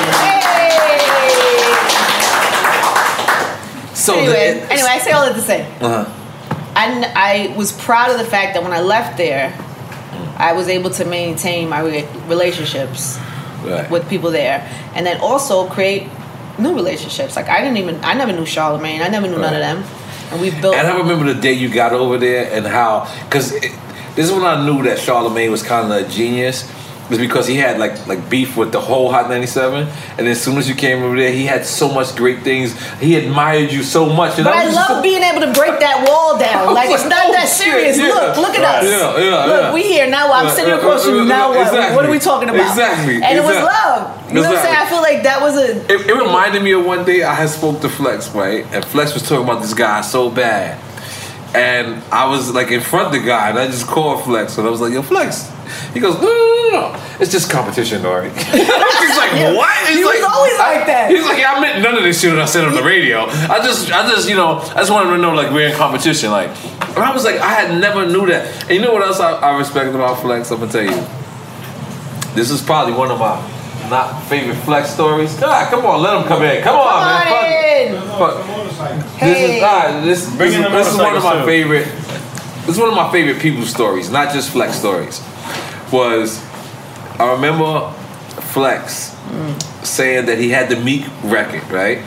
[3.95, 5.61] So Anyway, the, anyway, I say all that to say.
[5.81, 6.05] Uh-huh.
[6.75, 9.51] I, n- I was proud of the fact that when I left there,
[10.37, 13.17] I was able to maintain my re- relationships
[13.63, 13.89] Right.
[13.89, 16.03] with people there, and then also create
[16.59, 17.35] new relationships.
[17.35, 19.01] Like I didn't even, I never knew Charlemagne.
[19.01, 19.83] I never knew none of them,
[20.31, 20.75] and we've built.
[20.75, 23.73] And I remember the day you got over there and how, because this
[24.17, 26.71] is when I knew that Charlemagne was kind of a genius.
[27.09, 29.87] Was because he had like like beef with the whole Hot 97,
[30.17, 32.73] and as soon as you came over there, he had so much great things.
[32.99, 34.35] He admired you so much.
[34.37, 36.73] And But I was love just- being able to break that wall down.
[36.75, 37.97] Like it's not Oh, that serious.
[37.97, 38.07] yeah.
[38.07, 38.83] Look, look at Right.
[38.83, 38.85] us.
[38.85, 39.73] Yeah, yeah, look, yeah.
[39.73, 40.31] we here now.
[40.33, 41.25] I'm sitting across from you.
[41.25, 41.61] Now what?
[41.67, 41.95] exactly.
[41.95, 42.69] What are we talking about?
[42.71, 44.11] Exactly, And it was love.
[44.29, 44.75] You know what I'm saying?
[44.75, 45.77] I feel like that was a.
[45.93, 48.65] It, it reminded me of one day I had spoke to Flex, right?
[48.73, 50.77] And Flex was talking about this guy so bad.
[51.55, 54.67] And I was like in front of the guy, and I just called Flex, and
[54.67, 55.51] I was like, "Yo, Flex."
[55.93, 57.01] He goes, "No, no, no, no.
[57.19, 61.09] It's just competition, Nori." He's like, "What?" He's He was always like that.
[61.09, 63.25] He's like, "Yeah, I meant none of this shit that I said on the radio.
[63.25, 66.31] I just, I just, you know, I just wanted to know like we're in competition,
[66.31, 66.49] like."
[66.95, 68.63] And I was like, I had never knew that.
[68.63, 70.51] And you know what else I, I respect about Flex?
[70.51, 71.07] I'm gonna tell you.
[72.35, 73.39] This is probably one of my
[73.89, 75.33] not favorite Flex stories.
[75.39, 76.63] God, come on, let them come in.
[76.63, 77.17] Come on, Come man.
[77.17, 77.91] on Fuck it.
[77.91, 78.01] in.
[78.17, 79.19] Fuck.
[79.19, 81.45] This is ah, this, Bring this, in is- the this is one of my too.
[81.45, 81.85] favorite.
[82.65, 85.21] This is one of my favorite people stories, not just Flex stories.
[85.91, 86.43] Was
[87.19, 87.91] I remember
[88.53, 89.15] Flex
[89.83, 91.99] saying that he had the Meek record, right?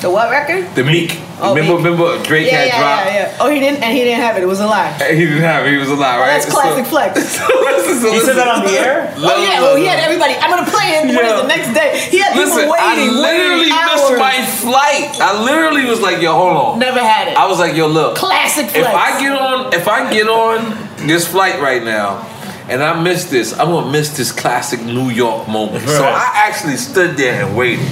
[0.00, 0.74] The what record?
[0.74, 1.20] The Meek.
[1.38, 1.84] Oh, remember, Meek.
[1.84, 3.06] remember Drake Yeah, had yeah, dropped.
[3.06, 3.38] yeah, yeah.
[3.44, 4.42] Oh, he didn't, and he didn't have it.
[4.42, 4.92] It was a lie.
[5.12, 5.72] He didn't have it.
[5.72, 6.26] He was alive, right?
[6.40, 7.12] That's classic So- flex.
[7.28, 9.12] so listen, so He said that on the air?
[9.18, 10.34] Oh yeah, well he had everybody.
[10.34, 11.36] I'm gonna play it Yeah.
[11.42, 11.98] the next day.
[12.10, 13.08] He had Listen, people waiting.
[13.12, 14.18] I literally waiting missed hours.
[14.18, 15.20] my flight.
[15.20, 16.78] I literally was like, yo, hold on.
[16.78, 17.36] Never had it.
[17.36, 18.16] I was like, yo, look.
[18.16, 18.86] Classic flex.
[18.88, 18.94] If.
[18.94, 22.24] I get on, if I get on this flight right now,
[22.68, 25.86] and I miss this, I'm gonna miss this classic New York moment.
[25.88, 27.84] So I actually stood there and waited.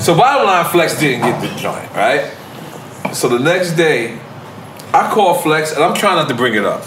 [0.00, 2.32] So bottom line, Flex didn't get the joint, right?
[3.12, 4.18] So the next day,
[4.94, 6.82] I call Flex, and I'm trying not to bring it up.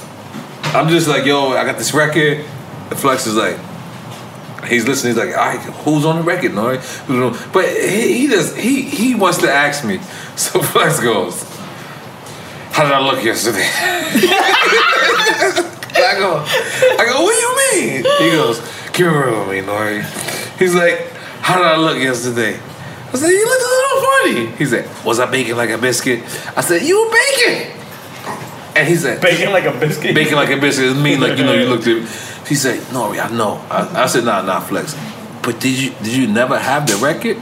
[0.74, 2.39] I'm just like, yo, I got this record.
[2.89, 3.57] And Flex is like,
[4.66, 5.14] he's listening.
[5.16, 6.80] He's like, all right, who's on the record, on-"
[7.51, 8.55] But he, he does.
[8.55, 9.99] He he wants to ask me.
[10.38, 11.43] So Flex goes,
[12.72, 13.59] how did I look yesterday?
[15.93, 17.53] I go, I go, what do you
[17.84, 17.97] mean?
[18.20, 20.01] He goes, it real with me, Nori.
[20.57, 22.57] He's like, how did I look yesterday?
[23.14, 24.57] I said, you looked a little funny.
[24.57, 26.24] He said, was I baking like a biscuit?
[26.57, 27.82] I said, you were baking.
[28.76, 30.16] And he said, Bacon like a biscuit.
[30.16, 30.95] Baking like a biscuit.
[30.95, 32.07] It mean like you know you looked at.
[32.51, 34.93] He said, "No, I know." I, I said, "Nah, nah, flex."
[35.41, 37.38] But did you did you never have the record?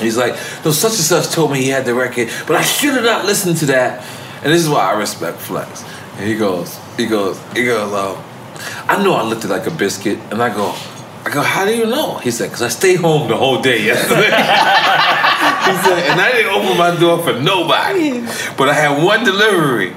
[0.00, 0.32] He's like,
[0.64, 3.26] "No, such and such told me he had the record, but I should have not
[3.26, 4.02] listened to that."
[4.42, 5.84] And this is why I respect Flex.
[6.16, 7.92] And he goes, he goes, he goes.
[7.92, 8.22] Um,
[8.88, 10.74] I know I looked at like a biscuit, and I go,
[11.24, 12.18] I go, how do you know?
[12.18, 14.26] He said, because I stayed home the whole day yesterday.
[14.26, 14.30] he
[15.82, 18.20] said, and I didn't open my door for nobody,
[18.58, 19.96] but I had one delivery.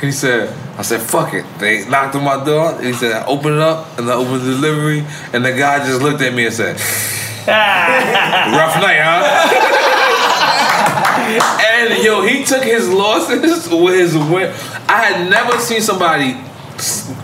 [0.00, 1.44] He said, I said, fuck it.
[1.60, 2.82] They knocked on my door.
[2.82, 5.06] He said, I opened it up and I opened the delivery.
[5.32, 6.74] And the guy just looked at me and said,
[7.46, 9.22] rough night, huh?
[11.92, 14.52] and yo, he took his losses with his win.
[14.88, 16.34] I had never seen somebody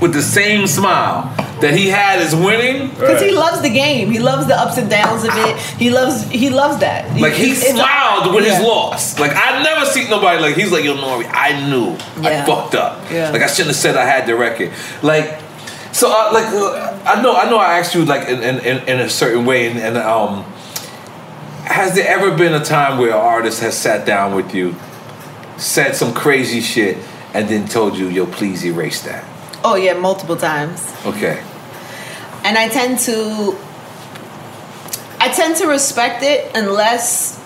[0.01, 2.91] with the same smile that he had is winning.
[2.91, 4.11] Because he loves the game.
[4.11, 5.59] He loves the ups and downs of it.
[5.79, 7.19] He loves he loves that.
[7.21, 8.61] Like he a- smiled his Yeah.
[8.63, 9.19] loss.
[9.19, 11.29] Like I never seen nobody like he's like yo Nori.
[11.33, 11.93] I knew
[12.23, 13.11] I fucked up.
[13.11, 13.31] Yeah.
[13.31, 14.73] Like I shouldn't have said I had the record.
[15.03, 15.41] Like
[15.93, 18.89] so uh, like uh, I know I know I asked you like in in, in,
[18.89, 20.45] in a certain way and, and um
[21.65, 24.75] has there ever been a time where an artist has sat down with you,
[25.59, 26.97] said some crazy shit,
[27.35, 29.25] and then told you yo please erase that?
[29.65, 30.95] Oh yeah, multiple times.
[31.05, 31.43] Okay.
[32.49, 33.55] And I tend to
[35.21, 37.37] I tend to respect it unless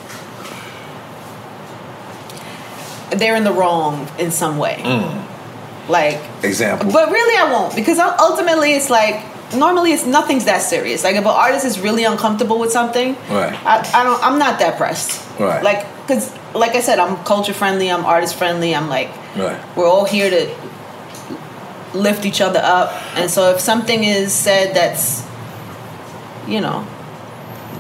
[3.11, 4.77] they're in the wrong in some way.
[4.79, 5.89] Mm.
[5.89, 6.93] Like Example.
[6.93, 9.17] but really I won't because ultimately it's like
[9.57, 11.03] normally it's nothing's that serious.
[11.03, 13.53] Like if an artist is really uncomfortable with something, Right.
[13.67, 15.21] I, I don't I'm not that pressed.
[15.41, 15.63] Right.
[15.65, 18.73] Like cuz like I said I'm culture friendly, I'm artist friendly.
[18.75, 19.59] I'm like Right.
[19.77, 20.41] we're all here to
[21.95, 22.91] lift each other up.
[23.17, 25.25] And so if something is said that's,
[26.47, 26.87] you know,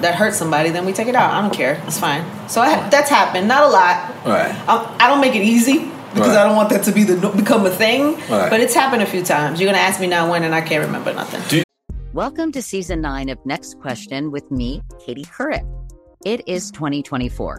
[0.00, 1.32] that hurts somebody, then we take it out.
[1.32, 1.80] I don't care.
[1.86, 2.24] It's fine.
[2.48, 3.48] So I, that's happened.
[3.48, 4.26] Not a lot.
[4.26, 4.50] Right.
[4.68, 5.78] Um, I don't make it easy
[6.12, 6.38] because Right.
[6.38, 8.16] I don't want that to be the become a thing.
[8.28, 8.50] Right.
[8.50, 9.60] But it's happened a few times.
[9.60, 11.62] You're gonna ask me now when, and I can't remember nothing.
[12.12, 15.64] Welcome to season nine of Next Question with me, Katie Couric.
[16.26, 17.58] It is 2024,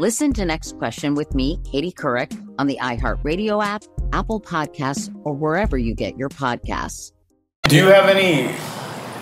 [0.00, 5.34] Listen to Next Question with me, Katie Couric, on the iHeartRadio app, Apple Podcasts, or
[5.34, 7.12] wherever you get your podcasts.
[7.64, 8.50] Do you have any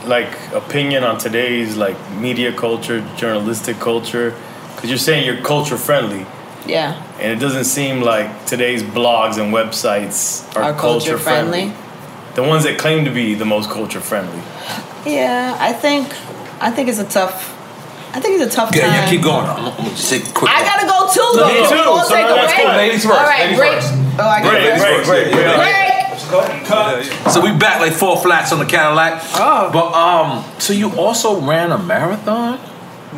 [0.06, 4.32] like opinion on today's like media culture, journalistic culture?
[4.76, 6.24] Because you're saying you're culture friendly,
[6.64, 6.94] Yeah.
[7.18, 11.72] and it doesn't seem like today's blogs and websites are, Are culture friendly?
[12.36, 14.40] The ones that claim to be the most culture friendly.
[15.04, 16.06] Yeah, I think
[16.60, 17.57] I think it's a tough
[18.18, 18.94] I think it's a tough Yeah, time.
[18.94, 19.46] yeah, keep going.
[19.46, 20.50] I'm, I'm gonna just take a quick.
[20.50, 22.66] I gotta go too Me too, so take let's go.
[22.74, 23.72] Ladies first, All right, ladies break.
[23.78, 23.94] first.
[24.18, 25.06] Oh, I got Break, break.
[25.06, 25.78] break, break, break.
[26.18, 27.30] Break.
[27.32, 29.22] So we back like four flats on the Cadillac.
[29.34, 29.70] Oh.
[29.72, 32.58] But um, so you also ran a marathon?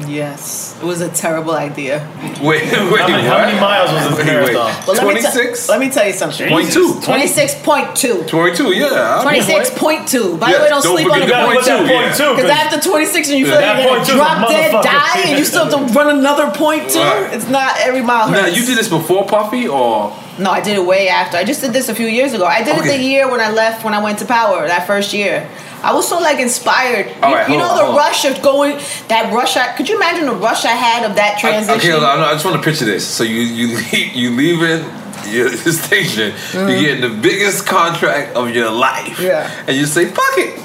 [0.08, 2.00] Yes, it was a terrible idea.
[2.42, 4.72] Wait, wait, How many, how many miles was the marathon?
[4.86, 5.68] But let me te- 26?
[5.68, 6.48] Let me tell you something.
[6.48, 6.98] Point two.
[7.02, 8.24] Twenty six point two.
[8.24, 8.86] 22, yeah.
[8.86, 9.78] I'll be Twenty six right.
[9.78, 10.38] point two.
[10.38, 11.76] By Yes, the way, don't, don't sleep on forget the the point point two.
[11.76, 12.00] two, yeah.
[12.00, 14.70] Point two, after 26 and you feel that like you're point gonna two is a
[14.72, 16.98] drop dead, die, and you still have to run another point two.
[16.98, 17.34] Right.
[17.34, 20.84] It's not every mile Now you did this before Puffy or No, I did it
[20.86, 21.36] way after.
[21.36, 22.46] I just did this a few years ago.
[22.46, 25.12] I did it the year when I left, when I went to Power, that first
[25.12, 25.48] year.
[25.82, 27.06] I was so like inspired.
[27.22, 27.96] All you right, you know on, the hold on.
[27.96, 28.78] rush of going,
[29.08, 29.56] that rush.
[29.56, 31.78] I, could you imagine the rush I had of that I, transition?
[31.78, 33.06] okay, hold on, I just want to picture this.
[33.06, 34.84] So you you leave, you leaving
[35.32, 36.80] your station, you mm-hmm.
[36.80, 39.18] get the biggest contract of your life.
[39.18, 39.50] Yeah.
[39.66, 40.58] and you say, "Fuck it,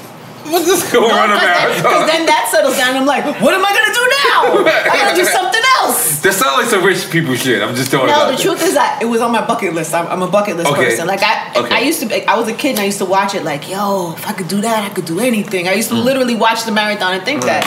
[0.50, 2.96] let's just go run a Because then that settles down.
[2.96, 4.70] I'm like, what am I gonna do now?
[4.90, 6.20] I gotta do something else.
[6.20, 7.62] That sounds like some rich people shit.
[7.62, 8.46] I'm just throwing it No, out the there.
[8.54, 9.94] truth is that it was on my bucket list.
[9.94, 10.84] I'm, I'm a bucket list Okay.
[10.90, 11.06] person.
[11.06, 11.74] Like I, Okay.
[11.74, 12.06] I used to.
[12.06, 13.44] Be, I was a kid and I used to watch it.
[13.44, 15.68] Like, yo, if I could do that, I could do anything.
[15.68, 16.04] I used to Mm.
[16.04, 17.64] literally watch the marathon and think that.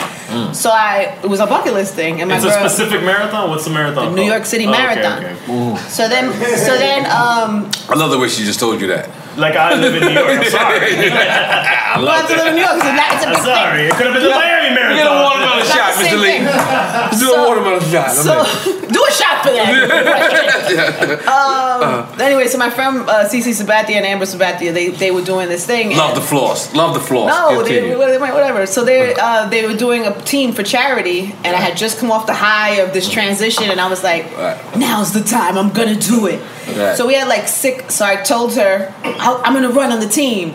[0.54, 2.20] So I, it was a bucket list thing.
[2.20, 3.50] And my It's girl, a specific marathon.
[3.50, 4.14] What's the marathon?
[4.14, 4.26] The New?
[4.30, 5.24] York City Oh, okay, Marathon.
[5.24, 5.88] okay.
[5.88, 9.08] So then, so then, um, I love the way she just told you that.
[9.36, 10.28] Like I live in New York.
[10.28, 10.90] I'm sorry.
[11.10, 12.76] I we have to live in New York.
[12.76, 13.54] It's a, it's a I'm big thing.
[13.54, 13.82] sorry.
[13.86, 14.96] It could have been the Miami Marathon.
[14.96, 16.10] Get a watermelon It's not shot, the Mr.
[16.10, 16.42] same Lee.
[16.42, 17.20] thing.
[17.20, 18.08] Do a watermelon shot.
[18.10, 18.88] I'm So in.
[18.96, 19.70] do a shot for that.
[21.30, 25.48] um, anyway, so my friend uh, CC Sabathia and Amber Sabathia, they they were doing
[25.48, 25.96] this thing.
[25.96, 26.74] Love the floss.
[26.74, 27.28] Love the floss.
[27.30, 28.66] No, they, whatever.
[28.66, 32.10] So they uh, they were doing a team for charity, and I had just come
[32.10, 34.58] off the high of this transition, and I was like, Right.
[34.76, 35.56] "Now's the time.
[35.58, 36.40] I'm gonna do it."
[36.76, 36.96] Right.
[36.96, 37.94] So we had like six.
[37.96, 40.54] So I told her, "I- "I'm gonna run on the team,"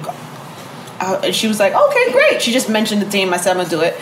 [0.99, 3.33] uh, and she was like, "Okay, great." She just mentioned the team.
[3.33, 3.99] I said, "I'm gonna do it."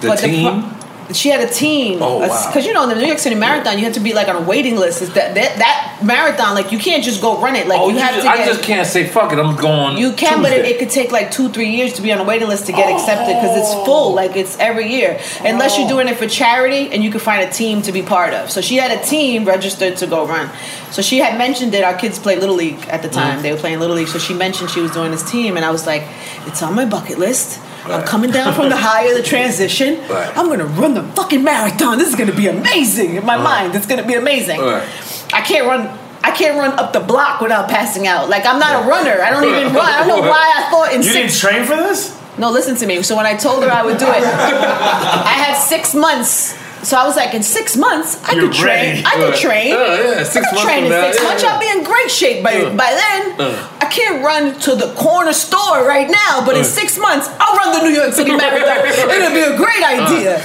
[0.00, 0.62] the But team.
[0.62, 0.79] pro-
[1.12, 1.98] she had a team.
[2.02, 2.46] Oh, wow.
[2.46, 4.36] Because you know, in the New York City Marathon, you have to be like on
[4.36, 5.02] a waiting list.
[5.02, 6.54] Is that, that that marathon?
[6.54, 7.66] Like you can't just go run it.
[7.66, 9.38] Like oh, you you have just, to I just can't say fuck it.
[9.38, 9.98] I'm going.
[9.98, 12.24] You can, but it, it could take like two, three years to be on a
[12.24, 14.14] waiting list to get accepted because it's full.
[14.14, 17.52] Like it's every year, unless you're doing it for charity and you can find a
[17.52, 18.50] team to be part of.
[18.50, 20.50] So she had a team registered to go run.
[20.90, 23.38] So she had mentioned that our kids played little league at the time.
[23.38, 23.42] Mm.
[23.42, 24.08] They were playing little league.
[24.08, 26.02] So she mentioned she was doing this team, and I was like,
[26.46, 27.60] it's on my bucket list.
[27.84, 30.00] I'm coming down from the high of the transition.
[30.08, 30.36] Right.
[30.36, 31.98] I'm gonna run the fucking marathon.
[31.98, 33.44] This is gonna be amazing in my uh-huh.
[33.44, 33.74] mind.
[33.74, 34.60] It's gonna be amazing.
[34.60, 34.86] Right.
[35.32, 35.98] I can't run.
[36.22, 38.28] I can't run up the block without passing out.
[38.28, 39.22] Like I'm not a runner.
[39.22, 39.88] I don't even run.
[39.88, 42.16] I don't know why I thought in You didn't train for this?
[42.38, 43.02] No, listen to me.
[43.02, 46.56] So when I told her I would do it, I had six months.
[46.82, 48.64] So I was like, in six months, I You're could train.
[48.64, 49.02] ready.
[49.04, 49.38] I could Right.
[49.38, 49.68] train.
[49.68, 51.44] Yeah, yeah, six I could months train in six yeah, months.
[51.44, 53.40] I'll be in great shape by by then.
[53.40, 53.79] Uh.
[53.90, 57.76] I can't run to the corner store right now, but in six months, I'll run
[57.82, 58.86] the New York City Marathon.
[59.10, 60.40] It'll be a great idea.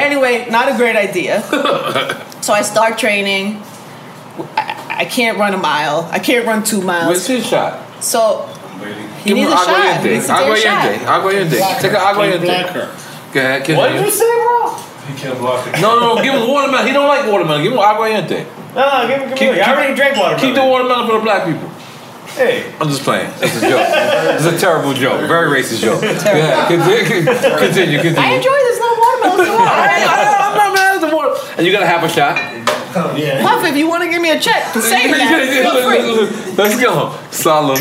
[0.00, 1.42] Anyway, not a great idea.
[2.40, 3.62] So I start training.
[4.56, 6.08] I, I can't run a mile.
[6.10, 7.08] I can't run two miles.
[7.08, 8.02] Where's his shot?
[8.02, 8.46] So
[9.22, 10.00] he Give needs a shot.
[10.00, 10.12] He aguardiente.
[10.14, 10.98] needs to take a Aguardiente.
[11.04, 11.20] shot.
[11.20, 11.80] Aguardiente.
[11.82, 13.32] Take an aguardiente.
[13.34, 13.76] Go ahead.
[13.76, 14.74] What did you say, bro?
[15.06, 15.80] He can't block it.
[15.82, 16.86] No, no, give him watermelon.
[16.86, 17.62] He don't like watermelon.
[17.62, 18.74] Give him aguardiente.
[18.74, 19.60] No, no, give, give Keep- me.
[19.60, 20.36] I already drank water.
[20.40, 21.68] Keep the watermelon for the black people.
[22.36, 23.30] Hey, I'm just playing.
[23.42, 23.86] It's a joke.
[23.86, 25.26] It's a terrible joke.
[25.28, 26.02] Very racist joke.
[26.02, 27.24] Yeah, continue.
[27.24, 27.98] Continue.
[27.98, 28.18] continue.
[28.18, 29.56] I enjoy this little watermelon too.
[29.58, 31.34] I, am not mad at the water.
[31.58, 32.36] And you gotta have a shot.
[33.18, 33.42] yeah.
[33.42, 36.54] Puff, if you want to give me a check for saying that, feel free.
[36.56, 37.14] Let's go.
[37.30, 37.78] Salud.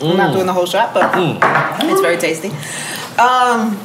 [0.00, 2.48] I'm not doing the whole shot, but it's very tasty.
[3.18, 3.76] Um,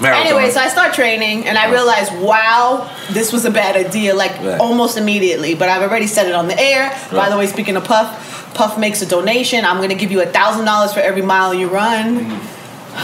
[0.00, 0.26] Marathon.
[0.26, 4.32] anyway, so I start training, and I realize, wow, this was a bad idea, like
[4.40, 4.58] Right.
[4.58, 5.54] almost immediately.
[5.54, 6.90] But I've already said it on the air.
[7.10, 9.64] By the way, speaking of Puff, Puff makes a donation.
[9.64, 12.40] I'm going to give you a thousand dollars for every mile you run.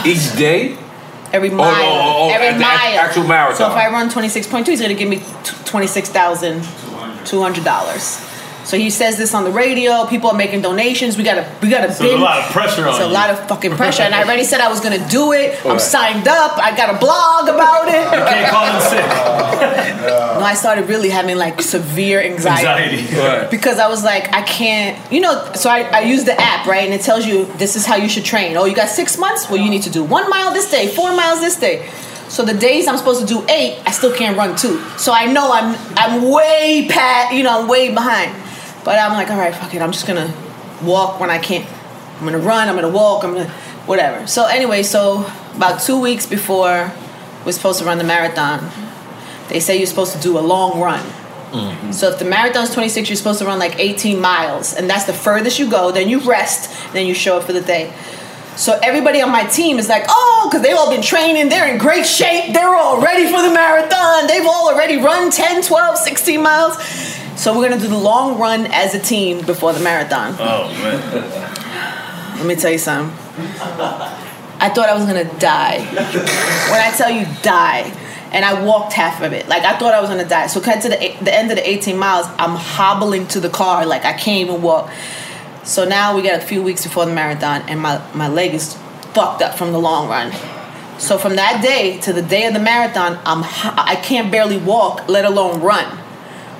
[0.05, 0.75] Each day?
[1.31, 1.75] Every oh, mile.
[1.75, 2.99] Oh, oh, oh, every at the mile.
[2.99, 3.57] actual marathon.
[3.57, 5.23] So if I run 26.2, he's going to give me t-
[5.65, 8.28] $26,200.
[8.69, 10.05] So he says this on the radio.
[10.05, 11.17] People are making donations.
[11.17, 11.91] We gotta, we gotta.
[11.91, 13.11] So there's a lot of pressure on It's a you.
[13.11, 15.57] lot of fucking pressure, and I already said I was gonna do it.
[15.65, 15.81] I'm Right.
[15.81, 16.59] signed up.
[16.59, 18.03] I got a blog about it.
[18.13, 19.05] You can't call in sick.
[20.39, 22.99] No, I started really having like severe anxiety.
[22.99, 23.47] Anxiety.
[23.49, 26.85] Because I was like, I can't, you know, so I, I use the app, right?
[26.85, 28.55] And it tells you this is how you should train.
[28.55, 29.49] Oh, you got six months?
[29.49, 31.89] Well, you need to do one mile this day, four miles this day.
[32.29, 34.79] So the days I'm supposed to do eight, I still can't run two.
[34.97, 38.31] So I know I'm I'm way past, you know, I'm way behind.
[38.83, 39.81] But I'm like, all right, fuck it.
[39.81, 40.33] I'm just gonna
[40.83, 41.67] walk when I can't.
[42.19, 42.67] I'm gonna run.
[42.67, 43.23] I'm gonna walk.
[43.23, 43.49] I'm gonna
[43.85, 44.27] whatever.
[44.27, 45.25] So anyway, so
[45.55, 46.91] about two weeks before
[47.45, 48.69] we're supposed to run the marathon,
[49.49, 51.03] they say you're supposed to do a long run.
[51.51, 51.91] Mm-hmm.
[51.91, 55.13] So if the marathon's 26, you're supposed to run like 18 miles, and that's the
[55.13, 55.91] furthest you go.
[55.91, 57.91] Then you rest, then you show up for the day.
[58.55, 61.79] So everybody on my team is like, oh, because they've all been training, they're in
[61.79, 66.43] great shape, they're all ready for the marathon, they've all already run 10, 12, 16
[66.43, 66.75] miles.
[67.39, 70.35] So we're gonna do the long run as a team before the marathon.
[70.37, 72.37] Oh man.
[72.37, 73.17] Let me tell you something.
[74.59, 75.79] I thought I was gonna die.
[75.79, 77.95] When I tell you die,
[78.33, 79.47] and I walked half of it.
[79.47, 80.47] Like I thought I was gonna die.
[80.47, 83.85] So cut to the the end of the 18 miles, I'm hobbling to the car,
[83.85, 84.91] like I can't even walk.
[85.63, 88.73] So now we got a few weeks before the marathon, and my my leg is
[89.13, 90.33] fucked up from the long run.
[90.99, 95.07] So from that day to the day of the marathon, I'm I can't barely walk,
[95.07, 96.08] let alone run.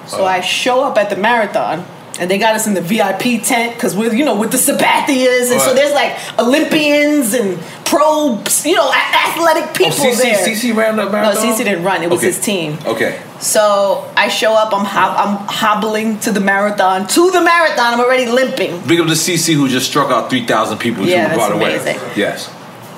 [0.10, 1.86] So I show up at the marathon,
[2.20, 5.52] and they got us in the VIP tent because we're you know with the Sabathias,
[5.52, 10.46] and so there's like Olympians and pro, you know, athletic oh, people Oh, CC, there.
[10.48, 11.44] CC ran no, marathon.
[11.44, 12.04] CC didn't run.
[12.04, 12.28] It was Okay.
[12.28, 12.78] his team.
[12.86, 13.20] Okay.
[13.40, 14.74] So I show up.
[14.74, 17.08] I'm hob- I'm hobbling to the marathon.
[17.08, 18.82] To the marathon, I'm already limping.
[18.88, 21.06] Big up to CC who just struck out three thousand people.
[21.06, 22.00] Yeah, that's the amazing.
[22.16, 22.54] Yes.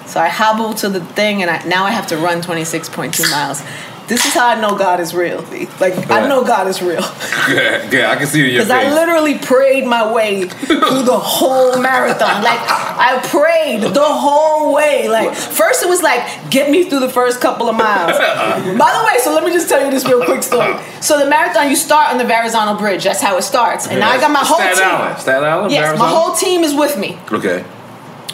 [0.08, 3.62] So I hobble to the thing, and I, now I have to run 26.2 miles.
[4.08, 5.42] This is how I know God is real.
[5.80, 7.02] Like I know God is real.
[7.50, 11.82] Yeah, yeah, I can see it Because I literally prayed my way through the whole
[11.82, 12.44] marathon.
[12.44, 15.08] Like I prayed the whole way.
[15.08, 18.18] Like first it was like get me through the first couple of miles.
[18.78, 20.76] By the way, so let me just tell you this real quick story.
[21.02, 23.04] So the marathon you start on the Verrazano Bridge.
[23.04, 23.88] That's how it starts.
[23.88, 24.88] And now I got my whole Staten team.
[24.88, 25.20] Island.
[25.20, 25.72] Staten Island.
[25.72, 27.18] Yes, my whole team is with me.
[27.32, 27.64] Okay.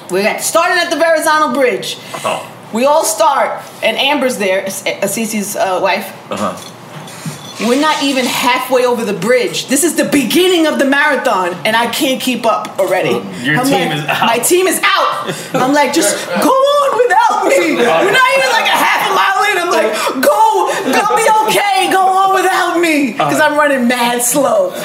[0.09, 1.97] We got started at the Verrazano Bridge.
[2.23, 2.53] Oh.
[2.73, 6.05] We all start, and Amber's there, Assisi's uh, wife.
[6.31, 6.73] Uh huh.
[7.65, 9.67] We're not even halfway over the bridge.
[9.67, 13.17] This is the beginning of the marathon, and I can't keep up already.
[13.41, 14.25] Your I'm team like, is out.
[14.27, 15.33] My team is out.
[15.55, 17.75] I'm like, just go on without me.
[17.81, 19.57] We're not even like a half a mile in.
[19.57, 19.89] I'm like,
[20.21, 21.89] go, go, be okay.
[21.91, 24.75] Go on without me, because I'm running mad slow.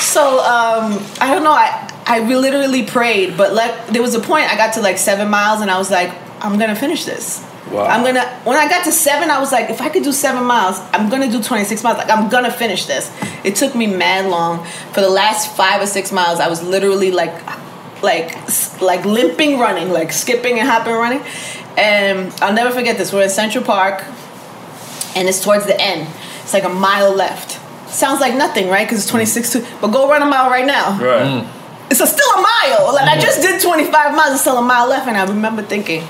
[0.00, 1.52] So um, I don't know.
[1.52, 5.28] I I literally prayed, but like there was a point I got to like seven
[5.28, 6.10] miles, and I was like,
[6.44, 7.42] I'm gonna finish this.
[7.70, 7.86] Wow.
[7.86, 8.26] I'm gonna.
[8.44, 11.08] When I got to seven, I was like, if I could do seven miles, I'm
[11.08, 11.96] gonna do 26 miles.
[11.96, 13.10] Like I'm gonna finish this.
[13.44, 14.64] It took me mad long.
[14.92, 17.34] For the last five or six miles, I was literally like,
[18.02, 18.36] like,
[18.82, 21.22] like limping, running, like skipping and hopping, running.
[21.78, 23.12] And I'll never forget this.
[23.12, 24.04] We're in Central Park,
[25.16, 26.06] and it's towards the end.
[26.42, 27.58] It's like a mile left.
[27.90, 28.86] Sounds like nothing, right?
[28.86, 29.66] Because it's 26 to.
[29.80, 30.98] But go run a mile right now.
[31.00, 31.44] Right.
[31.44, 31.48] Mm.
[31.90, 32.92] It's a, still a mile.
[32.92, 33.22] Like I mm.
[33.22, 34.32] just did 25 miles.
[34.32, 36.02] It's still a mile left, and I remember thinking,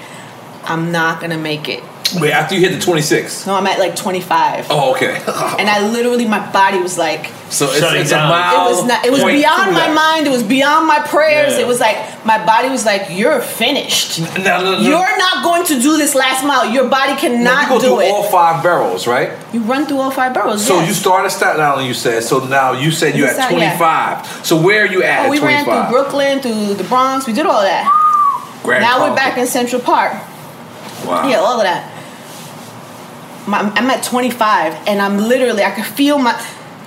[0.66, 1.82] I'm not gonna make it.
[2.20, 3.46] Wait, after you hit the twenty six.
[3.46, 4.66] No, I'm at like 25.
[4.70, 5.14] Oh, okay.
[5.58, 8.68] And I literally, my body was like, So it's, Shutting it's a mile.
[8.68, 9.04] it was not.
[9.06, 9.94] It was beyond my left.
[9.94, 10.26] mind.
[10.26, 11.54] It was beyond my prayers.
[11.54, 11.60] Yeah.
[11.60, 11.96] It was like
[12.26, 14.20] my body was like, "You're finished.
[14.20, 16.70] Now, now, now, You're not going to do this last mile.
[16.70, 18.10] Your body cannot now cannot you go do through it.
[18.12, 19.30] all five barrels, right?
[19.54, 20.64] you run through all five boroughs.
[20.64, 20.88] So yes.
[20.88, 22.22] you started Staten Island, you said.
[22.22, 23.76] So now you said you're at East side, yeah.
[23.78, 24.46] 25.
[24.46, 27.26] So where are you at Oh, at we ran through Brooklyn, through the Bronx.
[27.26, 27.86] We did all that.
[28.62, 30.12] Grand now we're back in Central Park.
[31.06, 31.28] Wow.
[31.28, 31.90] Yeah, all of that.
[33.46, 36.34] My, I'm at 25, and I'm literally, I could feel my.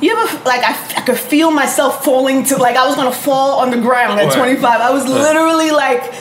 [0.01, 3.59] You ever like I, I could feel myself falling to like I was gonna fall
[3.59, 4.37] on the ground at Right.
[4.37, 4.81] 25.
[4.81, 6.11] I was literally like,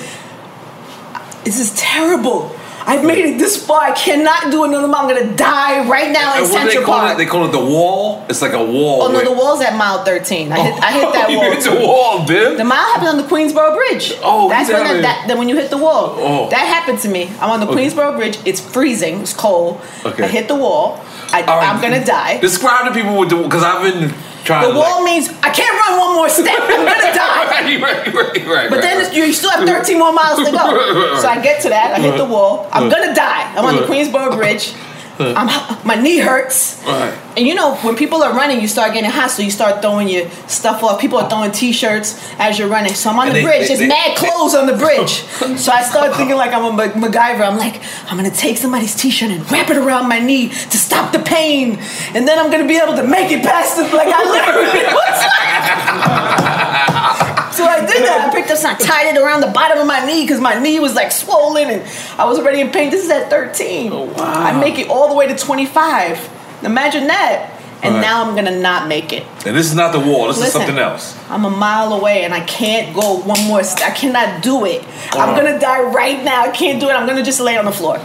[1.44, 2.54] this is terrible.
[2.88, 3.80] I've made it this far.
[3.82, 5.02] I cannot do another mile.
[5.02, 7.14] I'm gonna die right now in And what do they call Park.
[7.14, 7.18] it?
[7.18, 8.24] They call it the wall.
[8.28, 9.02] It's like a wall.
[9.02, 10.52] oh no, where- the wall's at mile 13.
[10.52, 11.50] I hit, I hit that you oh, wall.
[11.52, 11.86] hit the too.
[11.86, 12.58] wall, dude.
[12.58, 14.14] The mile happened on the Queensboro Bridge.
[14.22, 16.14] Oh, that's get when out that, that, then when you hit the wall.
[16.18, 16.48] Oh.
[16.50, 17.28] That happened to me.
[17.40, 17.88] I'm on the Okay.
[17.88, 18.38] Queensboro Bridge.
[18.44, 19.20] It's freezing.
[19.20, 19.80] It's cold.
[20.04, 20.22] Okay.
[20.24, 21.00] I hit the wall.
[21.32, 21.68] I, All right.
[21.68, 22.38] I'm gonna die.
[22.40, 24.14] Describe to people what the because I've been
[24.46, 24.68] trying.
[24.68, 26.56] The to wall like, means I can't run one more step.
[26.62, 27.36] I'm gonna die.
[27.50, 28.70] right, right, right, right.
[28.70, 29.14] But then right.
[29.14, 31.16] you still have 13 more miles to go.
[31.20, 31.98] So I get to that.
[31.98, 32.68] I hit the wall.
[32.72, 33.52] I'm gonna die.
[33.56, 34.74] I'm on the Queensboro Bridge.
[35.18, 36.82] I'm, my knee hurts.
[36.84, 37.12] Right.
[37.36, 40.08] And you know, when people are running, you start getting hot, so you start throwing
[40.08, 41.00] your stuff off.
[41.00, 42.94] People are throwing t-shirts as you're running.
[42.94, 43.60] So I'm on And the they- bridge.
[43.62, 45.10] they- There's they- mad clothes on the bridge.
[45.58, 47.40] so I start thinking like I'm a Ma- MacGyver.
[47.46, 47.80] I'm like,
[48.10, 51.78] I'm gonna take somebody's t-shirt and wrap it around my knee to stop the pain,
[52.14, 55.16] and then I'm gonna be able to make it past the like I literally was
[57.68, 58.28] I did that.
[58.30, 60.58] I picked up some, I tied it around the bottom of my knee because my
[60.58, 61.82] knee was like swollen and
[62.18, 62.90] I was already in pain.
[62.90, 63.92] This is at 13.
[63.92, 66.30] Oh, I make it all the way to 25.
[66.64, 67.52] Imagine that.
[67.82, 68.00] And Right.
[68.00, 69.24] now I'm gonna not make it.
[69.44, 70.28] And this is not the wall.
[70.28, 71.14] This is something else.
[71.28, 73.88] I'm a mile away and I can't go one more step.
[73.88, 74.82] I cannot do it.
[75.12, 76.40] I'm gonna die right now.
[76.42, 76.92] I can't do it.
[76.92, 78.00] I'm gonna just lay on the floor.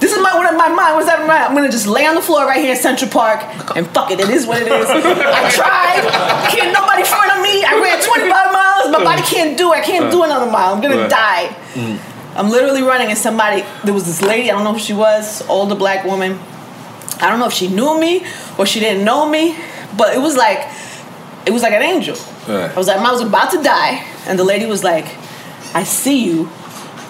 [0.00, 1.44] This is my what my mind was that right.
[1.44, 3.44] I'm gonna just lay on the floor right here in Central Park
[3.76, 4.18] and fuck it.
[4.18, 4.88] It is what it is.
[4.88, 6.00] I tried.
[6.48, 7.60] Can't nobody front of me.
[7.62, 8.49] I ran 25
[8.98, 9.04] miles.
[9.04, 9.76] My body can't do it.
[9.78, 10.74] I can't do another mile.
[10.74, 11.10] I'm gonna Right.
[11.10, 11.56] die.
[11.74, 11.98] Mm.
[12.36, 13.64] I'm literally running and somebody.
[13.84, 14.50] There was this lady.
[14.50, 15.42] I don't know who she was.
[15.48, 16.38] Older black woman.
[17.20, 18.24] I don't know if she knew me
[18.56, 19.56] or she didn't know me,
[19.96, 20.60] but it was like
[21.46, 22.16] it was like an angel.
[22.48, 22.70] Right.
[22.70, 25.06] I was like, I was about to die, and the lady was like,
[25.74, 26.48] "I see you.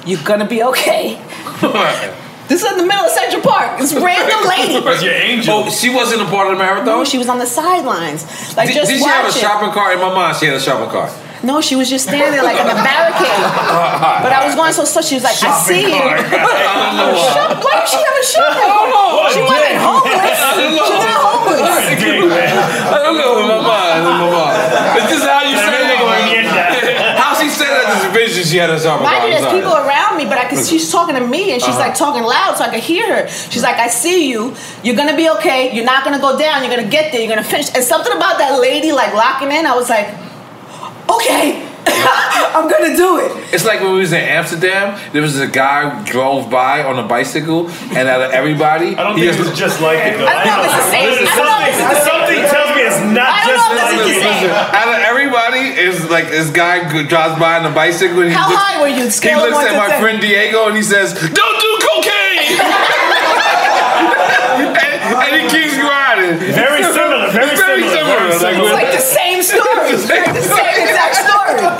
[0.06, 1.18] You're gonna be okay."
[2.50, 3.78] This is in the middle of Central Park.
[3.78, 4.80] This random lady.
[4.84, 5.54] That's your angel.
[5.66, 6.84] Oh, she wasn't a part of the marathon.
[6.86, 8.24] No, she was on the sidelines,
[8.56, 9.40] like did, just did she have a watching.
[9.42, 9.94] shopping cart?
[9.94, 11.12] In my mind, she had a shopping cart.
[11.42, 13.26] No, she was just standing there like in a barricade.
[14.20, 15.00] But I was going so slow.
[15.00, 18.68] She was like, "I see you." Shop- Why did she have a shopping?
[19.32, 20.40] She wasn't homeless.
[20.58, 21.60] She's not homeless.
[21.64, 24.00] I don't know in my mind.
[24.02, 24.98] In my mind.
[24.98, 27.16] It's just how you said it.
[27.16, 29.30] How she said that this vision she had a shopping Mind cart.
[29.30, 30.62] you, there's people around me, but I can.
[30.64, 31.78] She's talking to me, and she's Uh-huh.
[31.88, 33.28] like talking loud, so I can hear her.
[33.28, 34.54] She's like, "I see you.
[34.82, 35.72] You're gonna be okay.
[35.72, 36.62] You're not gonna go down.
[36.64, 37.20] You're gonna get there.
[37.22, 40.08] You're gonna finish." And something about that lady like locking in, I was like,
[41.16, 41.66] "Okay,
[42.54, 44.94] I'm gonna do it." It's like when we was in Amsterdam.
[45.12, 49.02] There was a guy who drove by on a bicycle, and out of everybody, I
[49.02, 50.26] don't he think it was just like it though.
[50.26, 51.06] I don't know if it's the same.
[51.10, 53.66] Listen, I don't know if it's the something, something tells me it's not I just
[53.74, 54.22] like the it.
[54.22, 54.50] same.
[54.50, 58.20] Out of everybody, is like this guy g- drives by on a bicycle.
[58.22, 59.10] And he How looks, high were you?
[59.10, 60.00] He looks at my 10.
[60.00, 62.54] friend Diego and he says, "Don't do cocaine."
[63.90, 66.38] and, and he keeps riding.
[66.54, 67.30] Very similar.
[67.30, 67.98] Very, Very similar.
[67.98, 68.16] similar.
[68.16, 68.70] Very Like, similar.
[68.70, 69.68] It's like the same story.
[69.90, 70.79] It's the same story.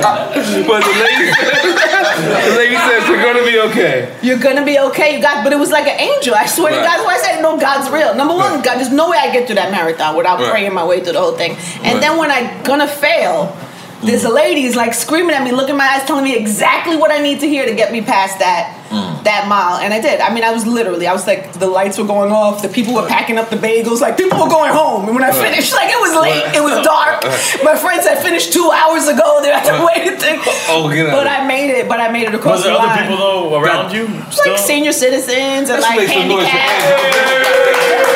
[0.71, 1.27] But the lady,
[2.49, 5.17] the lady says, "You're gonna be okay." You're gonna be okay.
[5.17, 6.35] You got, but it was like an angel.
[6.35, 6.79] I swear Right.
[6.79, 7.05] to God.
[7.05, 8.15] Why I said no, God's real.
[8.15, 8.63] Number one.
[8.63, 10.51] God, there's no way I get through that marathon without Right.
[10.51, 11.57] praying my way through the whole thing.
[11.85, 12.01] And Right.
[12.01, 13.57] then when I gonna fail,
[14.03, 16.97] there's a lady is like screaming at me, looking in my eyes, telling me exactly
[16.97, 19.23] what I need to hear to get me past that Mm.
[19.23, 19.77] that mile.
[19.79, 20.19] And I did.
[20.21, 22.93] I mean, I was literally, I was like, the lights were going off, the people
[22.93, 25.05] were packing up the bagels, like people were going home.
[25.07, 27.23] And when I finished, like it was late, it was dark.
[27.63, 29.39] My friends had finished two hours ago.
[29.43, 30.43] They had to wait to think.
[30.67, 31.87] Oh, get But I made it.
[31.89, 32.99] But I made it across Was there the other line.
[33.07, 34.09] people though around you?
[34.33, 34.55] Still?
[34.55, 38.10] like senior citizens and Let's like make some noise for handicapped.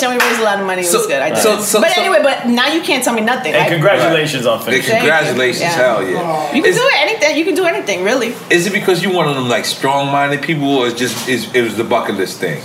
[0.00, 0.82] But we finished and we raised a lot of money.
[0.82, 1.22] It So- was good.
[1.22, 1.38] I did.
[1.38, 3.54] so- so- but so- anyway, but now you can't tell me nothing.
[3.54, 4.90] And I- congratulations on Hey, finishing.
[4.92, 5.10] Thank you.
[5.10, 5.68] congratulations, Yeah.
[5.82, 6.52] hell yeah!
[6.54, 7.36] you can Is- do it anything.
[7.36, 8.34] You can do anything, really.
[8.50, 11.62] Is it because you're one of them like strong-minded people, or is just is it
[11.62, 12.60] was the bucket list thing?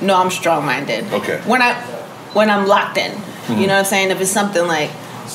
[0.00, 1.04] No, I'm strong minded.
[1.12, 1.32] Okay.
[1.34, 1.48] Mm-hmm.
[1.50, 1.74] When I
[2.32, 3.12] when I'm locked in,
[3.48, 4.10] you know what I'm saying.
[4.10, 4.90] If it's something like,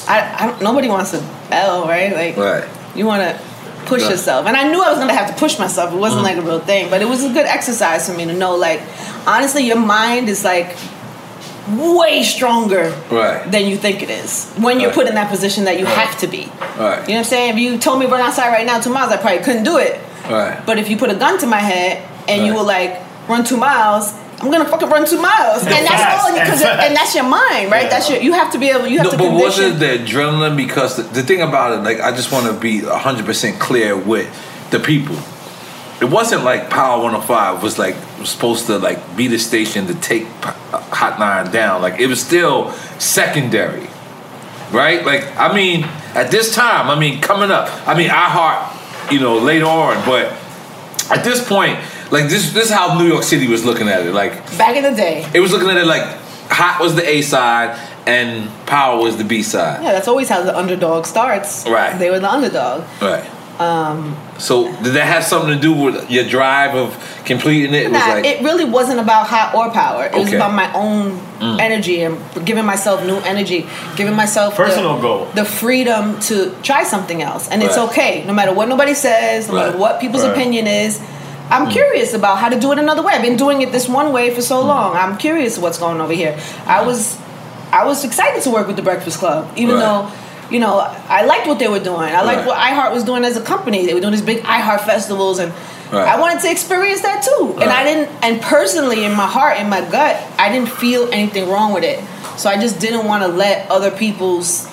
[0.07, 2.15] I, I don't, nobody wants to bell, right?
[2.15, 2.63] Like Right.
[2.95, 3.35] you want to
[3.85, 4.11] push Right.
[4.11, 5.93] yourself, and I knew I was gonna have to push myself.
[5.93, 6.37] It wasn't Mm-hmm.
[6.37, 8.55] like a real thing, but it was a good exercise for me to know.
[8.55, 8.81] Like
[9.27, 10.75] honestly, your mind is like
[11.69, 13.49] way stronger Right.
[13.51, 14.95] than you think it is when you're Right.
[14.95, 16.49] put in that position that you have to be.
[16.77, 16.77] Right.
[16.77, 17.49] You know what I'm saying?
[17.53, 19.99] If you told me run outside right now two miles, I probably couldn't do it.
[20.29, 20.57] Right.
[20.65, 23.57] But if you put a gun to my head and you were like, run two
[23.57, 26.83] miles, I'm gonna fucking run two miles, and that's all, and because fast.
[26.85, 27.89] and that's your mind, right?
[27.89, 28.19] That's your.
[28.19, 28.85] You have to be able.
[28.85, 30.57] You have No, to but wasn't the adrenaline?
[30.57, 33.95] Because the, the thing about it, like, I just want to be hundred percent clear
[33.95, 34.27] with
[34.71, 35.15] the people.
[36.01, 39.95] It wasn't like Power 105 was like was supposed to like be the station to
[39.95, 40.29] take P-
[40.73, 41.81] uh, Hot Nine down.
[41.81, 43.87] Like it was still secondary,
[44.71, 45.05] right?
[45.05, 49.19] Like I mean, at this time, I mean, coming up, I mean, I heart, you
[49.19, 50.25] know, later on, but
[51.11, 51.79] at this point,
[52.11, 54.13] like this, this is how New York City was looking at it.
[54.13, 56.03] Like Back in the day, it was looking at it like
[56.49, 59.81] Hot was the A side and Power was the B side.
[59.81, 61.65] yeah, that's always how the underdog starts.
[61.67, 61.97] Right.
[61.97, 62.83] They were the underdog.
[63.01, 63.23] Right.
[63.59, 64.17] Um.
[64.37, 67.83] So did that have something to do with your drive of completing it?
[67.83, 70.05] It was Nah, like it really wasn't about hot or power.
[70.05, 71.59] It was about my own mm.
[71.59, 73.65] energy and giving myself new energy,
[73.95, 75.25] giving myself Personal the, goal.
[75.35, 79.55] the freedom to try something else, and it's okay, no matter what nobody says, no
[79.55, 80.33] matter what people's Right.
[80.33, 80.99] opinion is.
[81.49, 81.71] I'm mm.
[81.71, 83.13] curious about how to do it another way.
[83.13, 84.67] I've been doing it this one way for so mm.
[84.67, 84.95] long.
[84.97, 86.37] I'm curious what's going over here.
[86.65, 87.17] I was,
[87.71, 89.81] I was excited to work with the Breakfast Club, even Right.
[89.81, 90.11] though.
[90.49, 92.13] You know, I liked what they were doing.
[92.13, 92.47] I liked Right.
[92.47, 93.85] what iHeart was doing as a company.
[93.85, 95.51] They were doing these big iHeart festivals, and
[95.91, 96.07] Right.
[96.07, 97.55] I wanted to experience that too.
[97.61, 101.49] And I didn't and personally in my heart, in my gut, I didn't feel anything
[101.49, 101.99] wrong with it.
[102.37, 104.67] So I just didn't want to let other people's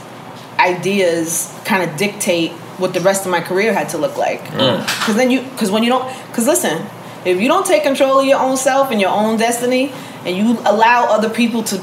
[0.59, 4.43] ideas kind of dictate what the rest of my career had to look like.
[4.53, 4.87] Mm.
[5.05, 6.87] Cuz then you cuz when you don't cuz listen,
[7.25, 9.93] if you don't take control of your own self and your own destiny
[10.25, 11.81] and you allow other people to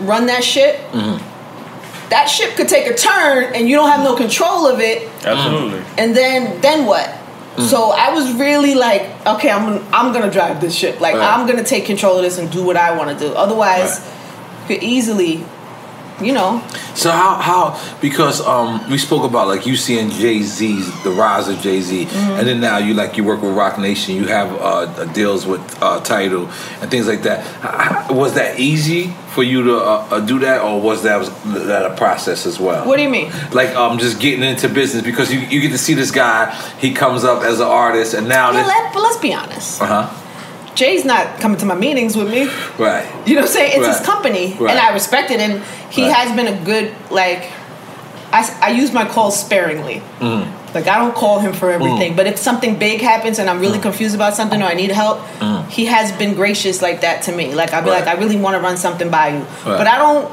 [0.00, 1.16] run that shit, mm-hmm.
[2.10, 5.08] That ship could take a turn and you don't have no control of it.
[5.24, 5.80] Absolutely.
[5.80, 5.98] Mm.
[5.98, 7.06] and then then what?
[7.56, 7.66] Mm.
[7.68, 11.00] So i was really like okay i'm gonna, i'm gonna drive this ship.
[11.00, 11.38] Like Right.
[11.38, 13.34] i'm gonna take control of this and do what i want to do.
[13.34, 14.00] Otherwise
[14.66, 15.44] could easily
[16.20, 16.60] you know
[16.94, 17.62] So how how
[18.00, 22.06] because um we spoke about like you seeing Jay Z's the rise of Jay Z,
[22.06, 22.38] Mm-hmm.
[22.38, 25.60] and then now you like you work with Roc Nation, you have uh, deals with
[25.82, 26.46] uh, Tidal
[26.80, 27.38] and things like that.
[27.62, 31.30] H- Was that easy for you to uh, uh, do that, or was that was
[31.68, 32.84] that a process as well?
[32.86, 35.78] what do you mean like um just getting into business because you, you get to
[35.78, 39.18] see this guy, he comes up as an artist, and now yeah, let, but let's
[39.18, 40.24] be honest uh huh
[40.78, 42.42] jay's not coming to my meetings with me
[42.86, 44.70] right you know what i'm saying it's his company Right.
[44.72, 45.54] and i respect it and
[45.96, 46.12] he Right.
[46.18, 47.42] has been a good like
[48.30, 50.74] I, I use my calls sparingly Mm-hmm.
[50.76, 53.66] like i don't call him for everything but if something big happens and i'm Mm.
[53.66, 55.16] really confused about something or i need help
[55.76, 58.04] he has been gracious like that to me like i'll be Right.
[58.04, 59.78] like i really want to run something by you Right.
[59.80, 60.30] but i don't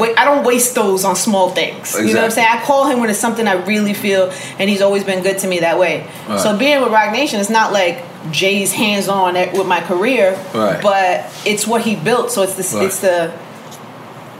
[0.00, 1.94] wait, I don't waste those on small things.
[1.98, 2.46] You know what I'm saying?
[2.48, 4.30] I call him when it's something I really feel,
[4.60, 6.06] and he's always been good to me that way.
[6.28, 6.38] Right.
[6.38, 7.96] So being with Roc Nation, it's not like
[8.30, 10.82] Jay's hands on with my career, Right.
[10.82, 12.30] but it's what he built.
[12.30, 12.86] So it's the Right.
[12.86, 13.32] it's the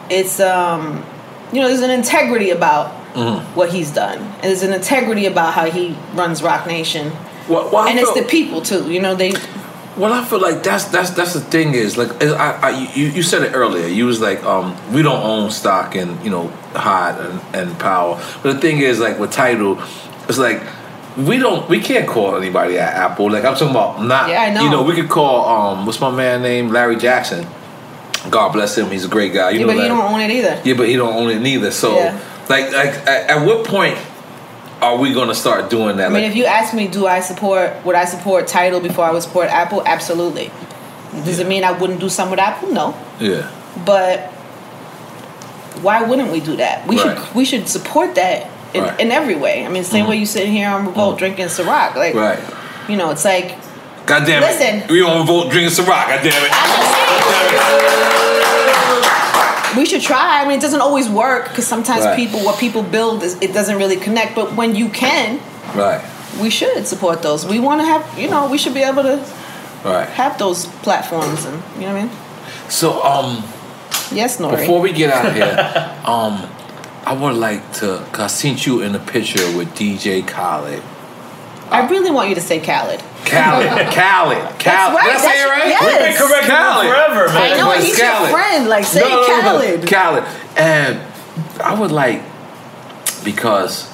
[0.08, 1.04] it's um
[1.52, 3.56] you know there's an integrity about Mm-hmm.
[3.56, 7.10] what he's done, and there's an integrity about how he runs Roc Nation,
[7.48, 8.88] well, well, and it's the people too.
[8.88, 9.32] You know they
[9.96, 13.22] Well, I feel like that's that's that's the thing is like I, I you, you
[13.24, 13.88] said it earlier.
[13.88, 16.46] You was like, um, we don't own stock in you know
[16.76, 18.22] Hot and, and Power.
[18.44, 19.82] But the thing is, like with Tidal,
[20.28, 20.62] it's like
[21.26, 23.30] we don't we can't call anybody at Apple.
[23.30, 24.28] Like I'm talking about not.
[24.28, 24.62] Yeah, I know.
[24.64, 26.68] You know, we could call um, what's my man name?
[26.70, 27.46] Larry Jackson.
[28.30, 28.90] God bless him.
[28.90, 29.50] He's a great guy.
[29.50, 29.88] You yeah, know, but Larry.
[29.88, 30.60] don't own it either.
[30.64, 31.70] Yeah, but he don't own it neither.
[31.70, 32.20] So, Yeah.
[32.48, 33.96] like, like at, at what point
[34.82, 36.06] are we gonna start doing that?
[36.06, 39.04] I mean, like, if you ask me, do I support would I support Tidal before
[39.06, 39.82] I would support Apple?
[39.86, 40.50] Absolutely.
[41.24, 42.72] Does it mean I wouldn't do some with Apple?
[42.72, 42.94] No.
[43.18, 43.50] yeah,
[43.84, 44.30] But
[45.82, 46.86] why wouldn't we do that?
[46.86, 47.16] We Right.
[47.18, 49.00] should we should support that in, Right.
[49.00, 49.64] in every way.
[49.64, 52.38] I mean, same way you sitting here on Revolt drinking Ciroc, like right.
[52.88, 53.56] you know, it's like
[54.06, 54.46] God damn it.
[54.46, 54.88] Listen.
[54.88, 56.06] we on vote drinking Ciroc.
[56.08, 56.52] God damn it.
[59.76, 60.42] we should try.
[60.42, 62.16] I mean, it doesn't always work because sometimes Right.
[62.16, 64.34] people what people build is it doesn't really connect.
[64.34, 65.40] But when you can,
[65.74, 66.02] Right,
[66.40, 67.46] we should support those.
[67.46, 69.24] We want to have you know we should be able to
[69.84, 70.08] right.
[70.10, 72.10] have those platforms and you know what I mean.
[72.68, 73.44] So, um,
[74.12, 74.56] Yes, Nori.
[74.58, 76.48] before we get out of here, um,
[77.10, 78.06] I would like to.
[78.12, 80.80] Cause I seen you in a picture with DJ Khaled.
[81.70, 83.00] I really want you to say Khaled.
[83.24, 84.58] Khaled, Khaled, Khaled.
[84.60, 85.68] That's right, Did I say that's- it right?
[85.68, 85.82] yes.
[85.82, 86.86] We've been correcting Khaled.
[86.86, 87.52] forever, man.
[87.52, 88.68] I know But it's he's your friend.
[88.68, 89.42] Like say No, no, no, no.
[89.42, 89.86] Khaled.
[89.88, 90.24] Khaled.
[90.56, 91.00] And
[91.62, 92.22] I would like
[93.24, 93.90] because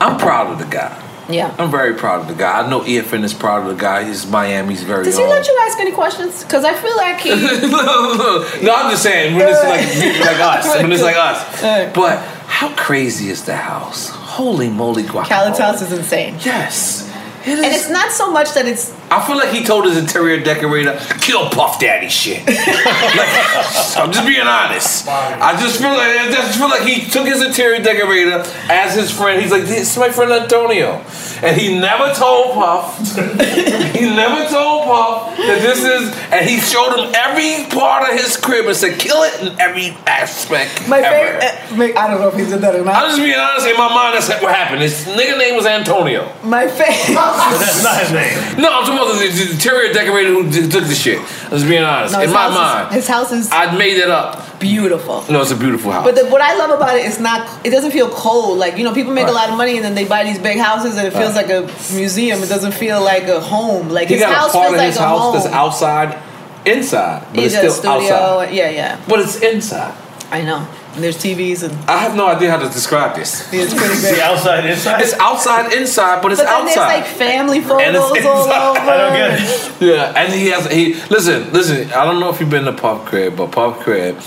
[0.00, 0.92] I'm proud of the guy.
[1.28, 1.54] Yeah.
[1.58, 2.60] I'm very proud of the guy.
[2.62, 4.04] I know EFN is proud of the guy.
[4.04, 5.30] He's Miami's very Does he own.
[5.30, 6.44] let you ask any questions?
[6.44, 7.30] Because I feel like he.
[8.64, 11.62] no, I'm just saying when it's like like us, when it's like us.
[11.62, 11.92] Right.
[11.92, 14.08] But how crazy is the house?
[14.10, 15.24] Holy moly, guacamole!
[15.26, 16.36] Khaled's house is insane.
[16.44, 17.02] yes.
[17.42, 17.64] It is.
[17.64, 18.90] And it's not so much that it's.
[19.10, 24.26] I feel like he told his interior decorator, "Kill Puff Daddy shit." like, I'm just
[24.26, 25.08] being honest.
[25.08, 29.10] I just feel like I just feel like he took his interior decorator as his
[29.10, 29.40] friend.
[29.40, 31.04] He's like, "This is my friend Antonio,"
[31.42, 32.98] and he never told Puff.
[33.94, 38.36] he never told Puff that this is, and he showed him every part of his
[38.36, 41.38] crib and said, "Kill it in every aspect." My ever.
[41.38, 41.96] favorite.
[41.96, 42.96] Uh, I don't know if he did that or not.
[42.96, 43.66] I'm just being honest.
[43.66, 44.82] In my mind, that's what happened.
[44.82, 46.32] His nigga name was Antonio.
[46.42, 47.14] My favorite.
[47.56, 48.60] That's not his name.
[48.60, 51.18] No, I'm talking about the, the interior decorator who d- took the shit.
[51.50, 52.12] Let's being honest.
[52.14, 54.58] No, In his my house is- mind, his house is I made it up.
[54.60, 55.24] beautiful.
[55.30, 56.04] No, it's a beautiful house.
[56.04, 57.64] But the, what I love about it, is not.
[57.66, 58.58] It doesn't feel cold.
[58.58, 59.30] Like you know, people make Right.
[59.32, 61.50] a lot of money and then they buy these big houses and it feels like
[61.50, 61.62] a
[61.94, 62.42] museum.
[62.42, 63.88] It doesn't feel like a home.
[63.88, 65.34] Like he his got house a part feels of like his a house home.
[65.34, 66.22] that's outside,
[66.66, 68.14] inside, but He's it's got a still studio.
[68.14, 68.54] outside.
[68.54, 69.00] Yeah, yeah.
[69.08, 69.94] But it's inside.
[70.30, 70.66] I know.
[70.96, 73.52] And there's TVs and I have no idea how to describe this.
[73.52, 75.02] it's pretty The outside, inside.
[75.02, 78.50] It's outside, inside, but it's But then there's like family And photos it's all over.
[78.80, 79.72] I don't get it.
[79.82, 81.92] Yeah, and he has he listen, listen.
[81.92, 84.18] I don't know if you've been to Puff Crib, but Puff Crib,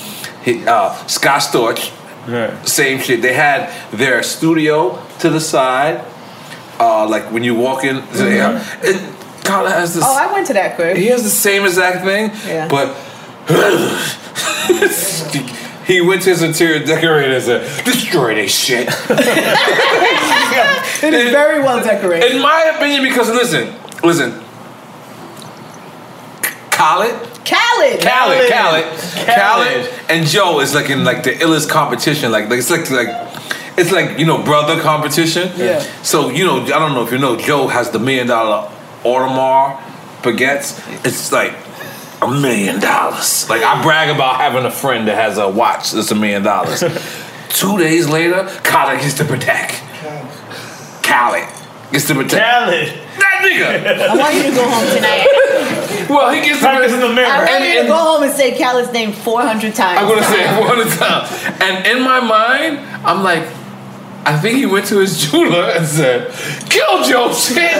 [0.43, 1.91] he, uh, Scott Storch,
[2.27, 2.53] Right.
[2.67, 3.23] same shit.
[3.23, 6.05] They had their studio to the side,
[6.79, 7.97] uh, like when you walk in.
[7.97, 10.03] And Carla has this.
[10.05, 10.97] Oh, I went to that crib.
[10.97, 12.67] he has the same exact thing, Yeah.
[12.67, 12.95] but
[15.89, 18.87] he went to his interior decorator and said, "Destroy this shit."
[21.01, 22.35] It is very well decorated.
[22.35, 24.31] In my opinion, because listen, listen,
[26.71, 28.01] Khaled, Khaled.
[28.01, 29.25] Khaled, Khaled, Khaled.
[29.25, 32.33] Khaled, and Joe is like in like the illest competition.
[32.33, 33.07] Like, like it's like like
[33.77, 35.51] it's like you know brother competition.
[35.55, 35.79] Yeah.
[36.03, 38.69] So you know I don't know if you know Joe has the million dollar
[39.03, 39.79] Audemars
[40.21, 41.05] baguettes.
[41.05, 41.53] It's like
[42.21, 43.49] a million dollars.
[43.49, 46.79] Like I brag about having a friend that has a watch that's a million dollars.
[47.49, 49.81] Two days later, Khaled gets to protect.
[51.03, 51.47] Khaled
[51.91, 52.43] gets to protect.
[52.43, 52.87] Khaled.
[53.19, 54.09] That nigga.
[54.09, 55.27] I want you to go home tonight.
[56.09, 57.27] Well, he gets to Practice in the mirror.
[57.27, 59.99] I want And- you to go home and say Khaled's name 400 times.
[59.99, 61.61] I'm gonna say it one at a time.
[61.61, 63.43] And in my mind, I'm like,
[64.25, 66.31] I think he went to his jeweler and said,
[66.69, 67.75] "Kill Joe shit."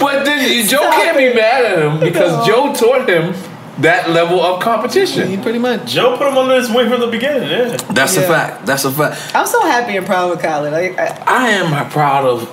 [0.00, 1.32] But then Joe Stop can't it.
[1.34, 3.32] be mad at him because Joe taught him
[3.80, 5.40] that level of competition.
[5.42, 5.86] pretty much.
[5.92, 7.48] Joe put him under his wing from the beginning.
[7.48, 7.76] Yeah.
[7.92, 8.66] That's a fact.
[8.66, 9.34] That's a fact.
[9.34, 10.72] I'm so happy and proud of Khaled.
[10.74, 12.48] I, I, I am proud of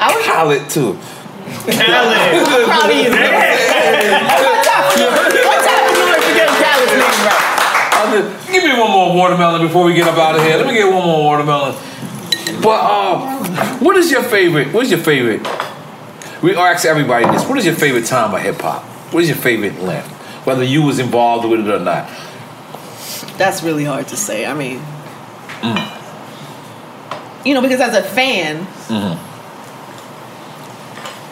[0.00, 0.94] I was Khaled too.
[0.94, 1.76] Khaled.
[2.66, 3.10] proud of you.
[3.10, 4.84] What's up?
[5.46, 5.82] What's up?
[5.90, 7.48] You know, forgetting Khaled's name right.
[8.12, 10.56] Just- Give me one more watermelon before we get up out of here.
[10.56, 11.74] Let me get one more watermelon.
[12.62, 14.72] But uh, what is your favorite?
[14.72, 15.40] What is your favorite?
[16.42, 17.46] We ask everybody this.
[17.48, 18.82] What is your favorite time of hip hop?
[19.12, 20.10] What is your favorite length?
[20.44, 22.08] Whether you was involved with it or not.
[23.38, 24.44] That's really hard to say.
[24.46, 24.80] I mean,
[25.62, 27.46] Mm.
[27.46, 29.14] you know, because as a fan, Mm-hmm.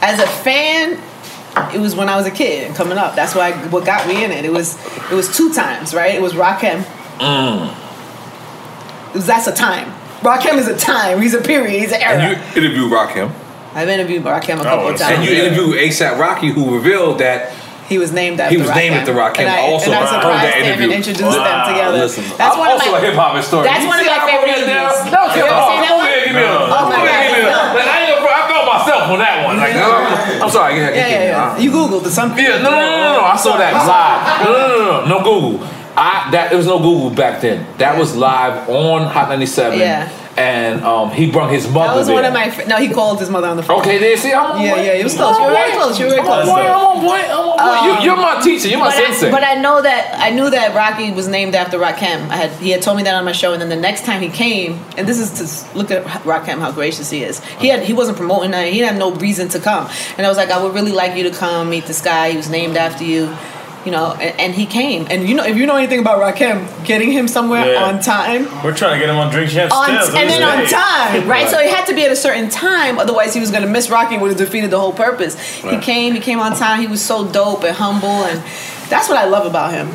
[0.05, 0.99] as a fan,
[1.75, 3.15] it was when I was a kid and coming up.
[3.17, 4.45] That's why what got me in it.
[4.45, 4.79] It was
[5.11, 6.15] it was two times, right?
[6.15, 6.83] It was Rakim.
[7.19, 7.75] Mm.
[9.11, 9.91] It was, that's a time.
[10.21, 11.21] Rakim is a time.
[11.21, 11.81] He's a period.
[11.81, 12.19] He's an era.
[12.19, 13.33] And you interviewed Rakim.
[13.75, 15.19] I've interviewed Rakim a couple Oh, of times.
[15.19, 15.45] And you Yeah.
[15.45, 17.53] interviewed ASAP Rocky, who revealed that
[17.91, 18.55] He was named after.
[18.55, 19.03] he was named Rakim.
[19.03, 19.51] after Rakim.
[19.51, 20.87] I, also, and I heard surprised that interview.
[20.95, 21.43] and introduced Wow.
[21.43, 21.99] them together.
[22.07, 23.67] Listen, That's I'm one of also my- a hip hop historian.
[23.67, 24.87] That's You one of my favorite broke that down?
[24.87, 25.11] interviews.
[25.11, 26.07] Was You ever seen that one?
[26.07, 27.19] give me a- Oh my God.
[27.19, 29.57] give me a- Like, I felt myself on that one.
[29.59, 30.79] Like, I'm, I'm sorry.
[30.79, 31.59] Yeah, yeah, yeah.
[31.59, 32.11] You googled it.
[32.15, 33.25] Some Yeah, no, no, no, no, no.
[33.27, 34.47] I saw that live.
[34.47, 35.67] No, no, no, no, no Google.
[35.97, 37.67] I that there was no Google back then.
[37.79, 39.79] That was live on Hot 97.
[39.79, 40.09] Yeah.
[40.41, 42.17] And um, he brought his mother That was there.
[42.17, 42.49] one of my.
[42.51, 43.81] fr- No, he called his mother on the phone.
[43.81, 44.17] Okay, there.
[44.17, 45.37] See, I'm on Yeah, yeah, you was close.
[45.39, 45.99] You were very close.
[45.99, 46.49] You were very close.
[46.49, 47.25] I'm on point.
[47.29, 48.01] I'm on point.
[48.01, 48.69] you, you're my teacher.
[48.69, 49.29] You're my But sensei.
[49.29, 52.21] I, but I know that I knew that Rocky was named after Rakim.
[52.31, 54.23] I had he had told me that on my show, and then the next time
[54.23, 57.41] he came, and this is to look at Rakim how gracious he is.
[57.63, 58.67] He had he wasn't promoting that.
[58.73, 59.85] He had no reason to come,
[60.17, 62.31] and I was like, I would really like you to come meet this guy.
[62.31, 63.37] He was named after you.
[63.85, 66.67] You know, and, and he came, and you know, if you know anything about Rakim,
[66.85, 67.85] getting him somewhere Yeah.
[67.85, 70.19] on time, We're trying to get him on Drink Champs on, still.
[70.19, 71.49] and this then on time, right?
[71.49, 73.89] So he had to be at a certain time, otherwise he was going to miss
[73.89, 75.35] Rocky and would have defeated the whole purpose.
[75.63, 76.81] He came, he came on time.
[76.83, 78.39] He was so dope and humble, and
[78.91, 79.89] that's what I love about him.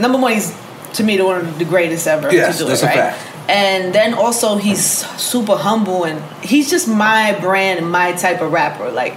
[0.00, 0.56] Number one, he's
[0.94, 2.96] to me the one of the greatest ever Yes, to do that's it, a right?
[2.96, 3.50] fact.
[3.50, 4.82] And then also he's
[5.20, 8.88] super humble, and he's just my brand, and my type of rapper.
[8.90, 9.14] Like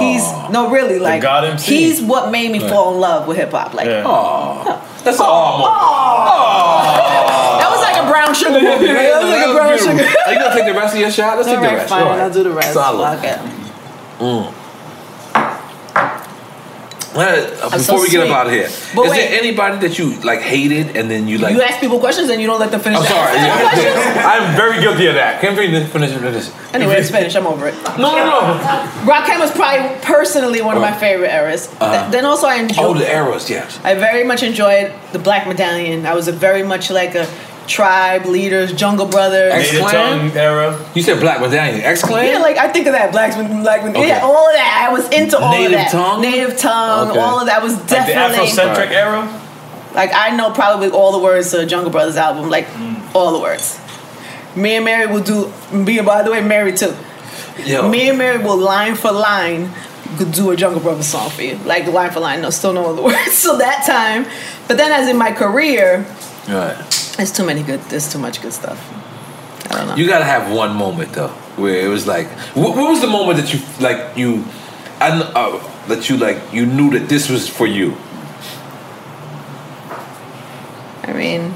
[0.00, 1.74] he's no, really, like God MC.
[1.76, 3.74] he's what made me fall in love with hip hop.
[3.74, 4.02] Like Yeah.
[5.04, 5.58] That's all.
[7.58, 8.80] that was like a brown sugar moment.
[8.82, 9.10] right?
[9.10, 10.08] That was like a brown sugar.
[10.26, 11.36] Are you gonna take the rest of your shot?
[11.36, 11.88] Let's All take the rest.
[11.88, 12.02] fine.
[12.02, 12.20] All right.
[12.20, 12.72] I'll do the rest.
[12.72, 13.18] Solid.
[13.18, 13.38] Okay.
[17.14, 18.32] Uh, before so we get up sweet.
[18.34, 19.28] out of here, But is wait.
[19.28, 21.52] there anybody that you like hated and then you like?
[21.54, 23.00] You ask people questions and you don't let them finish.
[23.00, 23.36] I'm sorry.
[23.36, 23.82] answer.
[23.82, 24.22] yeah.
[24.48, 25.40] I'm very guilty of that.
[25.40, 26.50] Can't finish finish finish.
[26.74, 27.36] Anyway, it's finished.
[27.36, 27.74] I'm over it.
[27.98, 28.40] No, no, no.
[29.04, 31.66] Rakim was probably personally one of my favorite eras.
[31.66, 32.78] Th- then also I enjoyed.
[32.86, 33.78] Oh, the eras, yes.
[33.84, 36.06] I very much enjoyed the Black Medallion.
[36.06, 37.26] I was a very much like a
[37.66, 39.52] tribe leaders, Jungle Brothers.
[39.52, 40.30] Ex- Native Clan?
[40.36, 40.90] era.
[40.94, 42.26] You said Black Medallion, X Clan.
[42.26, 44.08] yeah, like I think of that Black, Black, Okay.
[44.08, 44.86] yeah, all of that.
[44.88, 45.78] I was into all Native of that.
[45.78, 46.20] Native tongue?
[46.22, 47.20] Native tongue, Okay.
[47.20, 49.40] all of that was Like the definitely Afrocentric era.
[49.94, 53.14] Like I know probably all the words to a Jungle Brothers album, like mm.
[53.14, 53.78] all the words.
[54.56, 55.52] Me and Mary will do.
[55.72, 56.94] Me and by the way, Mary too.
[57.64, 57.88] Yo.
[57.88, 59.70] Me and Mary will line for line
[60.16, 62.40] could do a Jungle Brothers song for you, like line for line.
[62.42, 63.32] No, still know all the words.
[63.32, 64.26] So that time,
[64.68, 66.04] but then as in my career,
[66.48, 66.76] Right.
[67.16, 67.80] There's too many good.
[67.82, 68.78] There's too much good stuff.
[69.70, 69.94] I don't know.
[69.96, 73.38] You gotta have one moment though, where it was like, what, what was the moment
[73.38, 74.44] that you like you,
[75.00, 77.96] I uh, that you like you knew that this was for you.
[81.04, 81.54] I mean,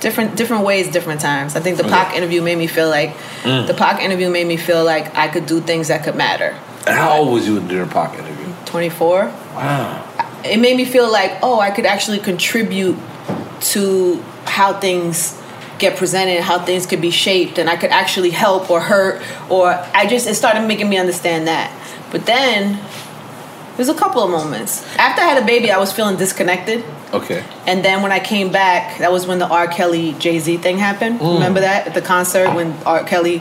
[0.00, 1.54] different different ways, different times.
[1.56, 1.92] I think the Okay.
[1.92, 3.14] Pac interview made me feel like
[3.44, 6.56] the Pac interview made me feel like I could do things that could matter.
[6.86, 8.52] And how old was you during the Pac interview?
[8.66, 9.26] 24.
[9.54, 10.08] Wow.
[10.44, 12.96] it made me feel like oh i could actually contribute
[13.60, 15.38] to how things
[15.78, 19.20] get presented how things could be shaped and i could actually help or hurt
[19.50, 21.70] or i just it started making me understand that
[22.12, 22.78] but then
[23.76, 24.84] There's a couple of moments.
[24.98, 26.84] After I had a baby, I was feeling disconnected.
[27.12, 27.42] Okay.
[27.66, 29.66] And then when I came back, that was when the R.
[29.66, 31.20] Kelly Jay Z thing happened.
[31.20, 31.34] Mm.
[31.34, 33.02] Remember that at the concert when R.
[33.04, 33.40] Kelly,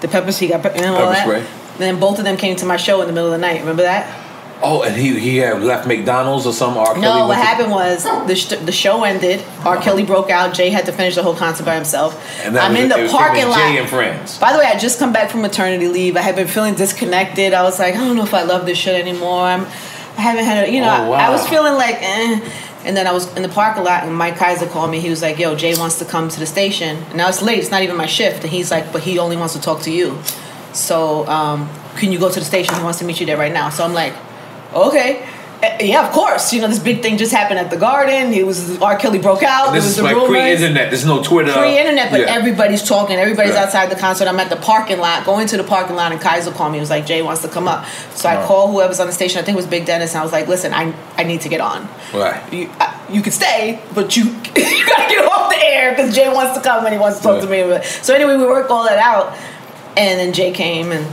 [0.00, 1.22] the pepper he got know, all Pepper that.
[1.22, 1.38] spray.
[1.38, 3.60] And then both of them came to my show in the middle of the night.
[3.60, 4.27] Remember that?
[4.60, 6.86] Oh, and he he had left McDonald's or some R.
[6.94, 9.40] Kelly No, what went to- happened was the sh- the show ended.
[9.64, 9.76] R.
[9.80, 10.52] Kelly broke out.
[10.52, 12.12] Jay had to finish the whole concert by himself.
[12.44, 13.58] And that I'm was- in it the was parking lot.
[13.60, 14.36] and Jay and friends.
[14.38, 16.16] By the way, I just come back from maternity leave.
[16.16, 17.54] I had been feeling disconnected.
[17.54, 19.42] I was like, I don't know if I love this shit anymore.
[19.42, 19.62] I'm,
[20.16, 21.16] I haven't had a, you know, Oh, wow.
[21.18, 22.40] I was feeling like, eh.
[22.84, 24.98] And then I was in the parking lot, and Mike Kyser called me.
[24.98, 26.96] He was like, Yo, Jay wants to come to the station.
[26.96, 27.58] And now it's late.
[27.58, 28.42] It's not even my shift.
[28.42, 30.18] And he's like, But he only wants to talk to you.
[30.72, 32.74] So, um, can you go to the station?
[32.74, 33.68] He wants to meet you there right now.
[33.70, 34.14] So I'm like,
[34.74, 35.26] Okay.
[35.60, 36.52] Eh, Yeah, of course.
[36.52, 38.32] You know, this big thing just happened at the garden.
[38.32, 38.96] It was R.
[38.96, 39.72] Kelly broke out.
[39.72, 40.90] This is the like rumors pre-internet.
[40.90, 41.52] There's no Twitter.
[41.52, 42.34] pre-internet, but Yeah.
[42.38, 43.16] everybody's talking.
[43.18, 43.62] Everybody's Right.
[43.64, 44.28] outside the concert.
[44.28, 46.78] I'm at the parking lot, going to the parking lot, and Kyser called me.
[46.78, 47.84] He was like, "Jay wants to come up."
[48.14, 48.46] So I Oh.
[48.46, 49.40] called whoever's on the station.
[49.40, 51.48] I think it was Big Dennis, and I was like, "Listen, I I need to
[51.48, 51.88] get on.
[52.14, 52.36] Right.
[52.52, 54.24] You I, you could stay, but you
[54.54, 57.24] you gotta get off the air because Jay wants to come and he wants to
[57.24, 57.64] talk to me."
[58.02, 59.34] So anyway, we worked all that out,
[59.96, 61.04] and then Jay came and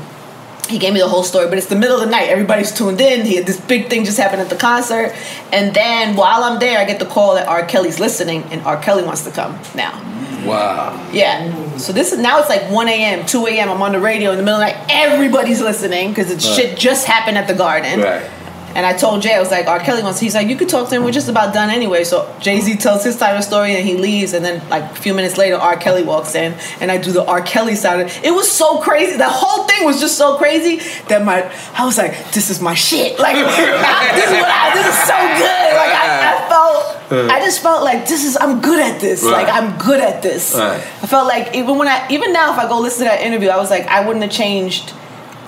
[0.68, 2.30] he gave me the whole story, but it's the middle of the night.
[2.30, 3.26] Everybody's tuned in.
[3.26, 5.14] He had this big thing just happened at the concert,
[5.52, 7.66] and then while I'm there, I get the call that R.
[7.66, 8.78] Kelly's listening, and R.
[8.82, 10.02] Kelly wants to come now.
[10.46, 11.10] Wow.
[11.12, 11.78] Yeah.
[11.78, 13.70] So this is now it's like 1 a.m., 2 a.m.
[13.70, 14.86] I'm on the radio in the middle of the night.
[14.90, 16.56] Everybody's listening because it's Right.
[16.56, 18.00] shit just happened at the garden.
[18.02, 18.24] Right.
[18.76, 19.80] And I told Jay, I was like, R.
[19.80, 20.20] Kelly wants.
[20.20, 21.06] He's like, you could talk to him.
[21.06, 22.04] We're just about done anyway.
[22.04, 24.34] So Jay Z tells his side of the story, and he leaves.
[24.34, 25.78] And then like a few minutes later, R.
[25.78, 27.42] Kelly walks in, and I do the R.
[27.42, 28.02] Kelly side.
[28.02, 28.26] Of it.
[28.26, 29.16] it was so crazy.
[29.16, 32.74] The whole thing was just so crazy that my I was like, this is my
[32.74, 33.18] shit.
[33.26, 34.72] Like this is what I.
[34.76, 35.72] This is so good.
[35.82, 36.76] Like I, I felt.
[37.06, 37.34] Uh-huh.
[37.34, 38.38] I just felt like this is.
[38.38, 39.24] I'm good at this.
[39.24, 39.32] Right.
[39.32, 40.54] Like I'm good at this.
[40.54, 40.80] Right.
[41.02, 43.50] I felt like even when I even now if I go listen to that interview,
[43.50, 44.94] I was like I wouldn't have changed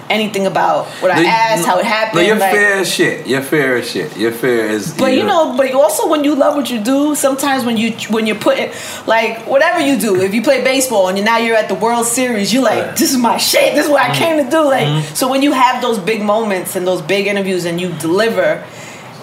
[0.09, 2.21] anything about what I No, asked, no, how it happened.
[2.21, 3.27] No, you're like- fair as shit.
[3.27, 4.15] You're fair as shit.
[4.17, 4.93] You're fair as.
[4.93, 8.25] but you know, but also when you love what you do, sometimes when you when
[8.25, 8.71] you're putting
[9.05, 12.05] like whatever you do, if you play baseball and you now you're at the World
[12.05, 13.75] Series, you're like, this is my shit.
[13.75, 14.23] This is what I mm-hmm.
[14.23, 14.63] came to do.
[14.63, 15.15] Like, mm-hmm.
[15.15, 18.63] so when you have those big moments and those big interviews and you deliver,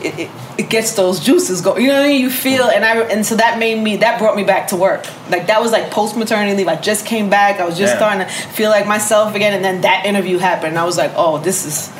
[0.04, 1.76] it, it, it gets those juices go.
[1.76, 2.20] You know what I mean?
[2.20, 5.06] You feel and I and so that made me that brought me back to work.
[5.30, 6.68] Like that was like post maternity leave.
[6.68, 7.60] I just came back.
[7.60, 7.98] I was just Yeah.
[7.98, 10.68] starting to feel like myself again, and then that interview happened.
[10.70, 11.92] And I was like, oh, this is.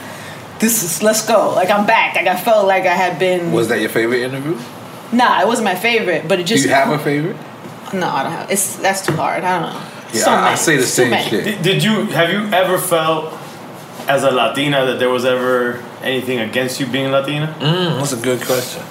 [0.60, 1.52] This is let's go.
[1.55, 2.14] Like I'm back.
[2.14, 3.52] Like I felt like I had been.
[3.52, 4.56] Was that your favorite interview?
[5.12, 6.64] Nah, it wasn't my favorite, but it Do just.
[6.64, 7.36] you have a favorite?
[7.93, 8.51] No, I don't have.
[8.51, 9.43] It's that's too hard.
[9.43, 9.81] I don't know.
[10.12, 11.44] Yeah, So I, I say the same shit.
[11.44, 13.35] Did, did you have you ever felt
[14.09, 17.55] as a Latina that there was ever anything against you being Latina?
[17.59, 18.82] Mm, that's a good question.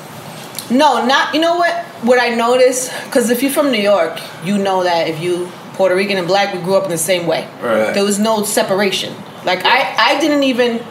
[0.70, 1.34] No, not.
[1.34, 1.86] You know what?
[2.04, 5.96] What I noticed, because if you're from New York, you know that if you Puerto
[5.96, 7.48] Rican and black, we grew up in the same way.
[7.62, 7.94] Right.
[7.94, 9.16] There was no separation.
[9.46, 10.82] Like I, I didn't even,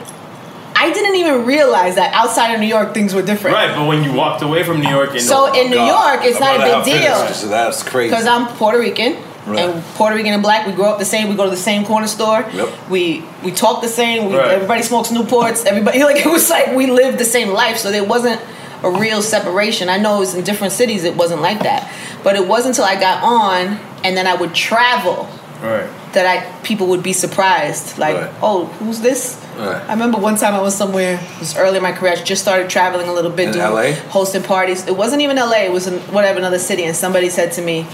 [0.74, 3.56] I didn't even realize that outside of New York things were different.
[3.56, 6.40] Right, but when you walked away from New York, you So in New York, it's
[6.40, 7.26] not a big deal.
[7.28, 8.10] So that's crazy.
[8.10, 9.16] Because I'm Puerto Rican.
[9.46, 9.58] Right.
[9.58, 11.28] And Puerto Rican and black, we grow up the same.
[11.28, 12.48] We go to the same corner store.
[12.52, 12.88] Yep.
[12.88, 14.28] We we talk the same.
[14.30, 14.52] We, Right.
[14.52, 15.64] Everybody smokes Newports.
[15.66, 17.78] Everybody like it was like we lived the same life.
[17.78, 18.40] So there wasn't
[18.84, 19.88] a real separation.
[19.88, 21.04] I know it was in different cities.
[21.04, 21.92] It wasn't like that.
[22.22, 25.28] But it wasn't until I got on and then I would travel
[25.62, 25.88] right.
[26.14, 27.98] that I people would be surprised.
[27.98, 28.30] Like, Right.
[28.42, 29.38] oh, who's this?
[29.56, 29.82] Right.
[29.88, 31.20] I remember one time I was somewhere.
[31.20, 32.12] It was early in my career.
[32.12, 33.92] I just started traveling a little bit, In doing LA?
[34.10, 34.86] hosting parties.
[34.86, 35.64] It wasn't even LA.
[35.64, 36.84] It was in whatever another city.
[36.84, 37.86] And somebody said to me,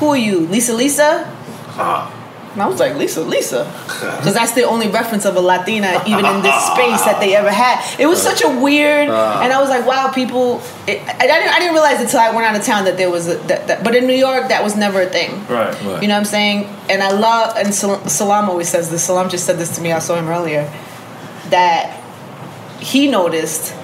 [0.00, 0.74] "Who are you, Lisa?
[0.74, 1.36] Lisa?"
[2.52, 3.64] And I was like, Lisa, Lisa.
[4.00, 7.50] Because that's the only reference of a Latina, even in this space, that they ever
[7.50, 7.78] had.
[8.00, 9.42] It was such a weird, uh-huh.
[9.42, 10.62] and I was like, wow, people.
[10.86, 13.10] It, I, I, didn't, I didn't realize until I went out of town that there
[13.10, 13.36] was a.
[13.46, 15.32] That, that, but in New York, that was never a thing.
[15.46, 15.72] Right.
[15.82, 16.02] Right.
[16.02, 16.64] You know what I'm saying?
[16.88, 19.04] And I love, and Sal- Salaam always says this.
[19.04, 19.92] Salaam just said this to me.
[19.92, 20.64] I saw him earlier.
[21.50, 22.02] That
[22.80, 23.74] he noticed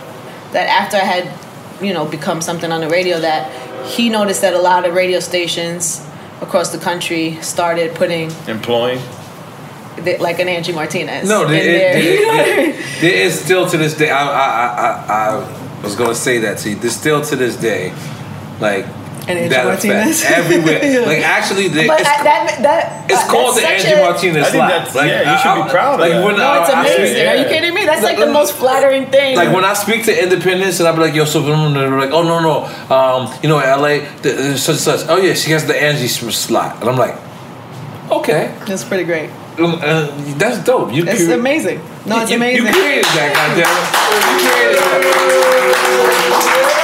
[0.53, 4.55] that after I had, you know, become something on the radio, that he noticed that
[4.55, 6.05] a lot of radio stations
[6.41, 9.01] across the country started putting Employing.
[9.99, 11.29] the, like an Angie Martinez.
[11.29, 11.93] No, in there, there.
[11.95, 12.83] there- You know what I there- mean?
[13.01, 14.11] there is still to this day.
[14.11, 15.07] I, I, I,
[15.39, 16.77] I, I was going to say that to you.
[16.77, 17.93] There's still to this day,
[18.61, 18.85] like
[19.29, 20.23] An Angie that Martinez.
[20.23, 20.85] effect everywhere.
[20.85, 21.01] Yeah.
[21.07, 24.05] Like actually, the, But it's, I, that that it's called the that's such Angie a-
[24.07, 24.69] Martinez I slap.
[24.71, 26.25] that's- yeah, you should be proud of like that.
[26.25, 27.07] When No, I, it's I amazing.
[27.17, 27.85] speak- Are you kidding me?
[27.87, 29.35] That's like the most flattering thing.
[29.37, 31.57] Like when I speak to independents and I be like, yo, so they're
[31.99, 35.01] like, oh no no, um, you know, LA, the, the, such such.
[35.09, 37.17] Oh yeah, she has the Angie slot, and I'm like,
[38.11, 39.31] okay, that's pretty great.
[39.59, 40.93] Um, uh, that's dope.
[40.93, 41.81] You It's cre- amazing.
[42.05, 42.67] No, it's you, amazing.
[42.67, 44.45] You created that, goddammit.
[44.45, 46.83] You created that.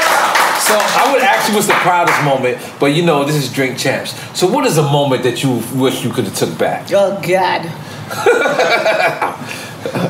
[0.63, 3.77] So I would ask you what's the proudest moment, but you know this is Drink
[3.79, 4.15] Champs.
[4.39, 6.89] So what is a moment that you wish you could have took back?
[6.93, 7.69] Oh God.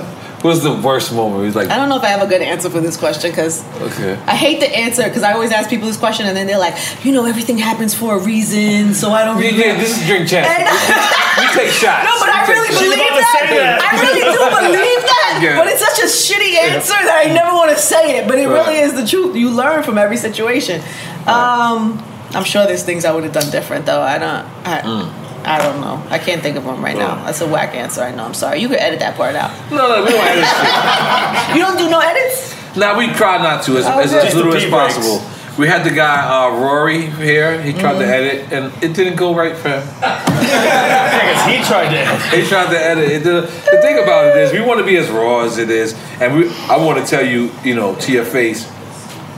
[0.42, 1.44] What's the worst moment?
[1.44, 3.62] He's like, I don't know if I have a good answer for this question because
[3.80, 4.14] okay.
[4.26, 6.74] I hate the answer because I always ask people this question and then they're like,
[7.04, 9.38] you know, everything happens for a reason, so I don't.
[9.40, 10.46] Yeah, regret- yeah, this is drink champ.
[10.50, 10.66] And-
[11.38, 12.02] we take shots.
[12.04, 12.82] No, but I We take really shots.
[12.82, 13.46] believe that.
[13.54, 13.78] that.
[13.86, 15.40] I really do believe that.
[15.42, 15.56] Yeah.
[15.58, 18.26] But it's such a shitty answer that I never want to say it.
[18.28, 19.36] But it really is the truth.
[19.36, 20.82] You learn from every situation.
[21.26, 22.02] Um,
[22.34, 24.00] I'm sure there's things I would have done different though.
[24.02, 24.46] I don't.
[24.66, 25.31] I, Mm.
[25.44, 26.02] I don't know.
[26.10, 27.24] I can't think of one right now.
[27.24, 28.02] That's a whack answer.
[28.02, 28.24] I know.
[28.24, 28.60] I'm sorry.
[28.60, 29.50] You could edit that part out.
[29.70, 31.56] No, no, we don't edit shit.
[31.56, 32.54] You don't do no edits.
[32.76, 34.94] Nah, we try not to as, as, as little as the breaks.
[34.96, 35.28] possible.
[35.58, 37.60] We had the guy uh, Rory here.
[37.60, 38.00] He tried Mm-hmm.
[38.00, 39.82] to edit, and it didn't go right for him.
[39.86, 42.36] Because he tried to.
[42.36, 43.10] He tried to edit.
[43.10, 45.68] It did, the thing about it is, we want to be as raw as it
[45.70, 46.48] is, and we.
[46.70, 48.66] I want to tell you, you know, to your face,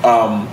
[0.04, 0.46] um,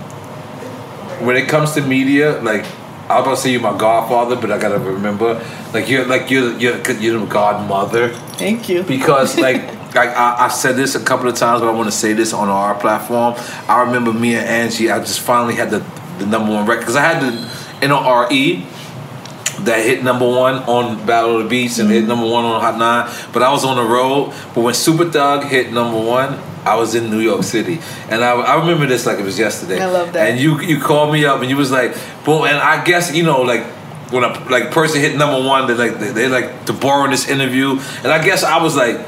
[1.24, 2.64] when it comes to media, like
[3.12, 6.30] I was about to say you're my godfather, but I gotta remember, like you're like
[6.30, 8.08] you're you're you're the godmother
[8.38, 8.82] Thank you.
[8.82, 9.80] because like.
[9.92, 12.48] Like I, said this a couple of times, but I want to say this on
[12.48, 13.34] our platform.
[13.68, 14.90] I remember me and Angie.
[14.90, 15.84] I just finally had the,
[16.18, 18.64] the number one record because I had the NRE
[19.64, 22.08] that hit number one on Battle of the Beats and hit mm-hmm.
[22.08, 23.10] number one on Hot Nine.
[23.32, 24.34] But I was on the road.
[24.54, 28.32] But when Super Thug hit number one, I was in New York City, and I,
[28.32, 29.80] I remember this like it was yesterday.
[29.80, 30.30] I love that.
[30.30, 31.94] And you you called me up and you was like,
[32.24, 32.44] boom.
[32.44, 33.64] And I guess you know like.
[34.12, 37.30] When a like person hit number one, they like they, they like to borrow this
[37.30, 39.00] interview, and I guess I was like,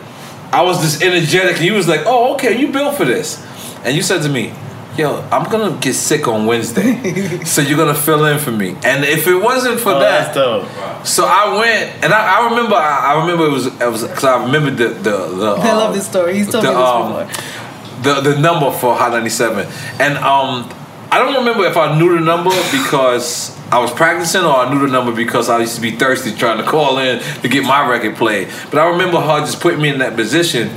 [0.50, 3.44] I was just energetic, and you was like, "Oh, okay, you built for this,"
[3.84, 4.54] and you said to me,
[4.96, 9.04] "Yo, I'm gonna get sick on Wednesday, so you're gonna fill in for me." And
[9.04, 11.06] if it wasn't for Oh, that, that's dope.
[11.06, 14.24] so I went, and I, I remember, I, I remember it was, it was, because
[14.24, 15.46] I remember the the the.
[15.58, 16.34] I um, love this story.
[16.36, 18.22] He's told the, me this um, before.
[18.22, 19.66] the the number for Hot 97,
[20.00, 20.70] and um,
[21.10, 24.80] I don't remember if I knew the number because I was practicing, or I knew
[24.80, 27.88] the number because I used to be thirsty trying to call in to get my
[27.88, 28.48] record played.
[28.70, 30.68] But I remember her just putting me in that position,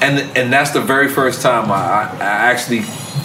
[0.00, 2.80] and and that's the very first time I, I, I actually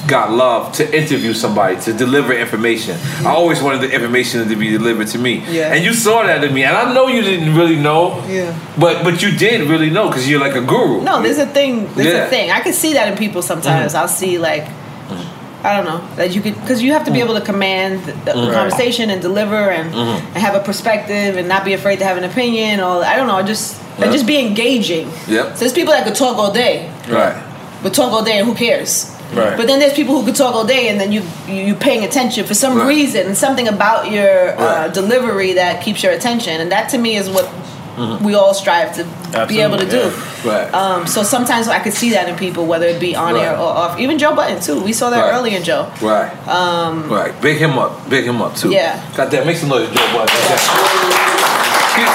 [0.08, 2.98] got love to interview somebody to deliver information.
[3.26, 5.74] I always wanted the information to be delivered to me, Yeah.
[5.74, 8.54] and you saw that in me, and I know you didn't really know, Yeah.
[8.78, 11.02] but but you did really know because you're like a guru.
[11.02, 11.90] No, there's a thing.
[11.96, 12.26] There's Yeah.
[12.26, 12.52] a thing.
[12.52, 13.94] I can see that in people sometimes.
[13.94, 14.02] Mm-hmm.
[14.02, 15.66] I'll see like, mm-hmm.
[15.66, 17.26] I don't know that you could because you have to be mm.
[17.26, 21.64] able to command the, the conversation and deliver and, and have a perspective and not
[21.64, 25.08] be afraid to have an opinion or I don't know just and just be engaging.
[25.28, 25.54] Yep.
[25.54, 27.42] So there's people that could talk all day, Right.
[27.82, 29.13] but talk all day and who cares?
[29.36, 29.58] Right.
[29.58, 32.46] But then there's people who could talk all day and then you you paying attention
[32.46, 32.88] for some Right.
[32.88, 37.30] reason something about your uh, delivery that keeps your attention and that to me is
[37.30, 37.50] what
[38.24, 39.04] we all strive to
[39.48, 39.90] be able to Absolutely,
[40.44, 40.50] do.
[40.50, 40.74] Right.
[40.74, 43.44] Um, so sometimes I could see that in people, whether it be on Right.
[43.46, 44.00] air or off.
[44.00, 44.82] Even Joe Budden too.
[44.82, 45.34] We saw that Right.
[45.36, 45.92] early in Joe.
[46.02, 46.32] Right.
[46.48, 47.08] Um.
[47.08, 47.40] Right.
[47.40, 48.10] Big him up.
[48.10, 48.72] Big him up too.
[48.72, 49.00] Yeah.
[49.16, 49.46] Got that.
[49.46, 50.36] Make some noise, Joe Budden.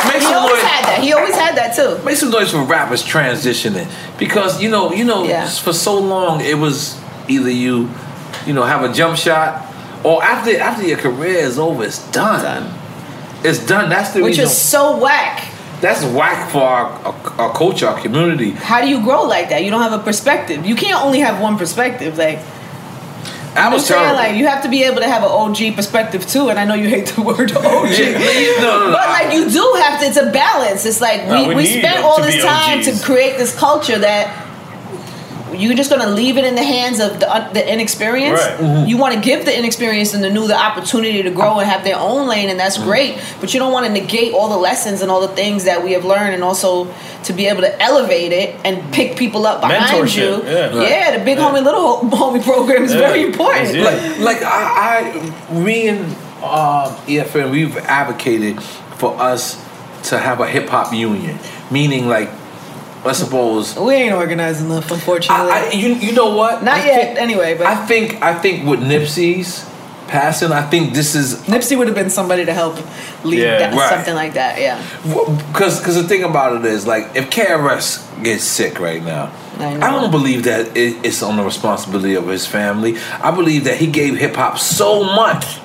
[0.09, 0.62] Make He some always noise.
[0.62, 0.99] had that.
[1.01, 1.99] He always had that too.
[2.05, 3.86] Make some noise for rappers transitioning
[4.19, 5.47] because you know, you know, Yeah.
[5.49, 6.97] for so long it was
[7.28, 7.88] either you,
[8.46, 9.64] you know, have a jump shot,
[10.05, 12.42] or after after your career is over, it's done.
[12.42, 12.78] Done.
[13.44, 13.88] It's done.
[13.90, 14.44] That's the Which reason.
[14.46, 15.48] is so whack.
[15.80, 18.50] that's whack for our, our, our culture, our community.
[18.50, 19.62] How do you grow like that?
[19.64, 20.66] You don't have a perspective.
[20.66, 22.18] You can't only have one perspective.
[22.18, 22.38] Like
[23.56, 26.26] I I'm was saying, like you have to be able to have an OG perspective
[26.26, 26.48] too.
[26.50, 27.90] And I know you hate the word OG.
[27.90, 30.06] Yeah, no, no, no, But like you do have to.
[30.06, 30.84] It's a balance.
[30.84, 33.00] It's like No, we, we we, spent all this time OGs.
[33.00, 34.46] to create this culture that
[35.54, 38.42] you're just gonna leave it in the hands of the, uh, the inexperienced.
[38.44, 38.58] Right.
[38.58, 38.88] Mm-hmm.
[38.88, 41.84] You want to give the inexperienced and the new the opportunity to grow and have
[41.84, 42.86] their own lane, and that's Mm-hmm.
[42.88, 43.18] great.
[43.40, 45.92] But you don't want to negate all the lessons and all the things that we
[45.92, 46.92] have learned, and also
[47.24, 50.50] to be able to elevate it and pick people up behind Mentorship, you.
[50.50, 50.82] yeah.
[50.82, 52.98] yeah, the big homie, little homie program is Yeah.
[53.00, 53.74] very important.
[53.74, 53.84] Yeah.
[53.84, 55.00] like like I,
[55.50, 56.04] I me and
[56.42, 59.56] um, EFN we've advocated for us
[60.10, 61.38] to have a hip hop union,
[61.70, 62.30] meaning like
[63.04, 63.76] let's suppose.
[63.76, 65.50] We ain't organized enough, unfortunately.
[65.52, 66.62] I, I, you you know what?
[66.62, 67.56] Not I yet, think- anyway.
[67.56, 69.64] But I think I think with Nipsey's
[70.08, 72.76] passing, I think this is Nipsey would have been somebody to help
[73.24, 73.90] lead Yeah, that, right.
[73.90, 74.58] something like that.
[74.60, 74.82] Yeah.
[75.52, 79.30] because because the thing about it is like if KRS gets sick right now.
[79.58, 79.74] I.
[79.74, 82.96] I don't believe that it, it's on the responsibility of his family.
[83.20, 85.58] I believe that he gave hip hop so much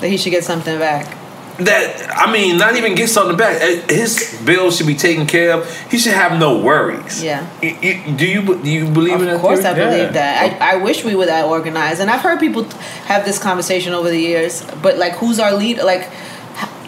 [0.00, 1.17] That he should get something back.
[1.58, 3.60] That I mean, not even get something back.
[3.60, 5.70] Eh, His bills should be taken care of.
[5.90, 7.22] He should have no worries.
[7.22, 7.46] Yeah.
[7.60, 9.34] Do you do you believe in that?
[9.36, 9.86] Of course, I theory?
[9.86, 9.96] Yeah.
[9.96, 10.62] believe that.
[10.62, 12.64] I, I wish we were that organized, and I've heard people
[13.06, 14.62] have this conversation over the years.
[14.82, 15.78] But like, who's our lead?
[15.82, 16.08] Like,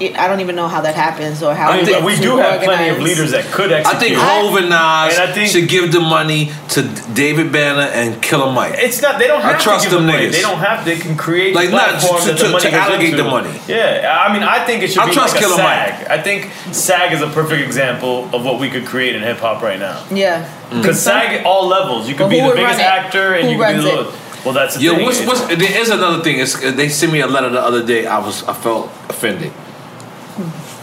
[0.01, 2.63] h- I don't even know how that happens or how I mean, we do have
[2.63, 3.97] plenty of leaders that could execute.
[3.97, 6.83] I think Hove and Nas And I think- should give the money to
[7.15, 8.75] David Banner and Killer Mike.
[8.79, 9.19] It's not.
[9.19, 10.27] They don't I have trust to give them the money.
[10.29, 10.33] niggas.
[10.33, 10.85] They don't have.
[10.85, 13.61] They can create Like, not platforms to- to- money to allocate the money.
[13.69, 15.93] Yeah, I mean, I think it should I be trust like a Killer SAG.
[16.01, 16.11] Mike.
[16.11, 19.63] I think SAG is a perfect example of what we could create in hip hop
[19.63, 19.99] right now.
[20.11, 20.45] Yeah.
[20.45, 20.81] Mm-hmm.
[20.83, 22.87] Because SAG at all levels, you could But be the biggest run it?
[22.87, 23.97] actor and Who you could be the it?
[23.97, 24.13] little.
[24.45, 25.05] Well, that's the Yo, thing.
[25.05, 26.39] what's, what's, there is another thing.
[26.41, 28.07] It's, they sent me a letter the other day.
[28.07, 29.53] I was I felt offended.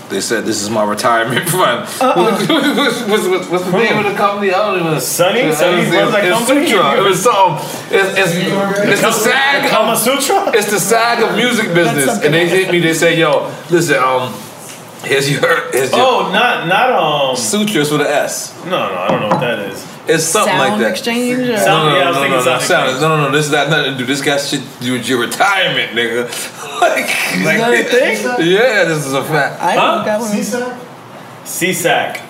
[0.10, 1.82] They said this is my retirement fund.
[2.00, 4.54] what's, what's, what's, what's the name of the company?
[4.54, 5.02] I don't even.
[5.02, 5.42] Sunny?
[5.42, 6.68] It was- Sunny it was- that it's company?
[6.68, 6.92] Sutra.
[6.98, 7.98] It was something.
[7.98, 8.34] It's, it's,
[8.88, 9.64] it's the SAG.
[9.64, 10.52] The Kama of- Sutra?
[10.56, 12.24] It's the SAG of music business.
[12.24, 12.80] And they hit me.
[12.80, 13.98] They say, "Yo, listen.
[13.98, 14.34] Um,
[15.04, 17.36] here's your here's your Oh, not not um.
[17.36, 18.56] sutras with an S.
[18.66, 19.86] No, no, I don't know what that is.
[20.10, 21.50] It's something Sound like that." exchange.
[21.50, 21.58] Or?
[21.58, 23.02] Sound- No, no, Yeah, I was no, thinking no, no, sound sound- exchange.
[23.02, 23.32] no, no, no.
[23.38, 24.06] This got nothing to do.
[24.06, 26.24] This got shit to do with your retirement, nigga.
[26.82, 27.08] like,
[27.46, 28.48] like, that a thing?
[28.52, 29.62] Yeah, this is a fact.
[29.62, 29.96] I Huh?
[29.96, 30.32] don't got one.
[30.32, 30.78] SESAC?
[31.46, 32.22] SESAC.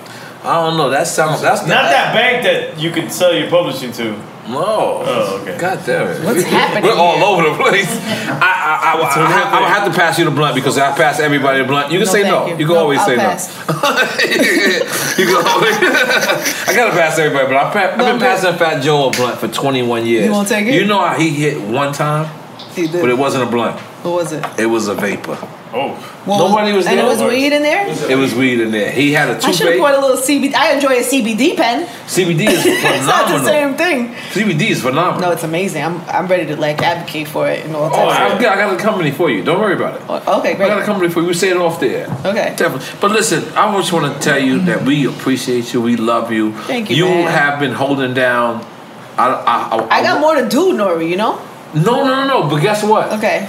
[0.44, 0.90] I don't know.
[0.90, 1.42] That sounds.
[1.42, 4.16] That's Not that bank that you could sell your publishing to.
[4.50, 5.04] No.
[5.06, 5.58] Oh, okay.
[5.58, 6.24] God damn it.
[6.24, 7.88] What's happening We're all over the place.
[7.90, 9.22] I, I, I, I,
[9.54, 11.92] I, I would have to pass you the blunt because I pass everybody the blunt.
[11.92, 12.46] You can No, say no.
[12.46, 12.52] you.
[12.58, 13.50] You, can No, always I'll say pass.
[13.68, 13.74] no.
[15.18, 15.76] you can always.
[16.68, 19.40] I gotta pass everybody, but I pa- I've been I'm passing Fat Joe a blunt
[19.40, 20.26] for 21 years.
[20.26, 20.74] You won't take it?
[20.74, 22.28] You know how he hit one time,
[22.74, 23.02] He did.
[23.02, 23.80] but it wasn't a blunt.
[24.04, 24.46] What was it?
[24.60, 25.38] It was a vapor.
[25.78, 25.94] Oh.
[26.26, 27.06] What Nobody was And there.
[27.10, 28.12] And it was weed in there.
[28.12, 28.92] It was weed in there.
[28.92, 29.80] He had a I should have toupee.
[29.80, 30.54] bought a little CBD.
[30.56, 31.86] I enjoy a CBD pen.
[32.08, 32.94] CBD is phenomenal.
[32.98, 34.14] It's not the same thing.
[34.34, 35.22] CBD is phenomenal.
[35.22, 35.84] No, it's amazing.
[35.84, 38.34] I'm I'm ready to like advocate for it and all Oh, types.
[38.36, 39.44] I got, I got a company for you.
[39.44, 40.02] Don't worry about it.
[40.10, 41.28] Oh, Okay, I got a company for you.
[41.28, 42.08] We say it off there.
[42.26, 42.56] Okay.
[42.58, 42.88] Definitely.
[43.00, 45.82] But listen, I just want to tell you that we appreciate you.
[45.82, 46.54] We love you.
[46.72, 47.32] Thank you, You man.
[47.32, 48.66] have been holding down.
[49.18, 51.10] I, I, I, I got more to do, Nori.
[51.10, 51.40] You know.
[51.74, 52.50] No, no, no, no.
[52.50, 53.12] But guess what?
[53.14, 53.48] Okay.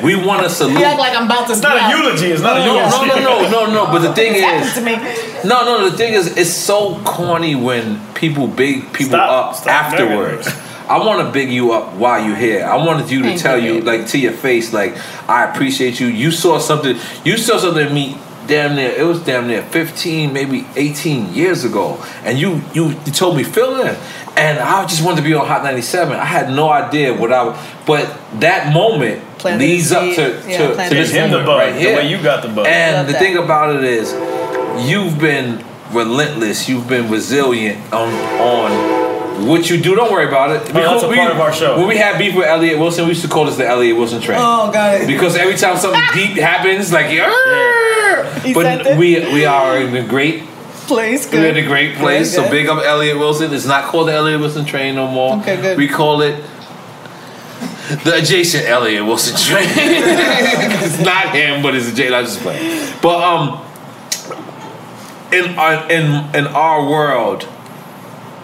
[0.04, 0.78] We want to salute.
[0.78, 1.52] You act like I'm about to.
[1.52, 2.26] It's not a eulogy.
[2.26, 3.06] It's not a no, eulogy.
[3.08, 3.86] no, no, no, no, no.
[3.86, 4.96] But the thing It is, to me.
[5.44, 5.88] no, no.
[5.90, 9.50] The thing is, it's so corny when people big people Stop.
[9.50, 10.48] up Stop afterwards.
[10.86, 12.66] I want to big you up while you're here.
[12.66, 14.94] I wanted you to Thank tell you, you, like, to your face, like,
[15.26, 16.08] I appreciate you.
[16.08, 16.98] You saw something.
[17.24, 18.18] You saw something in me.
[18.46, 23.12] Damn near, it was damn near 15, maybe 18 years ago, and you you, you
[23.12, 23.96] told me fill in,
[24.36, 26.14] and I just wanted to be on Hot 97.
[26.18, 27.56] I had no idea what I, would-
[27.86, 28.06] but
[28.40, 30.16] that moment Planted leads up seed.
[30.16, 31.58] to, Yeah, to, to this Him the moment bug.
[31.58, 32.66] right The way you got the bug.
[32.66, 33.18] And the that.
[33.18, 34.12] thing about it is,
[34.88, 36.68] you've been relentless.
[36.68, 38.08] You've been resilient on
[38.40, 39.03] on
[39.46, 39.94] what you do.
[39.94, 40.62] Don't worry about it.
[40.70, 41.76] Oh, that's a part of our show.
[41.78, 44.20] When we had beef with Elliott Wilson, we used to call this the Elliott Wilson
[44.20, 44.38] train.
[44.40, 45.06] Oh, got it.
[45.06, 48.98] Because every time something deep happens, like He but that?
[48.98, 50.44] we we are in a great
[50.86, 52.28] Place we're in a great place.
[52.30, 52.50] Good, So good.
[52.50, 53.54] big up Elliott Wilson.
[53.54, 55.36] It's not called the Elliott Wilson train no more.
[55.38, 55.78] Okay, good.
[55.78, 56.44] We call it
[58.04, 59.66] the adjacent Elliott Wilson train.
[59.70, 62.14] it's not him, but it's adjacent.
[62.14, 62.92] I'm just playing.
[63.00, 63.64] But um,
[65.32, 67.48] in our in in our world,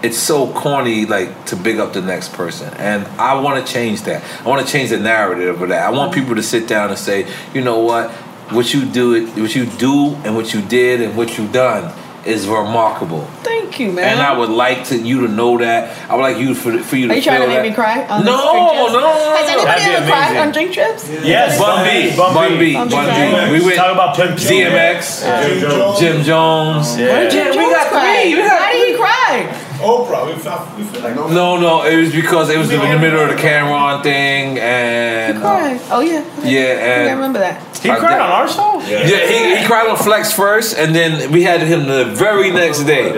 [0.03, 4.03] it's so corny like to big up the next person, and I want to change
[4.03, 4.23] that.
[4.45, 5.83] I want to change the narrative of that.
[5.87, 8.11] I want people to sit down and say, you know what,
[8.51, 11.93] what you do, it what you do, and what you did, and what you've done
[12.27, 13.25] is remarkable.
[13.43, 14.05] Thank you, man.
[14.05, 16.11] And I would like to you to know that.
[16.11, 17.69] I would like you for for you to Are you trying to feel make that.
[17.71, 18.07] me cry?
[18.09, 18.93] On No, this drink trips?
[18.93, 19.53] no, no, Has no.
[19.53, 21.09] anybody That'd ever cried on drink trips?
[21.25, 22.73] Yes, Bun B, Bun B, Bun B.
[22.75, 23.59] Bun Bun B.
[23.59, 24.61] We went Talk about Pimp C.
[24.61, 26.01] DMX, Jim Jones.
[26.01, 26.99] Jim Jones.
[26.99, 27.29] Yeah.
[27.31, 28.35] Jim we got three.
[28.35, 29.67] We got Why did he cry?
[29.81, 30.27] Oprah.
[30.27, 31.35] We feel, we feel like Oprah.
[31.35, 35.37] No, no, it was because it was in the middle of the Cam'ron thing, and
[35.37, 35.81] uh, Cried.
[35.91, 36.13] Oh yeah.
[36.13, 37.77] yeah, I think I remember that.
[37.79, 38.79] He cried on our show?
[38.87, 42.85] yeah, he, he cried on Flex first, and then we had him the very next
[42.85, 43.09] day,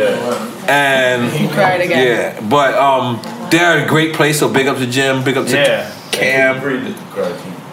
[0.69, 2.07] and He cried again.
[2.07, 3.21] yeah, but um,
[3.51, 4.39] they're a great place.
[4.39, 5.91] So big up to Jim, big up to Yeah.
[6.13, 6.61] Cam.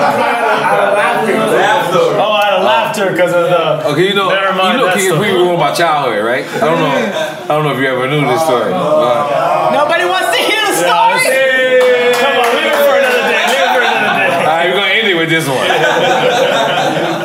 [2.14, 3.88] Oh, out of laughter because of the.
[3.92, 5.30] Okay, you know, Never mind you know, that King of story.
[5.30, 6.46] Free ruined my childhood, right?
[6.46, 8.70] I don't know, I don't know if you ever knew this story.
[8.70, 11.26] but- uh, Nobody wants to hear the Nah, story.
[11.26, 13.42] it's- Come on, leave it for another day.
[13.42, 14.30] Leave it for another day.
[14.32, 15.66] All right, we're gonna end it with this one.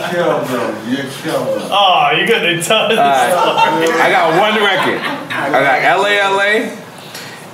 [0.09, 0.73] Kill them.
[0.89, 1.69] You kill them.
[1.69, 2.97] Oh, you're gonna tell us.
[2.97, 5.01] I got one record.
[5.37, 6.36] I got LALA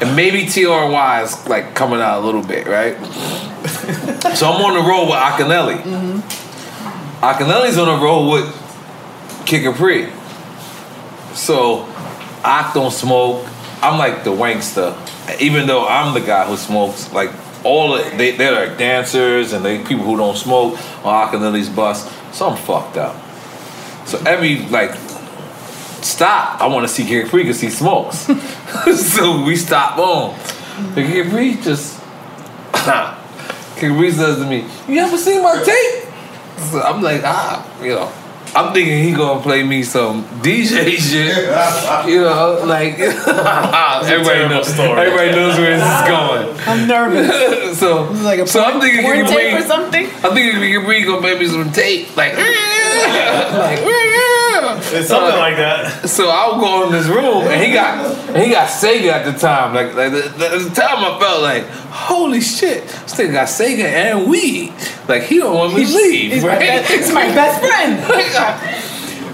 [0.04, 2.96] and maybe TRY is like coming out a little bit, right?
[4.36, 5.82] so I'm on the road with Akinyele.
[5.82, 7.24] Mm-hmm.
[7.24, 10.12] Akinyele's on the road with Kid Capri.
[11.34, 11.84] So
[12.44, 13.48] I don't smoke.
[13.82, 14.94] I'm like the wankster.
[15.42, 17.32] Even though I'm the guy who smokes, like
[17.64, 20.74] all of, they they're like dancers and they people who don't smoke
[21.06, 22.12] on Akinyele's bus.
[22.36, 23.16] So I'm fucked up.
[24.06, 24.92] So every like
[26.04, 28.18] stop, I want to see Kid Capri because he smokes.
[28.96, 30.38] so we stop on.
[30.96, 32.00] The Kid Capri just
[33.76, 36.14] Kid Capri says to me, "You ever seen my tape?"
[36.72, 38.12] So I'm like, ah, you know.
[38.56, 44.68] I'm thinking he gonna play me some DJ shit, you know, like everybody knows.
[44.72, 45.08] story.
[45.08, 46.68] Everybody knows where this is going.
[46.68, 47.80] I'm nervous.
[47.80, 50.06] so, like a so I'm thinking he porn can tape bring, something.
[50.06, 52.34] I'm thinking he can bring gonna make me some tape, like,
[53.60, 53.80] like,
[54.94, 56.07] It's something like that.
[56.10, 59.38] so I'll go in this room, and he got and he got Sega at the
[59.38, 59.74] time.
[59.74, 63.86] Like, like the, the, the time, I felt like, holy shit, this nigga got Sega
[63.86, 64.74] and weed.
[65.07, 66.60] Like he don't want me to leave, He's my, right?
[66.60, 67.99] best, he's my best friend.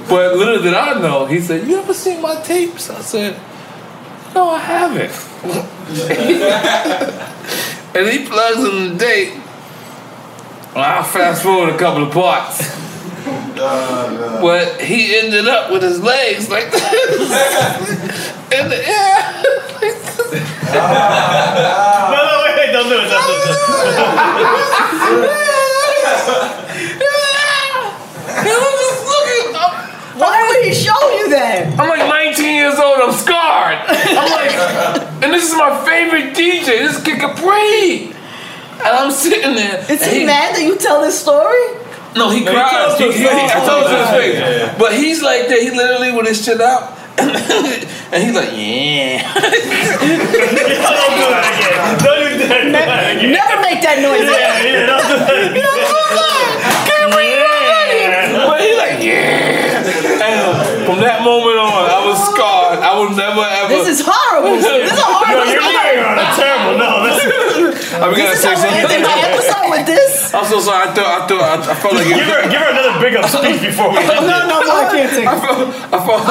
[0.10, 3.36] but little did I know, he said, "You ever seen my tapes?" I said,
[4.34, 5.12] "No, I haven't."
[7.96, 9.34] and he plugs in the tape.
[10.76, 12.89] Well, I'll fast forward a couple of parts.
[13.28, 16.84] Uh, but he ended up with his legs like this
[18.52, 19.44] in the air.
[20.70, 20.78] No,
[22.14, 23.10] no, wait, wait, don't do it.
[23.10, 24.70] Don't do
[28.44, 29.56] He was just looking.
[29.56, 29.74] I'm,
[30.20, 31.74] Why would he show you that?
[31.80, 33.00] I'm like 19 years old.
[33.00, 33.80] I'm scarred.
[33.88, 34.54] I'm like,
[35.24, 36.86] and this is my favorite DJ.
[36.88, 38.16] This kid can breathe.
[38.80, 39.80] And I'm sitting there.
[39.92, 41.76] Is and he mad that you tell this story?
[42.16, 42.72] No, he No, he cries.
[42.72, 43.52] tells He, to he- face.
[43.52, 44.36] I told him to his face.
[44.40, 44.78] yeah, yeah.
[44.78, 45.60] But he's like that.
[45.62, 46.98] He literally with his chin out.
[47.20, 49.28] and he's like, yeah.
[49.36, 52.00] Don't do that again.
[52.00, 53.32] Don't do that again.
[53.32, 54.74] Never make that noise Yeah, again.
[54.74, 55.64] yeah, don't do that again.
[57.20, 58.46] Yeah.
[58.48, 59.49] But he like, yeah.
[60.90, 62.82] And from that moment on, I was scarred.
[62.82, 63.70] I would never ever.
[63.70, 64.58] This is horrible.
[64.58, 66.02] This is a No, horrible you're story.
[66.02, 66.18] on.
[66.18, 66.74] That's uh, terrible.
[66.82, 70.34] No, that's, I'm gonna This is say how we're ending my episode with this.
[70.34, 70.90] I'm so sorry.
[70.90, 71.14] I thought.
[71.14, 71.46] I thought.
[71.46, 72.10] I, I felt like.
[72.10, 74.86] give her, give her another big up speech before we end No, no, no, I
[74.90, 75.42] can't take I it.
[75.46, 75.62] felt.
[75.94, 76.26] I felt.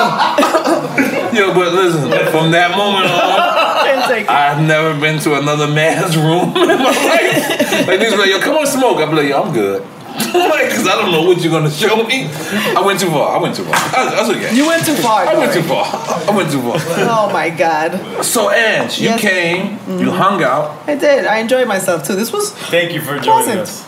[1.39, 2.11] Yo, but listen.
[2.35, 3.15] From that moment on.
[3.15, 4.31] I can't take it.
[4.35, 7.87] I've never been to another man's room in my life.
[7.87, 8.99] Like niggas be like, yo, come on, smoke.
[8.99, 9.87] I'm like, yo, I'm good.
[10.35, 12.29] Like, cause I don't know what you're gonna show me.
[12.77, 13.37] I went too far.
[13.37, 13.73] I went too far.
[13.73, 14.55] That's, that's okay.
[14.55, 15.27] You went too far.
[15.27, 15.85] I went too far.
[15.87, 16.77] I went too far.
[17.11, 18.25] Oh my god.
[18.25, 19.21] So, Ange, you Yes.
[19.21, 20.09] came, you mm-hmm.
[20.11, 20.77] hung out.
[20.89, 21.27] I did.
[21.27, 22.15] I enjoyed myself too.
[22.15, 23.25] This was Thank you for joining
[23.57, 23.61] Pleasant.
[23.61, 23.87] us.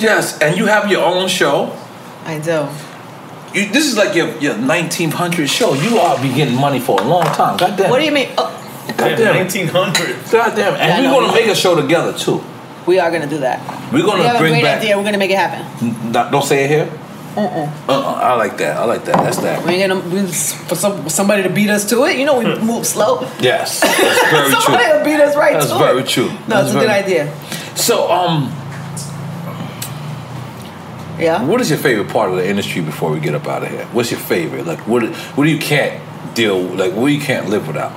[0.00, 1.76] Yes, and you have your own show.
[2.24, 2.68] I do.
[3.58, 5.74] You, this is like your, your 1900 show.
[5.74, 7.56] You are be getting money for a long time.
[7.58, 7.90] God damn.
[7.90, 8.28] What do you mean?
[8.38, 8.48] Oh,
[8.96, 9.36] God damn.
[9.36, 10.16] 1900.
[10.32, 10.74] God damn.
[10.74, 11.20] And Yeah, I we're know.
[11.26, 12.42] gonna make a show together too.
[12.86, 13.60] We are gonna do that.
[13.92, 14.80] We're gonna have a bring great back.
[14.80, 14.96] idea.
[14.96, 15.88] We're gonna make it happen.
[15.88, 16.90] N- Don't say it here.
[17.34, 17.70] Uh-uh.
[17.88, 18.12] Uh-uh.
[18.22, 18.76] I like that.
[18.76, 19.16] I like that.
[19.16, 19.64] That's that.
[19.64, 20.26] We ain't gonna we,
[20.68, 22.18] for some, somebody to beat us to it.
[22.18, 23.22] You know, we move slow.
[23.40, 24.92] Yes, that's very somebody true.
[24.98, 26.08] will beat us right That's to very it.
[26.08, 26.28] true.
[26.28, 27.34] No, That's it's a good idea.
[27.74, 28.52] So, um,
[31.18, 31.42] Yeah.
[31.44, 33.84] what is your favorite part of the industry before we get up out of here?
[33.92, 34.66] What's your favorite?
[34.66, 35.02] Like, what
[35.36, 36.00] what do you can't
[36.34, 36.58] deal?
[36.60, 37.92] Like, what you can't live without?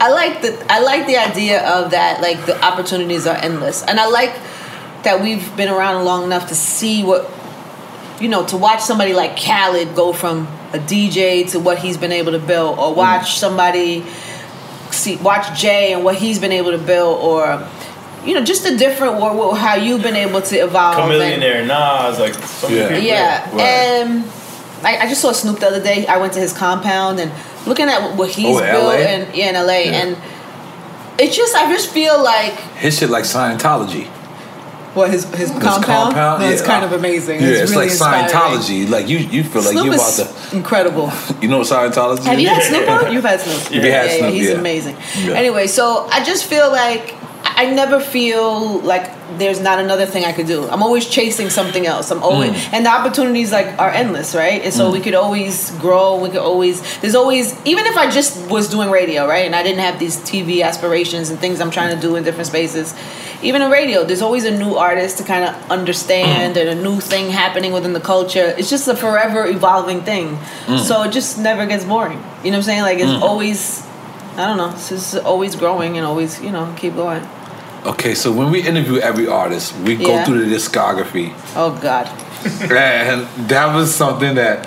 [0.00, 4.00] I like the I like the idea of that like the opportunities are endless, and
[4.00, 4.34] I like
[5.04, 7.30] that we've been around long enough to see what
[8.20, 12.12] you know to watch somebody like Khaled go from a DJ to what he's been
[12.12, 13.38] able to build, or watch mm.
[13.38, 14.04] somebody
[14.90, 17.66] see watch Jay and what he's been able to build, or
[18.24, 20.98] you know just a different world how you've been able to evolve.
[20.98, 23.44] and- Chameleonaire Nas, like so many Yeah.
[23.46, 23.60] yeah, Right.
[23.60, 24.24] and
[24.82, 26.06] I, I just saw Snoop the other day.
[26.06, 27.32] I went to his compound and
[27.66, 28.92] looking at what he's Oh, built LA?
[28.94, 29.92] and yeah, in LA, Yeah.
[30.02, 30.16] and
[31.18, 34.06] it's just I just feel like His shit like Scientology.
[34.94, 35.84] what his his, compound.
[35.84, 37.40] compound, No, it's kind of amazing.
[37.40, 38.28] Yeah, it's, it's, really like inspiring.
[38.30, 38.88] Scientology.
[38.88, 40.12] Like you, you feel like Snoop you about
[40.50, 40.56] to.
[40.56, 41.12] incredible.
[41.42, 42.24] You know Scientology?
[42.24, 43.12] Have you had Snoop on?
[43.12, 43.70] You've had Snoop.
[43.74, 43.82] Yeah.
[43.82, 44.54] We had yeah, Snoop, he's yeah.
[44.54, 44.96] amazing.
[45.18, 45.32] Yeah.
[45.34, 47.14] Anyway, so I just feel like
[47.56, 50.68] I I never feel like there's not another thing I could do.
[50.68, 52.10] I'm always chasing something else.
[52.10, 52.72] I'm always Mm.
[52.74, 54.62] and the opportunities like are endless, right?
[54.62, 54.92] And so mm.
[54.92, 56.16] we could always grow.
[56.16, 59.46] We could always there's always even if I just was doing radio, right?
[59.46, 62.48] And I didn't have these TV aspirations and things I'm trying to do in different
[62.48, 62.94] spaces.
[63.42, 66.60] Even in radio, there's always a new artist to kind of understand mm.
[66.60, 68.54] and a new thing happening within the culture.
[68.58, 70.36] It's just a forever evolving thing.
[70.66, 70.78] Mm.
[70.78, 72.18] So it just never gets boring.
[72.18, 72.82] You know what I'm saying?
[72.82, 73.82] Like it's always
[74.36, 74.70] I don't know.
[74.70, 77.22] It's just always growing and always, you know, keep going.
[77.84, 82.06] Okay, so when we interview every artist, we go through the discography, Oh God.
[82.72, 84.66] and that was something that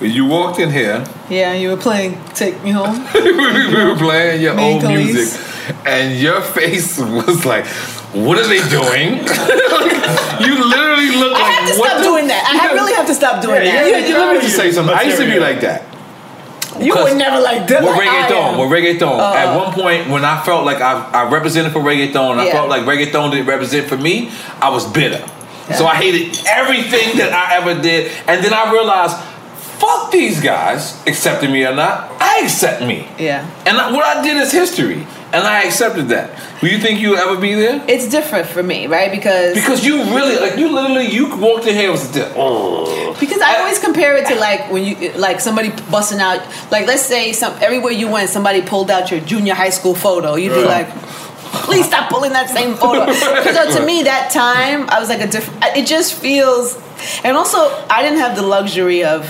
[0.00, 3.06] when you walked in here, Yeah, you were playing Take Me Home.
[3.14, 5.04] we were playing your old Khalees.
[5.04, 5.40] music,
[5.86, 7.66] and your face was like,
[8.14, 9.18] "What are they doing?"
[10.46, 11.44] you literally look I like.
[11.44, 12.42] I have to what stop the- doing that.
[12.52, 13.90] I have- really have to stop doing Yeah, that.
[13.90, 14.94] yeah, yeah, let me just say something.
[14.94, 15.84] I used to be like that.
[16.80, 17.82] You were never like that.
[17.82, 19.18] With like reggaeton, with reggaeton.
[19.18, 22.50] Uh, At one point, when I felt like I, I represented for reggaeton, and I
[22.50, 24.30] felt like reggaeton didn't represent for me,
[24.60, 25.24] I was bitter.
[25.74, 29.16] So I hated everything that I ever did, and then I realized,
[29.80, 32.10] fuck these guys, accepting me or not.
[32.20, 33.08] I accept me.
[33.18, 33.44] Yeah.
[33.66, 35.06] And what I did is history.
[35.32, 36.30] And I accepted that.
[36.60, 37.84] Do you think you'll ever be there?
[37.88, 39.10] It's different for me, right?
[39.10, 43.16] Because Because you really, like, you literally, you walked in here and was like, oh.
[43.18, 46.40] Because I always compare it to like when you like somebody busting out
[46.70, 50.34] like let's say some everywhere you went somebody pulled out your junior high school photo
[50.36, 50.86] you'd be Right.
[50.86, 50.88] like
[51.64, 55.20] please stop pulling that same photo because uh, to me that time I was like
[55.22, 56.76] a different it just feels
[57.24, 57.58] and also
[57.88, 59.24] I didn't have the luxury of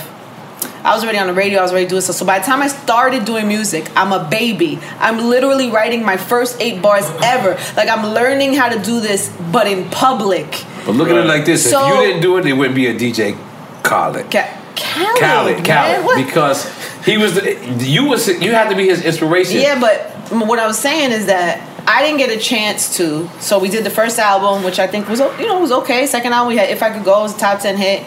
[0.83, 2.61] I was already on the radio I was already doing stuff so by the time
[2.61, 7.57] I started doing music I'm a baby I'm literally writing my first eight bars ever
[7.75, 11.45] like I'm learning how to do this but in public But look at it like
[11.45, 13.35] this: So- if you didn't do it, it wouldn't be a DJ
[13.83, 14.29] Khaled.
[14.31, 16.59] Ca- Khaled, Khaled, Khaled, because
[17.03, 19.59] he was the, you was you had to be his inspiration.
[19.59, 19.97] Yeah, but
[20.47, 23.29] what I was saying is that I didn't get a chance to.
[23.39, 26.05] So we did the first album, which I think was you know was okay.
[26.05, 28.03] Second album, we had "If I Could Go" it was a top ten hit,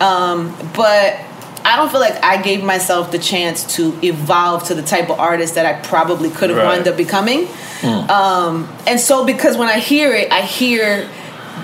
[0.00, 1.16] um, but
[1.64, 5.18] I don't feel like I gave myself the chance to evolve to the type of
[5.20, 6.76] artist that I probably could have Right.
[6.76, 7.48] wound up becoming.
[7.82, 11.08] Um, and so because when I hear it, I hear.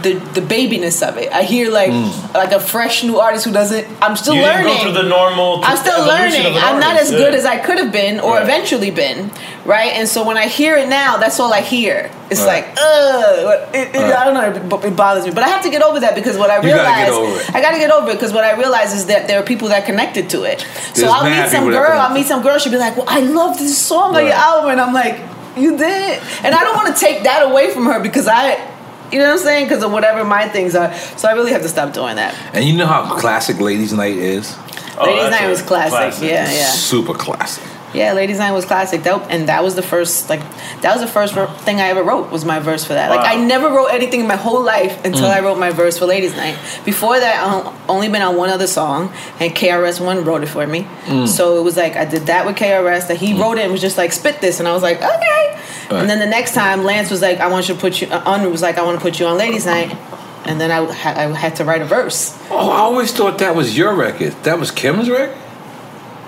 [0.03, 1.33] The, the babiness of it.
[1.33, 1.91] I hear like
[2.35, 3.87] like a fresh new artist who doesn't.
[4.03, 4.67] I'm still you learning.
[4.67, 5.61] didn't go through the normal.
[5.65, 6.47] I'm still learning.
[6.47, 8.43] I'm not artist, as good as I could have been or Right.
[8.43, 9.31] eventually been,
[9.65, 9.93] right?
[9.95, 12.11] And so when I hear it now, that's all I hear.
[12.31, 12.65] It's Right.
[12.67, 14.13] like, ugh, it, it, Right.
[14.15, 15.31] I don't know, it, it bothers me.
[15.33, 17.55] But I have to get over that because what I You realize, get over it.
[17.55, 19.69] I got to get over it because what I realize is that there are people
[19.69, 20.61] that connected to it.
[20.95, 23.21] So There's I'll meet some girl, I'll meet some girl, she'll be like, well, I
[23.21, 25.19] love this song on your album, and I'm like,
[25.57, 28.73] you did, and I don't want to take that away from her because I.
[29.13, 29.69] You know what I'm saying?
[29.69, 30.93] Because of whatever my things are.
[31.17, 32.35] So I really have to stop doing that.
[32.55, 34.57] And you know how classic Ladies Night is?
[34.99, 36.23] Oh, Ladies Night a was classic.
[36.23, 36.67] Yeah, yeah.
[36.67, 37.65] Super classic.
[37.97, 39.03] Yeah, Ladies Night was classic.
[39.05, 40.41] That and that was the first like
[40.83, 43.11] that was the first thing I ever wrote was my verse for that.
[43.11, 45.37] Like I never wrote anything in my whole life until Mm.
[45.37, 46.57] I wrote my verse for Ladies Night.
[46.85, 50.67] Before that, I only been on one other song, and KRS One wrote it for
[50.67, 50.87] me.
[51.07, 51.27] Mm.
[51.27, 53.09] So it was like I did that with KRS.
[53.09, 55.43] That he wrote it and was just like spit this, and I was like okay.
[55.89, 56.01] Right.
[56.01, 58.23] And then the next time, Lance was like, I want you to put you uh,
[58.27, 58.51] on.
[58.51, 59.97] Was like I want to put you on Ladies Night.
[60.45, 62.33] And then I, ha- I had to write a verse.
[62.51, 64.33] Oh, I always thought that was your record.
[64.45, 65.37] That was Kim's record?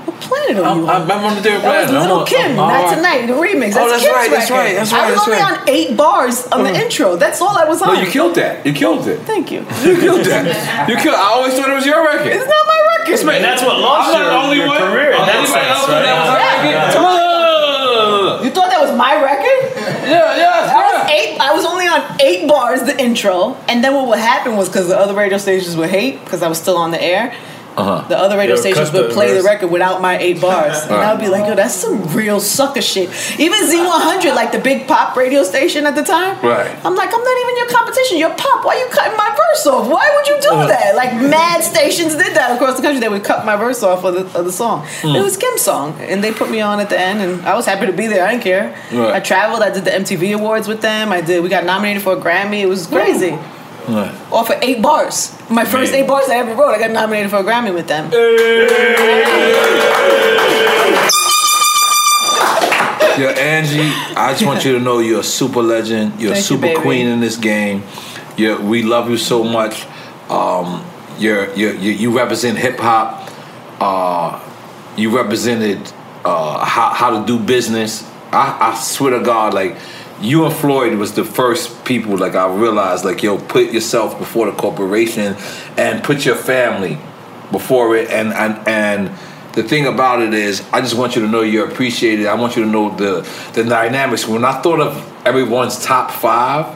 [0.09, 1.11] What planet are I'm, you I'm, on?
[1.13, 2.01] I'm on the different That was planet.
[2.01, 2.97] I'm Little on- Kim, I'm- not all right.
[2.97, 3.23] tonight.
[3.29, 3.71] The remix.
[3.77, 4.65] Oh, That's, that's Kim's right, that's record.
[4.65, 5.61] right, that's I was that's only right.
[5.61, 6.83] on eight bars on the uh-huh.
[6.89, 7.09] intro.
[7.21, 7.93] That's all I was on.
[7.93, 8.65] No, you killed that.
[8.65, 9.21] You killed it.
[9.29, 9.61] Thank you.
[9.85, 10.89] You killed that.
[10.89, 11.15] You killed.
[11.17, 12.33] I always thought it was your record.
[12.33, 13.13] It's not my record.
[13.13, 14.81] It's my, And that's what launched I'm not your, the only your one.
[14.81, 16.03] career in Oh, that anybody sense, else right?
[16.09, 16.41] that was her
[16.73, 16.89] Yeah.
[16.89, 18.45] record?
[18.45, 19.61] You thought that was my record?
[20.09, 21.17] Yeah, yeah, I was yeah.
[21.17, 21.41] eight.
[21.41, 24.89] I was only on eight bars the intro, and then what would happen was because
[24.89, 27.35] the other radio stations would hate because I was still on the air.
[27.79, 28.09] Uh-huh.
[28.09, 30.95] The other radio They stations would the play the record without my eight bars, and
[30.95, 34.87] I would be like, "Yo, that's some real sucker shit." Even Z100, like the big
[34.89, 36.71] pop radio station at the time, Right.
[36.85, 38.19] I'm like, I'm not even your competition.
[38.19, 38.65] You're pop.
[38.65, 39.87] Why you cutting my verse off?
[39.89, 40.67] Why would you do Uh-huh.
[40.67, 40.97] that?
[40.97, 43.01] Like mad stations did that across the country.
[43.01, 44.87] They would cut my verse off of the, of the song.
[45.03, 45.15] Hmm.
[45.17, 47.67] It was Kim's song, and they put me on at the end, and I was
[47.67, 48.25] happy to be there.
[48.27, 48.75] I didn't care.
[48.93, 49.15] Right.
[49.15, 49.63] I traveled.
[49.63, 51.13] I did the MTV Awards with them.
[51.13, 51.43] I did.
[51.43, 52.61] We got nominated for a Grammy.
[52.61, 53.39] It was crazy.
[53.89, 54.15] Right.
[54.31, 55.35] Off of eight bars.
[55.49, 56.75] My first eight bars I ever wrote.
[56.75, 58.11] I got nominated for a Grammy with them.
[63.19, 63.81] Yo, Angie,
[64.17, 66.21] I just want you to know you're a super legend.
[66.21, 66.81] You're a Thank you, super baby.
[66.81, 67.83] queen in this game.
[68.37, 69.87] you we love you so much.
[70.31, 70.85] Um,
[71.19, 73.29] you're, you're, you you represent hip hop.
[73.81, 74.39] Uh,
[74.97, 75.93] you represented
[76.25, 78.09] uh, how, how to do business.
[78.31, 79.77] I, I swear to God, like
[80.21, 82.17] you and Floyd was the first people.
[82.17, 85.37] Like I realized, like yo, put yourself before the corporation
[85.77, 86.99] and put your family
[87.51, 88.11] before it.
[88.11, 89.19] And and and
[89.53, 92.27] the thing about it is, I just want you to know you're appreciated.
[92.27, 94.27] I want you to know the the dynamics.
[94.27, 96.67] When I thought of everyone's top five,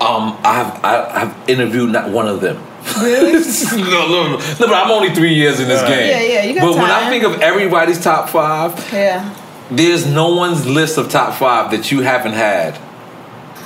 [0.00, 2.62] um, I have I have interviewed not one of them.
[2.98, 3.32] Really?
[3.72, 4.54] no, no, no, no.
[4.58, 6.10] But I'm only three years in this game.
[6.10, 9.34] Yeah, yeah, you got But when I think of everybody's top five, yeah.
[9.70, 12.78] There's no one's list of top five that you haven't had.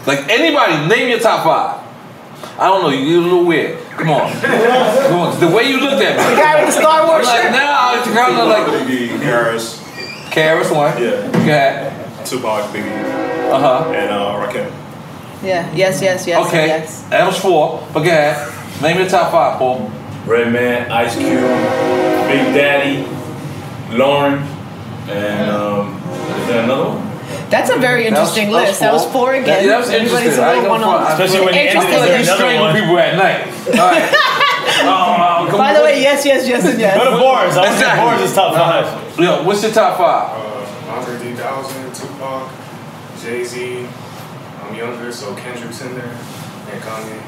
[0.07, 1.85] Like anybody, name your top five.
[2.59, 2.91] I don't know.
[2.91, 3.79] You're a little weird.
[3.91, 5.41] Come on, come on.
[5.41, 6.35] The way you looked at me.
[6.35, 7.51] The guy with the Star Wars Like shirt.
[7.53, 9.81] now, it's kind of like Biggie, Harris,
[10.31, 11.03] KRS One.
[11.03, 11.31] Yeah.
[11.33, 12.27] Go ahead.
[12.27, 13.91] Tupac, Biggie, Uh huh.
[13.91, 14.70] and uh, Rakim.
[15.43, 15.73] Yeah.
[15.75, 16.01] Yes.
[16.01, 16.27] Yes.
[16.27, 16.47] Yes.
[16.47, 16.66] Okay.
[16.69, 17.03] Yes.
[17.11, 17.85] That was four.
[17.93, 18.55] But go ahead.
[18.83, 19.91] Name your top five, Paul.
[20.27, 21.41] Redman, Ice Cube,
[22.29, 23.05] Big Daddy,
[23.97, 24.45] Lauryn,
[25.09, 25.97] and um,
[26.40, 27.05] is there another one?
[27.51, 28.80] That's a very That was- interesting that was list.
[28.80, 29.12] That was four.
[29.12, 29.66] four That- again.
[29.68, 30.44] that was Everybody's interesting.
[30.44, 31.12] I a ain't one on.
[31.12, 31.80] Especially when you Interesting.
[31.80, 32.74] end I feel like with you another strangle one.
[32.76, 33.40] people at night.
[33.80, 34.06] All right.
[34.78, 35.74] Uh, come By on.
[35.74, 36.97] the way, yes, yes, yes, and yes.
[36.97, 37.56] Go to Boris.
[37.56, 38.05] I want to Exactly.
[38.05, 38.86] Boris is top five.
[39.18, 40.28] Yo, what's your top five?
[40.36, 42.48] Uh, Andre 3000, Tupac,
[43.22, 43.86] Jay Z.
[44.62, 46.05] I'm younger, so Kendrick's in there,
[46.70, 47.20] and Kanye.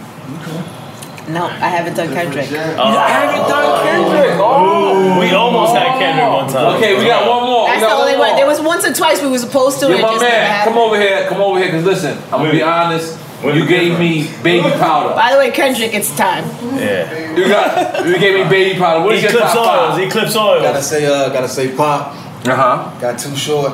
[1.29, 2.51] No, I haven't done Kendrick.
[2.51, 4.39] I haven't done Kendrick.
[4.41, 5.21] Oh.
[5.21, 6.77] We almost had Kendrick one time.
[6.77, 7.67] Okay, we got one more.
[7.69, 8.37] That's the only one one.
[8.37, 9.23] There was once a it twice.
[9.23, 9.91] We were supposed to.
[9.91, 12.63] Yeah, my just man, come over here, come over here, cause listen, I'm gonna be
[12.63, 13.19] honest.
[13.43, 14.27] Wait, You gave wait.
[14.27, 15.15] me baby powder.
[15.15, 16.45] By the way, Kendrick, it's time.
[16.77, 17.35] Yeah.
[17.35, 19.03] You got, you gave me baby powder.
[19.05, 19.97] What is your Eclipse top oils.
[19.97, 20.07] five?
[20.07, 20.63] Eclipse oils.
[20.63, 22.15] Gotta say, uh, gotta say, pop.
[22.47, 23.01] Uh huh.
[23.01, 23.73] Got too short.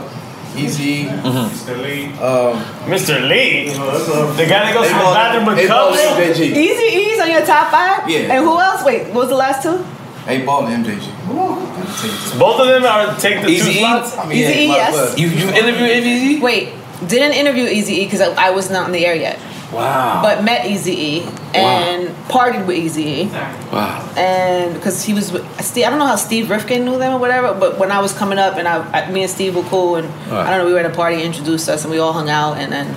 [0.57, 1.05] Easy.
[1.05, 1.77] Mr.
[1.83, 2.07] Lee.
[2.21, 3.29] Um, Mr.
[3.29, 3.69] Lee.
[3.71, 5.99] The guy that goes to the ball- bathroom with cups.
[6.01, 8.09] Eazy-E's on your top five.
[8.09, 8.33] Yeah.
[8.35, 8.85] And who else?
[8.85, 9.85] Wait, what was the last two?
[10.29, 11.07] Eight ball and MJG.
[11.29, 13.79] Gotta take it to- Both of them are take the two Easy E?
[13.79, 14.17] spots.
[14.19, 15.19] I mean, Easy E, yes.
[15.19, 16.41] You you interviewed Easy?
[16.41, 16.71] Wait,
[17.07, 19.39] didn't interview Easy E because I, I was not in the air yet,
[19.77, 20.21] Wow.
[20.23, 21.23] but met Easy E
[21.55, 23.25] and partied with Easy E.
[23.27, 24.13] wow.
[24.17, 27.19] and because he was with Steve, I don't know how Steve Rifkin knew them or
[27.19, 29.97] whatever, but when I was coming up and I, I me and Steve were cool,
[29.97, 30.47] and Right.
[30.47, 32.29] I don't know, we were at a party, he introduced us, and we all hung
[32.31, 32.95] out, and then.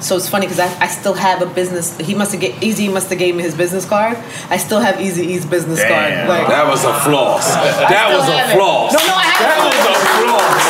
[0.00, 1.96] So it's funny because I, I still have a business.
[1.96, 4.18] He must have get Easy must have gave me his business card.
[4.50, 5.88] I still have Eazy-E's business Damn.
[5.88, 6.28] card.
[6.28, 7.48] Like That was a floss.
[7.54, 8.56] That was have a it.
[8.58, 8.92] floss.
[8.92, 9.96] No, no, I have That was a
[10.28, 10.62] floss.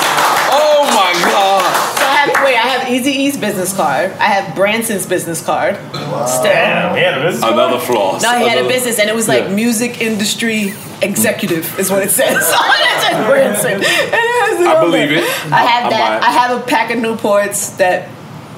[0.55, 1.67] Oh my god.
[1.99, 4.11] so I have wait, I have Easy E's business card.
[4.13, 5.77] I have Branson's business card.
[5.77, 6.43] Still.
[6.45, 7.55] Damn, he had a business card?
[7.55, 8.23] Another floss.
[8.23, 9.55] No, he had a business, and it was like Yeah.
[9.55, 12.35] music industry executive is what it says.
[12.51, 13.81] That's like Branson.
[13.83, 15.25] It has I believe it.
[15.53, 16.23] I have I buy that.
[16.23, 16.29] it.
[16.29, 18.09] I have a pack of Newports that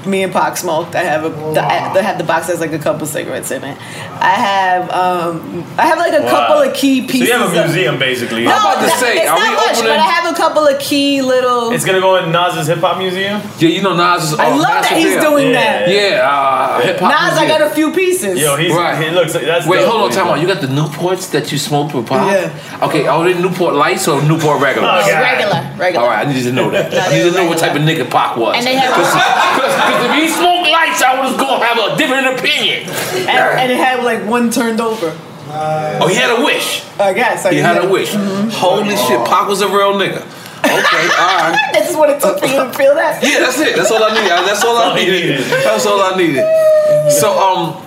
[0.07, 0.95] me and Pac smoked.
[0.95, 1.29] I have a.
[1.55, 3.77] The, I, have the box has like a couple cigarettes in it.
[4.21, 4.91] I have.
[4.91, 6.31] um I have like a Wow.
[6.31, 7.29] couple of key pieces.
[7.29, 8.45] So you have a of- museum basically.
[8.45, 10.37] No, I'm about to say, it's are not we much, opening- but I have a
[10.37, 11.73] couple of key little.
[11.73, 13.41] It's gonna go in Nas's hip hop museum.
[13.59, 14.39] Yeah, you know Nas is.
[14.39, 15.23] I oh, love Nas that is he's there.
[15.23, 15.61] doing Yeah.
[15.61, 15.89] that.
[15.89, 17.11] Yeah, uh, hip hop.
[17.11, 18.39] Nas, I got a few pieces.
[18.41, 19.03] Yo, he's Right.
[19.03, 19.67] he looks that's.
[19.67, 19.91] Wait, dope.
[19.91, 20.41] hold on, time out.
[20.41, 22.31] You got the Newports that you smoked with Pop?
[22.31, 22.51] Yeah.
[22.83, 24.89] Okay, are they Newport Lights or Newport regular?
[24.89, 26.05] Oh, regular, regular.
[26.05, 26.93] All right, I need to know that.
[26.97, 28.55] No, I need to were know what type of nigga Pac was.
[28.57, 28.95] And they have-
[29.97, 32.89] Because if he smoked lights, I was gonna have a different opinion.
[33.29, 33.29] And,
[33.61, 35.17] and it had like one turned over.
[35.49, 36.85] Oh, he had a wish.
[37.01, 37.47] I guess.
[37.47, 37.75] I He guess.
[37.77, 38.13] had a wish.
[38.55, 40.21] Holy shit, Pac was a real nigga.
[40.67, 40.73] Okay,
[41.19, 41.71] all right.
[41.73, 43.23] This is what it took for you to feel that.
[43.23, 43.77] Yeah, that's it.
[43.77, 44.31] That's all I needed.
[44.31, 45.23] That's all I needed.
[45.31, 45.45] needed.
[45.65, 47.13] That's all I needed.
[47.13, 47.83] So, um,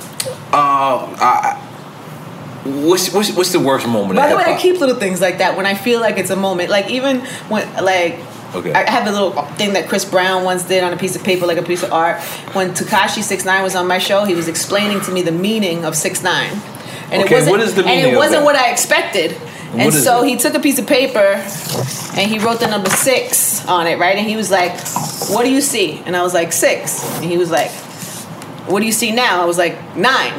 [0.53, 1.60] uh, I,
[2.64, 4.15] what's, what's what's the worst moment?
[4.15, 6.36] By the way, I keep little things like that when I feel like it's a
[6.36, 6.69] moment.
[6.69, 7.19] Like even
[7.49, 8.15] when like
[8.55, 8.73] Okay.
[8.73, 11.45] I have a little thing that Chris Brown once did on a piece of paper,
[11.45, 12.21] like a piece of art.
[12.53, 15.85] When Tekashi Six Nine was on my show, he was explaining to me the meaning
[15.85, 16.53] of Six Nine,
[17.11, 19.38] and Okay, it wasn't what is the and it wasn't what I expected.
[19.71, 20.30] And is so it?
[20.30, 21.43] he took a piece of paper
[22.17, 24.17] and he wrote the number six on it, right?
[24.17, 24.71] And he was like,
[25.30, 27.03] "What do you see?" And I was like, six.
[27.17, 27.69] And he was like,
[28.69, 29.41] what do you see now?
[29.41, 30.34] I was like, nine.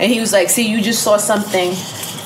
[0.00, 1.70] And he was like, see, you just saw something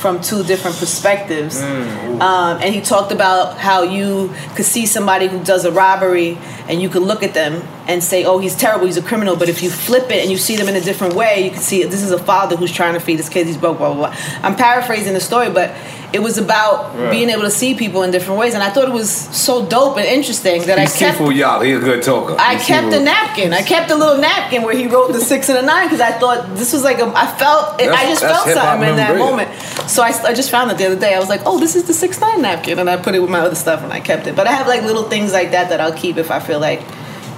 [0.03, 1.63] from two different perspectives.
[1.63, 6.37] Um, and he talked about how you could see somebody who does a robbery
[6.69, 9.37] and you could look at them and say, oh, he's terrible, he's a criminal.
[9.37, 11.61] But if you flip it and you see them in a different way, you can
[11.61, 14.09] see this is a father who's trying to feed his kids, he's broke, blah, blah,
[14.11, 14.17] blah.
[14.43, 15.75] I'm paraphrasing the story, but
[16.13, 17.11] it was about Right.
[17.11, 18.53] being able to see people in different ways.
[18.55, 21.61] And I thought it was so dope and interesting that He's I kept Sifu y'all.
[21.63, 22.37] He's a good talker.
[22.39, 22.91] I He's kept Sifu.
[22.91, 23.53] the napkin.
[23.55, 26.13] I kept a little napkin where he wrote the six and a nine because I
[26.13, 27.07] thought this was like a.
[27.17, 27.81] I felt.
[27.81, 29.51] I just felt something in that moment.
[29.89, 31.15] So I, I just found it the other day.
[31.15, 33.31] I was like, oh, this is the six nine napkin, and I put it with
[33.31, 34.37] my other stuff and I kept it.
[34.37, 36.81] But I have like little things like that that I'll keep if I feel like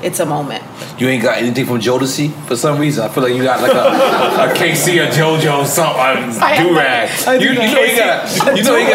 [0.02, 0.62] it's a moment.
[1.00, 3.04] You ain't got anything from Jodeci for some reason.
[3.04, 6.62] I feel like you got like a, a K-Ci or JoJo or something, I a
[6.62, 7.08] do rag.
[7.26, 8.28] I You, you know you that.
[8.44, 8.56] got.
[8.56, 8.94] You know you got.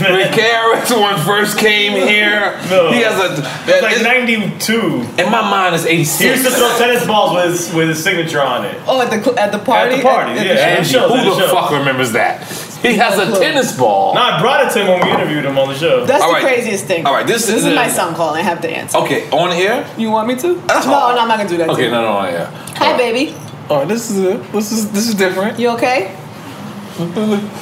[0.00, 0.96] Well, it was 1986, When man.
[0.96, 2.90] KRS One first came here, No.
[2.92, 3.42] he has a.
[3.70, 5.06] It's like 92.
[5.18, 5.98] in my mind, it's He
[6.28, 8.76] used to throw tennis balls with his, with his signature on it.
[8.86, 9.94] Oh, at the at the party.
[9.94, 10.54] At the party, At- at yeah.
[10.54, 11.50] the- And Andy, who and the shows.
[11.50, 12.42] fuck remembers that?
[12.82, 14.14] He has a tennis ball.
[14.14, 16.06] No, I brought it to him when we interviewed him on the show.
[16.06, 16.42] That's All the right.
[16.42, 17.04] craziest thing.
[17.04, 18.40] All right, this this is is a- my son calling.
[18.40, 18.96] I have to answer.
[18.98, 19.84] Okay, on here.
[19.98, 20.54] You want me to?
[20.66, 21.16] That's no, hard.
[21.16, 21.68] no, I'm not gonna do that.
[21.70, 21.90] Okay, you.
[21.90, 22.46] no, no, yeah.
[22.76, 23.34] Hi, baby.
[23.68, 24.52] Oh, this is it.
[24.52, 25.58] This is this is different.
[25.58, 26.16] You okay?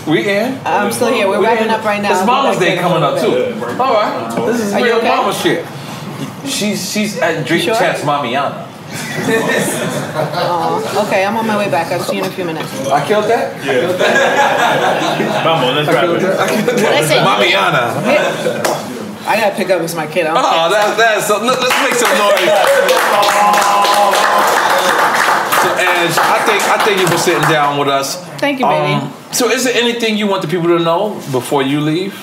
[0.07, 0.59] We in.
[0.65, 1.29] I'm still here.
[1.29, 1.71] We're We wrapping in.
[1.71, 2.11] up right now.
[2.13, 3.31] It's I'll Mama's Day coming up too.
[3.31, 3.57] bit.
[3.81, 5.09] All right, this is Are real okay?
[5.09, 5.65] mama shit.
[6.47, 7.75] She's she's at Drink sure?
[7.77, 8.65] Chats Mamiana.
[10.35, 11.93] Oh, okay, I'm on my way back.
[11.93, 12.73] I'll see you in a few minutes.
[12.89, 13.55] I killed that.
[13.65, 13.93] Yeah.
[15.45, 16.23] Vamos, let's wrap it.
[16.23, 17.93] Listen, Mamiana.
[19.29, 20.27] I gotta pick up with my kid.
[20.27, 21.27] I'm Oh, that's that's.
[21.27, 22.49] So, let, us make some noise.
[25.63, 28.23] So, Edge, I think I thank you for sitting down with us.
[28.39, 28.95] Thank you, baby.
[28.95, 32.15] Um, so, is there anything you want the people to know before you leave?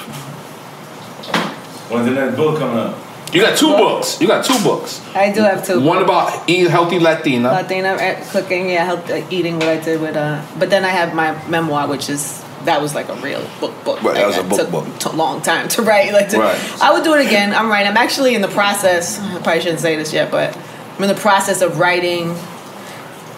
[1.90, 2.98] When's the next book coming up?
[3.34, 4.22] You got two books.
[4.22, 5.02] You got two books.
[5.14, 5.82] I do have two.
[5.82, 7.52] One about eat healthy Latina.
[7.52, 10.16] Latina uh, cooking, yeah, health, uh, eating what I did with.
[10.16, 13.74] Uh, but then I have my memoir, which is that was like a real book
[13.84, 14.02] book.
[14.02, 15.00] Right, that was a book took book.
[15.00, 16.14] t- long time to write.
[16.14, 16.82] Like to, Right.
[16.82, 17.54] I would do it again.
[17.54, 17.90] I'm writing.
[17.92, 19.20] I'm actually in the process.
[19.20, 20.56] I probably shouldn't say this yet, but
[20.96, 22.30] I'm in the process of writing,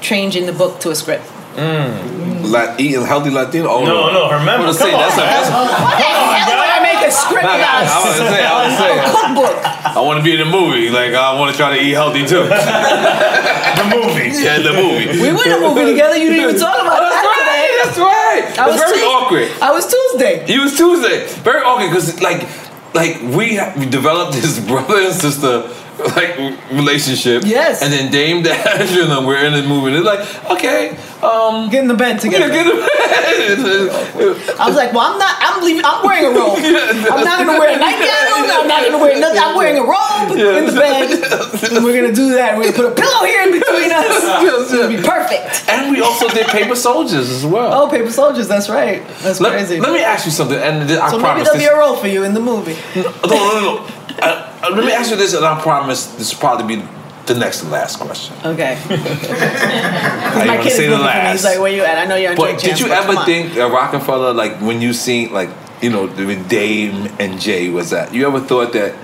[0.02, 1.24] changing the book to a script.
[1.56, 2.52] Mm.
[2.52, 3.68] La- eating healthy Latino.
[3.70, 5.28] Oh, No, no, her memo, I say, come that's a, on.
[5.28, 5.66] that's a, Why
[5.98, 6.06] the
[6.46, 8.78] hell would I make a script Nah, nah, about I was say, I was a
[8.78, 9.56] say, cookbook?
[9.98, 10.90] I want to be in the movie.
[10.94, 12.46] Like I want to try to eat healthy too.
[12.48, 14.30] the movie.
[14.38, 15.18] Yeah, the movie.
[15.20, 16.16] We were in a movie together.
[16.18, 17.42] You didn't even talk about That's that right.
[17.42, 17.74] today.
[17.84, 18.44] That's right.
[18.62, 19.48] I was very Tues- awkward.
[19.62, 20.46] I was Tuesday.
[20.54, 21.26] You was Tuesday.
[21.42, 22.46] Very awkward because like
[22.94, 25.74] like we ha- we developed this brother and sister
[26.16, 26.38] like
[26.72, 27.44] relationship.
[27.46, 27.82] Yes.
[27.82, 29.98] And then Dame Dash and then we're in the movie.
[29.98, 30.22] It's like
[30.52, 32.50] okay, um, Get in the bed yeah, together.
[32.54, 32.78] get him.
[34.62, 35.36] I was like, well, I'm not.
[35.42, 35.82] I'm leaving.
[35.84, 36.60] I'm wearing a robe.
[36.62, 38.46] I'm not gonna wear a nightgown.
[38.46, 39.42] I'm not gonna wear nothing.
[39.42, 41.74] I'm wearing a robe in the bed.
[41.74, 42.58] And we're gonna do that.
[42.58, 44.06] We're gonna put a pillow here in between us.
[44.46, 45.68] It's gonna be perfect.
[45.70, 47.74] and we also did Paper Soldiers as well.
[47.74, 48.48] Oh, paper soldiers.
[48.48, 49.06] That's right.
[49.22, 49.80] That's let, crazy.
[49.80, 51.58] let me ask you something, and I so maybe there'll this.
[51.58, 52.78] be a role for you in the movie.
[52.96, 53.88] No, no, no.
[53.88, 53.97] no.
[54.22, 56.84] Uh, uh, let me ask you this, and I promise this will probably be
[57.28, 58.36] the next and last question.
[58.44, 58.78] Okay.
[58.90, 61.32] I My kid say the me.
[61.32, 61.98] He's like, where you at?
[61.98, 64.82] I know you're on But did Champs, you but ever think uh, Rockefeller, like when
[64.82, 65.50] you seen, like
[65.82, 68.96] you know, with Dame and Jay, was that you ever thought that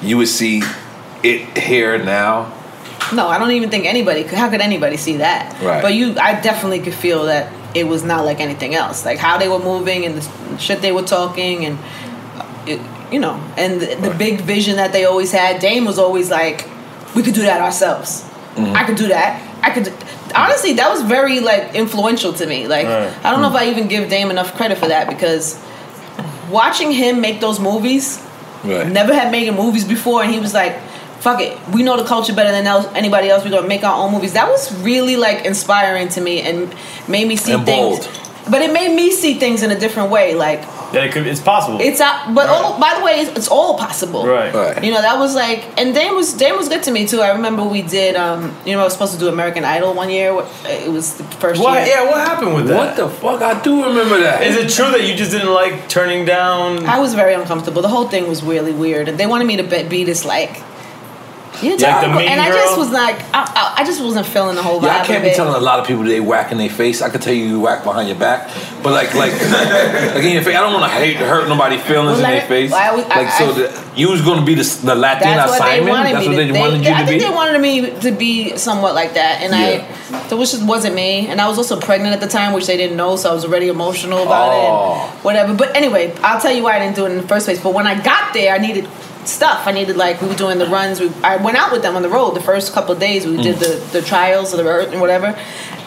[0.00, 0.62] you would see
[1.22, 2.52] it here now?
[3.12, 4.38] No, I don't even think anybody could.
[4.38, 5.60] How could anybody see that?
[5.60, 5.82] Right.
[5.82, 9.04] But you, I definitely could feel that it was not like anything else.
[9.04, 11.78] Like how they were moving and the shit they were talking, and
[12.36, 12.80] uh, it,
[13.12, 15.60] you know, and the, the big vision that they always had.
[15.60, 16.68] Dame was always like,
[17.14, 18.22] we could do that ourselves.
[18.54, 18.74] Mm-hmm.
[18.76, 19.40] I could do that.
[19.62, 19.84] I could.
[19.84, 19.92] do-"
[20.34, 22.66] Honestly, that was very like influential to me.
[22.66, 23.12] Like Right.
[23.24, 25.62] I don't know if I even give Dame enough credit for that because
[26.50, 28.18] watching him make those movies
[28.64, 28.86] Right.
[28.88, 30.78] never had making movies before, and he was like,
[31.20, 33.44] "Fuck it, we know the culture better than else, anybody else.
[33.44, 36.72] We're gonna make our own movies." That was really like inspiring to me and
[37.08, 37.98] made me see And things.
[38.06, 38.08] bold.
[38.50, 40.34] But it made me see things in a different way.
[40.34, 40.62] Like
[40.94, 41.78] Yeah, it could, it's possible.
[41.80, 44.26] it's out, but all, by the way, it's, it's all possible.
[44.26, 44.52] right.
[44.54, 44.84] Right.
[44.84, 47.20] You know that was like, and Dame was Dame was good to me too.
[47.20, 50.10] I remember we did, um, you know, I was supposed to do American Idol one
[50.10, 50.30] year.
[50.66, 51.86] It was the first What?
[51.86, 51.96] year.
[51.96, 52.76] Yeah, what happened with that?
[52.76, 53.42] What the fuck?
[53.42, 54.42] I do remember that.
[54.42, 56.84] Is it true that you just didn't like turning down?
[56.86, 57.82] I was very uncomfortable.
[57.82, 60.62] The whole thing was really weird, and they wanted me to be, be this like.
[61.60, 64.56] You're Like the mean and I just was like, I, I, I just wasn't feeling
[64.56, 64.84] the whole vibe.
[64.84, 65.36] Yeah, I can't be it.
[65.36, 67.02] telling a lot of people they whack in their face.
[67.02, 68.48] I could tell you you whack behind your back,
[68.82, 69.32] but like, like,
[70.14, 70.56] like in your face.
[70.56, 72.72] I don't want to hate hurt nobody's feelings Well, in their it- face.
[72.72, 75.34] I was- I- like, so I- the, you was going to be the, the Latina
[75.36, 76.78] That's what they wanted me what to.
[76.78, 77.26] you I think be.
[77.28, 79.86] they wanted me to be somewhat like that, and Yeah.
[80.18, 81.26] I, that was just wasn't me.
[81.28, 83.44] And I was also pregnant at the time, which they didn't know, so I was
[83.44, 85.10] already emotional about it, Oh.
[85.12, 85.54] and whatever.
[85.54, 87.62] But anyway, I'll tell you why I didn't do it in the first place.
[87.62, 88.88] But when I got there, I needed
[89.24, 89.66] stuff.
[89.66, 91.00] I needed like we were doing the runs.
[91.00, 93.26] We, I went out with them on the road the first couple of days.
[93.26, 95.38] We did the the trials of the earth and whatever.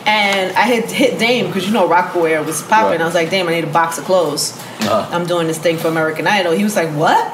[0.05, 2.91] And I had hit Dame because you know Rocawear was popping.
[2.91, 3.01] Right.
[3.01, 4.55] I was like, Dame, I need a box of clothes.
[4.57, 5.09] Uh-huh.
[5.11, 6.51] I'm doing this thing for American Idol.
[6.51, 7.31] He was like, What?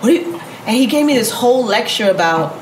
[0.00, 0.10] What?
[0.10, 0.40] Are you?
[0.66, 2.56] And he gave me this whole lecture about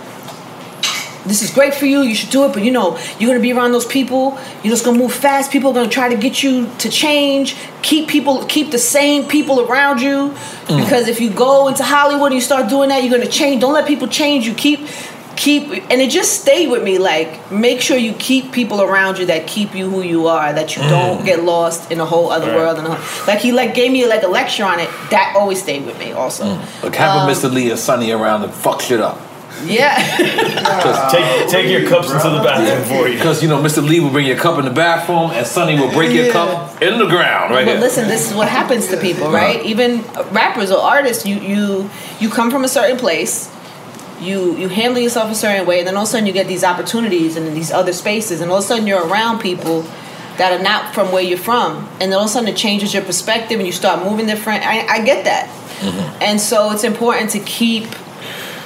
[1.26, 2.00] this is great for you.
[2.02, 4.38] You should do it, but you know you're gonna be around those people.
[4.62, 5.50] You're just gonna move fast.
[5.50, 7.56] People are gonna try to get you to change.
[7.82, 10.30] Keep people, keep the same people around you,
[10.66, 10.82] mm.
[10.82, 13.60] because if you go into Hollywood and you start doing that, you're gonna change.
[13.60, 14.54] Don't let people change you.
[14.54, 14.80] Keep,
[15.36, 16.98] keep, and it just stayed with me.
[16.98, 20.52] Like make sure you keep people around you that keep you who you are.
[20.52, 21.24] That you don't mm.
[21.24, 22.56] get lost in a whole other Right.
[22.56, 22.78] world.
[22.78, 22.88] And
[23.26, 24.88] like he like gave me like a lecture on it.
[25.10, 26.12] That always stayed with me.
[26.12, 26.82] Also, mm.
[26.82, 27.52] Like having Um, Mr.
[27.52, 29.18] Lee and Sonny around and fuck shit up.
[29.64, 31.08] Yeah.
[31.10, 33.16] Take take your cups into the bathroom for you.
[33.16, 33.86] Because you know Mr.
[33.86, 36.98] Lee will bring your cup in the bathroom and Sonny will break your cup in
[36.98, 37.80] the ground right But here.
[37.80, 39.64] listen, this is what happens to people, right?
[39.64, 40.02] Even
[40.32, 41.90] rappers or artists, you you
[42.20, 43.50] you come from a certain place,
[44.20, 46.48] you you handle yourself a certain way, and then all of a sudden you get
[46.48, 49.84] these opportunities and these other spaces, and all of a sudden you're around people
[50.36, 52.92] that are not from where you're from, and then all of a sudden it changes
[52.92, 54.66] your perspective, and you start moving different.
[54.66, 55.48] I, I get that,
[55.80, 56.22] mm-hmm.
[56.22, 57.86] and so it's important to keep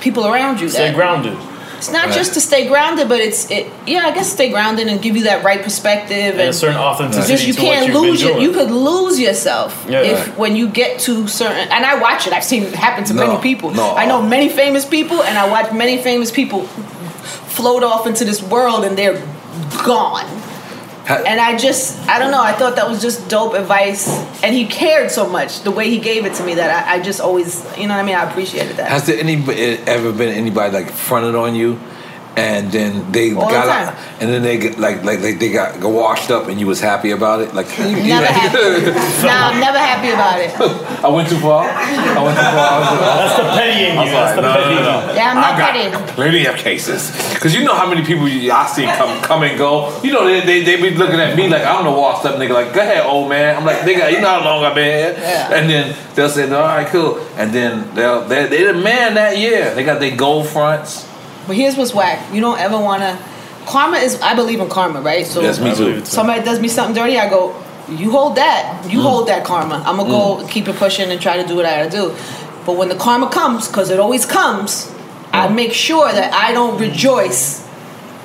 [0.00, 0.68] people around you.
[0.68, 1.36] Stay that- grounded.
[1.76, 2.14] It's not Right.
[2.14, 3.68] just to stay grounded, but it's it.
[3.86, 7.32] Yeah, I guess stay grounded and give you that right perspective And a certain authenticity
[7.32, 10.00] just you to can't you've lose your, you could lose yourself Yeah.
[10.00, 13.14] if when you get to certain and I watch it I've seen it happen to
[13.14, 13.94] No, many people no.
[13.94, 16.64] I know many famous people and I watch many famous people
[17.56, 19.22] float off into this world and they're
[19.84, 20.47] gone Ha-
[21.08, 24.08] and I just I don't know I thought that was just dope advice.
[24.42, 27.02] And he cared so much the way he gave it to me that I, I
[27.02, 28.88] just always you know what I mean I appreciated that.
[28.90, 29.36] Has there any
[29.86, 31.80] ever been anybody like fronted on you,
[32.38, 33.88] and then they All got time.
[33.88, 36.66] out, and then they get like like like they got got washed up, and you
[36.66, 37.50] was happy about it?
[37.54, 38.90] Like never happy
[39.26, 40.50] nah I'm never happy about it
[41.04, 41.62] I went too far.
[41.68, 42.68] I went too far.
[42.74, 42.88] I was,
[43.18, 44.00] That's the petty in you.
[44.02, 44.74] was That's like, the no, petty.
[44.74, 45.14] no, no, no.
[45.14, 46.12] Yeah, I'm not I got petty.
[46.14, 47.00] plenty of cases.
[47.34, 49.94] Because you know how many people I see come come and go.
[50.02, 52.50] You know they, they they be looking at me like I'm the washed up nigga.
[52.54, 53.56] Like go ahead, old man.
[53.56, 55.14] I'm like nigga, you know how long I've been here.
[55.22, 55.54] Yeah.
[55.54, 57.18] And then they'll say, no, all right, cool.
[57.36, 59.74] And then they'll they they the man that year.
[59.74, 61.07] They got their gold fronts.
[61.48, 62.32] But here's what's whack.
[62.32, 63.18] You don't ever want to
[63.66, 64.20] karma is.
[64.20, 65.26] I believe in karma, right?
[65.26, 66.04] So Yes, me too.
[66.04, 67.56] somebody does me something dirty, I go,
[67.88, 68.86] you hold that.
[68.88, 69.02] You mm.
[69.02, 69.82] hold that karma.
[69.86, 70.50] I'm gonna go mm.
[70.50, 72.14] keep it pushing and try to do what I gotta do.
[72.66, 74.92] But when the karma comes, because it always comes,
[75.32, 77.66] I make sure that I don't rejoice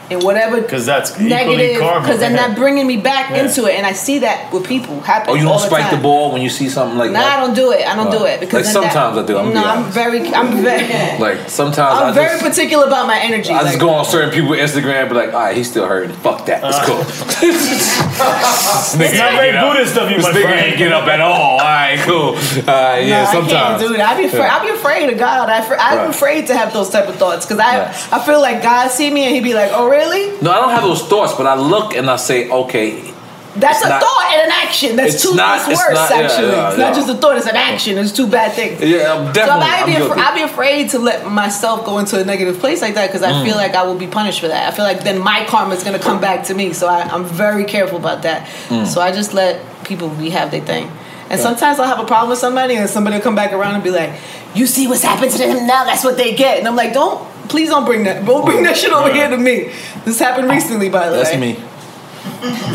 [0.09, 2.01] in whatever Because that's negative, karma.
[2.01, 3.43] because then that bringing me back Yeah.
[3.45, 5.29] into it, and I see that with people happen.
[5.31, 6.01] Oh, you don't the spike the time.
[6.03, 7.19] ball when you see something like that.
[7.19, 7.87] No, I don't do it.
[7.87, 10.33] I don't do it because Like then that- sometimes I do, I'm no, I'm very,
[10.33, 13.51] I'm very, Like sometimes I'm I very just, particular about my energy.
[13.51, 15.85] I just like- go on certain people's Instagram and be like, all right, he's still
[15.87, 16.15] hurting.
[16.17, 16.61] Fuck that.
[16.63, 17.03] It's cool.
[18.13, 19.73] This nigga It's not very get up.
[19.73, 20.59] Buddhist of you, This my nigga friend.
[20.67, 21.31] ain't get up at all.
[21.53, 22.35] All right, cool.
[22.35, 23.49] Uh, yeah, No, I sometimes.
[23.49, 24.09] can't do that.
[24.09, 24.39] I be afraid.
[24.39, 24.55] Yeah.
[24.57, 25.49] I be afraid of God.
[25.49, 26.09] I fr- I'm Right.
[26.09, 29.25] afraid to have those type of thoughts because I I feel like God see me
[29.25, 30.02] and he'd be like, oh really?
[30.41, 33.11] No, I don't have those thoughts, but I look and I say, okay,
[33.55, 34.95] That's a not- thought and an action.
[34.95, 35.35] That's two.
[35.35, 36.47] not- worse not- actually.
[36.47, 36.85] yeah, it's yeah.
[36.85, 37.37] not just a thought.
[37.37, 37.97] It's an action.
[37.99, 38.81] It's two bad things.
[38.81, 39.63] yeah, I'm So definitely.
[39.69, 42.81] I I'm be, afra- I be afraid to let myself go into a negative place
[42.81, 43.45] like that because I Mm.
[43.45, 44.67] feel like I will be punished for that.
[44.67, 46.73] I feel like then my karma is gonna come back to me.
[46.73, 48.47] So I, I'm very careful about that.
[48.69, 48.87] Mm.
[48.87, 50.89] So I just let people be have their thing.
[51.33, 53.83] And sometimes I'll have a problem with somebody and somebody will come back around and
[53.83, 54.13] be like,
[54.53, 55.83] "You see what's happened to them now?
[55.83, 58.25] That's what they get." And I'm like, "Don't, please don't bring that.
[58.25, 59.71] Don't bring that shit over here to me."
[60.05, 61.23] This happened recently, by the way.
[61.23, 61.53] That's way.
[61.53, 61.59] me.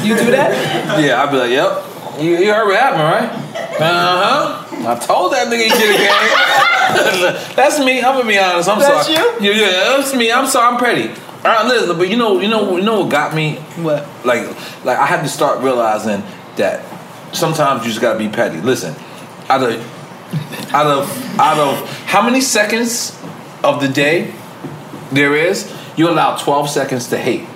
[0.07, 1.01] You do that?
[1.03, 1.85] Yeah, I'd be like, yep.
[2.21, 3.31] You, you heard what happened, right?
[3.81, 4.91] Uh huh.
[4.91, 7.99] I told that nigga he should have That's me.
[7.99, 8.69] I'm gonna be honest.
[8.69, 9.19] I'm That's sorry.
[9.19, 9.53] you?
[9.53, 10.33] Yeah, yeah, that's me.
[10.33, 10.75] I'm sorry.
[10.75, 11.09] I'm petty.
[11.45, 13.57] All right, listen, but you know, you know, you know what got me?
[13.77, 14.07] What?
[14.25, 14.49] Like,
[14.85, 16.23] like I had to start realizing
[16.57, 16.83] that
[17.33, 18.61] sometimes you just gotta be petty.
[18.61, 18.95] Listen,
[19.49, 23.19] out of, out of, out of how many seconds
[23.65, 24.33] of the day
[25.13, 27.47] there is, you allow 12 seconds to hate.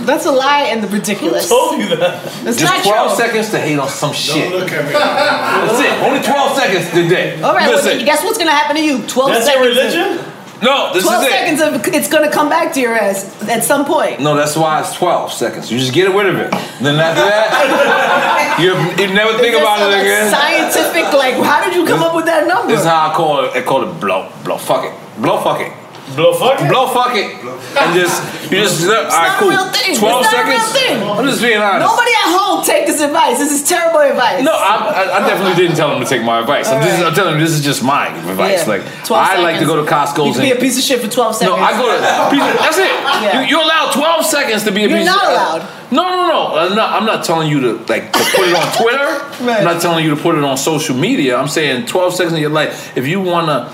[0.00, 1.48] That's a lie and the ridiculous.
[1.48, 2.22] told you that?
[2.46, 3.16] It's Just not 12 true.
[3.26, 4.50] seconds to hate on some shit.
[4.50, 4.92] Don't Look at me.
[4.92, 6.02] That's it.
[6.06, 7.40] Only 12 seconds today.
[7.40, 7.96] All right, Listen.
[7.96, 9.06] well, guess what's gonna happen to you?
[9.06, 9.64] Twelve That's seconds.
[9.64, 10.29] your of- religion?
[10.62, 11.32] No, this Twelve is it.
[11.32, 14.20] seconds of it's gonna come back to your ass at some point.
[14.20, 15.70] No, that's why it's 12 seconds.
[15.72, 16.50] You just get rid of it.
[16.82, 18.72] Then after that, you,
[19.02, 20.30] you never think Is this about it again.
[20.30, 22.68] Scientific, like, how did you come up with that number?
[22.72, 23.56] This is how I call it.
[23.56, 24.30] I call it blow.
[24.44, 24.58] Blow.
[24.58, 24.94] Fuck it.
[25.22, 25.40] Blow.
[25.42, 25.72] Fuck it.
[26.16, 26.68] Blow fuck it?
[26.68, 26.86] Blow.
[26.90, 27.30] Fuck it.
[27.78, 28.18] And just
[28.50, 29.06] you just all right.
[29.06, 29.50] not a Cool.
[29.50, 29.90] real thing.
[29.94, 30.72] It's 12 not a real seconds.
[30.74, 31.02] thing.
[31.02, 31.86] I'm just being honest.
[31.86, 33.38] Nobody at home take this advice.
[33.38, 34.42] This is terrible advice.
[34.42, 36.66] No, I, I, I definitely didn't tell him to take my advice.
[36.68, 38.66] I'm, just, I'm telling him this is just my advice.
[38.66, 38.74] Yeah.
[38.74, 39.66] Like 12 I like to seconds.
[39.70, 41.56] go to Costco's You can be a piece of shit for twelve seconds.
[41.56, 41.62] No.
[41.62, 42.00] I go to.
[42.02, 42.90] That's it.
[42.90, 43.42] Yeah.
[43.42, 45.60] You, you're allowed 12 seconds to be a You're piece not of allowed.
[45.62, 46.40] Uh, no, no, no.
[46.58, 49.44] I'm not, I'm not telling you to like to put it on Twitter.
[49.46, 49.58] Right.
[49.58, 51.36] I'm not telling you to put it on social media.
[51.36, 52.96] I'm saying 12 seconds of your life.
[52.96, 53.70] If you wanna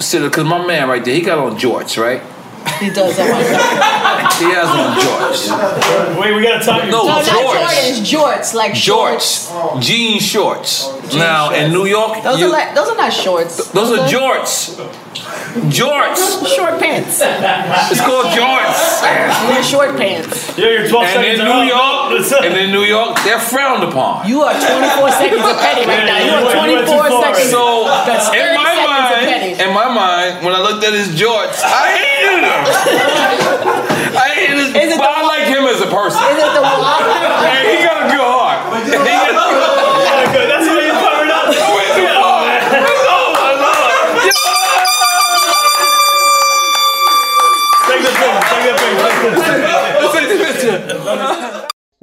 [0.00, 2.22] sit, because my man right there, he got on jorts, right?
[2.80, 4.04] He does that one.
[4.34, 6.20] He has on jorts.
[6.20, 6.82] Wait, we gotta talk.
[6.84, 8.02] No, No, not jorts.
[8.02, 9.48] Jordans, jorts, like shorts.
[9.48, 10.88] Jorts, jean shorts.
[11.12, 13.68] Now in New York, Those you- are like those are not shorts.
[13.72, 14.74] those are jorts.
[15.70, 16.42] Jorts.
[16.56, 17.20] Short pants.
[17.22, 19.00] It's called jorts.
[19.02, 20.56] They're short pants.
[20.58, 22.10] Yeah, you're 12 And seconds in New up.
[22.10, 24.26] York, and in New York, they're frowned upon.
[24.26, 26.18] You are 24 seconds of petty right now.
[26.18, 27.50] You are went- you 24 seconds.
[27.50, 29.52] So That's in my seconds of mind, petty.
[29.62, 32.64] in my mind, when I looked at his jorts, I hated him.
[34.18, 34.68] I hated his.
[34.74, 36.18] Is it but the- I like him as a person.
[36.34, 36.82] Is it the wall?
[37.46, 38.58] Man, he got a good heart.
[38.82, 40.02] He got a good heart.
[40.02, 40.46] Yeah, good.
[40.50, 41.46] That's why you covered up.
[41.46, 42.42] I went too far.
[43.06, 43.94] Oh my lord.
[47.84, 48.34] Take the thing.
[48.50, 48.94] Take the thing.
[50.00, 51.68] Let's take the picture.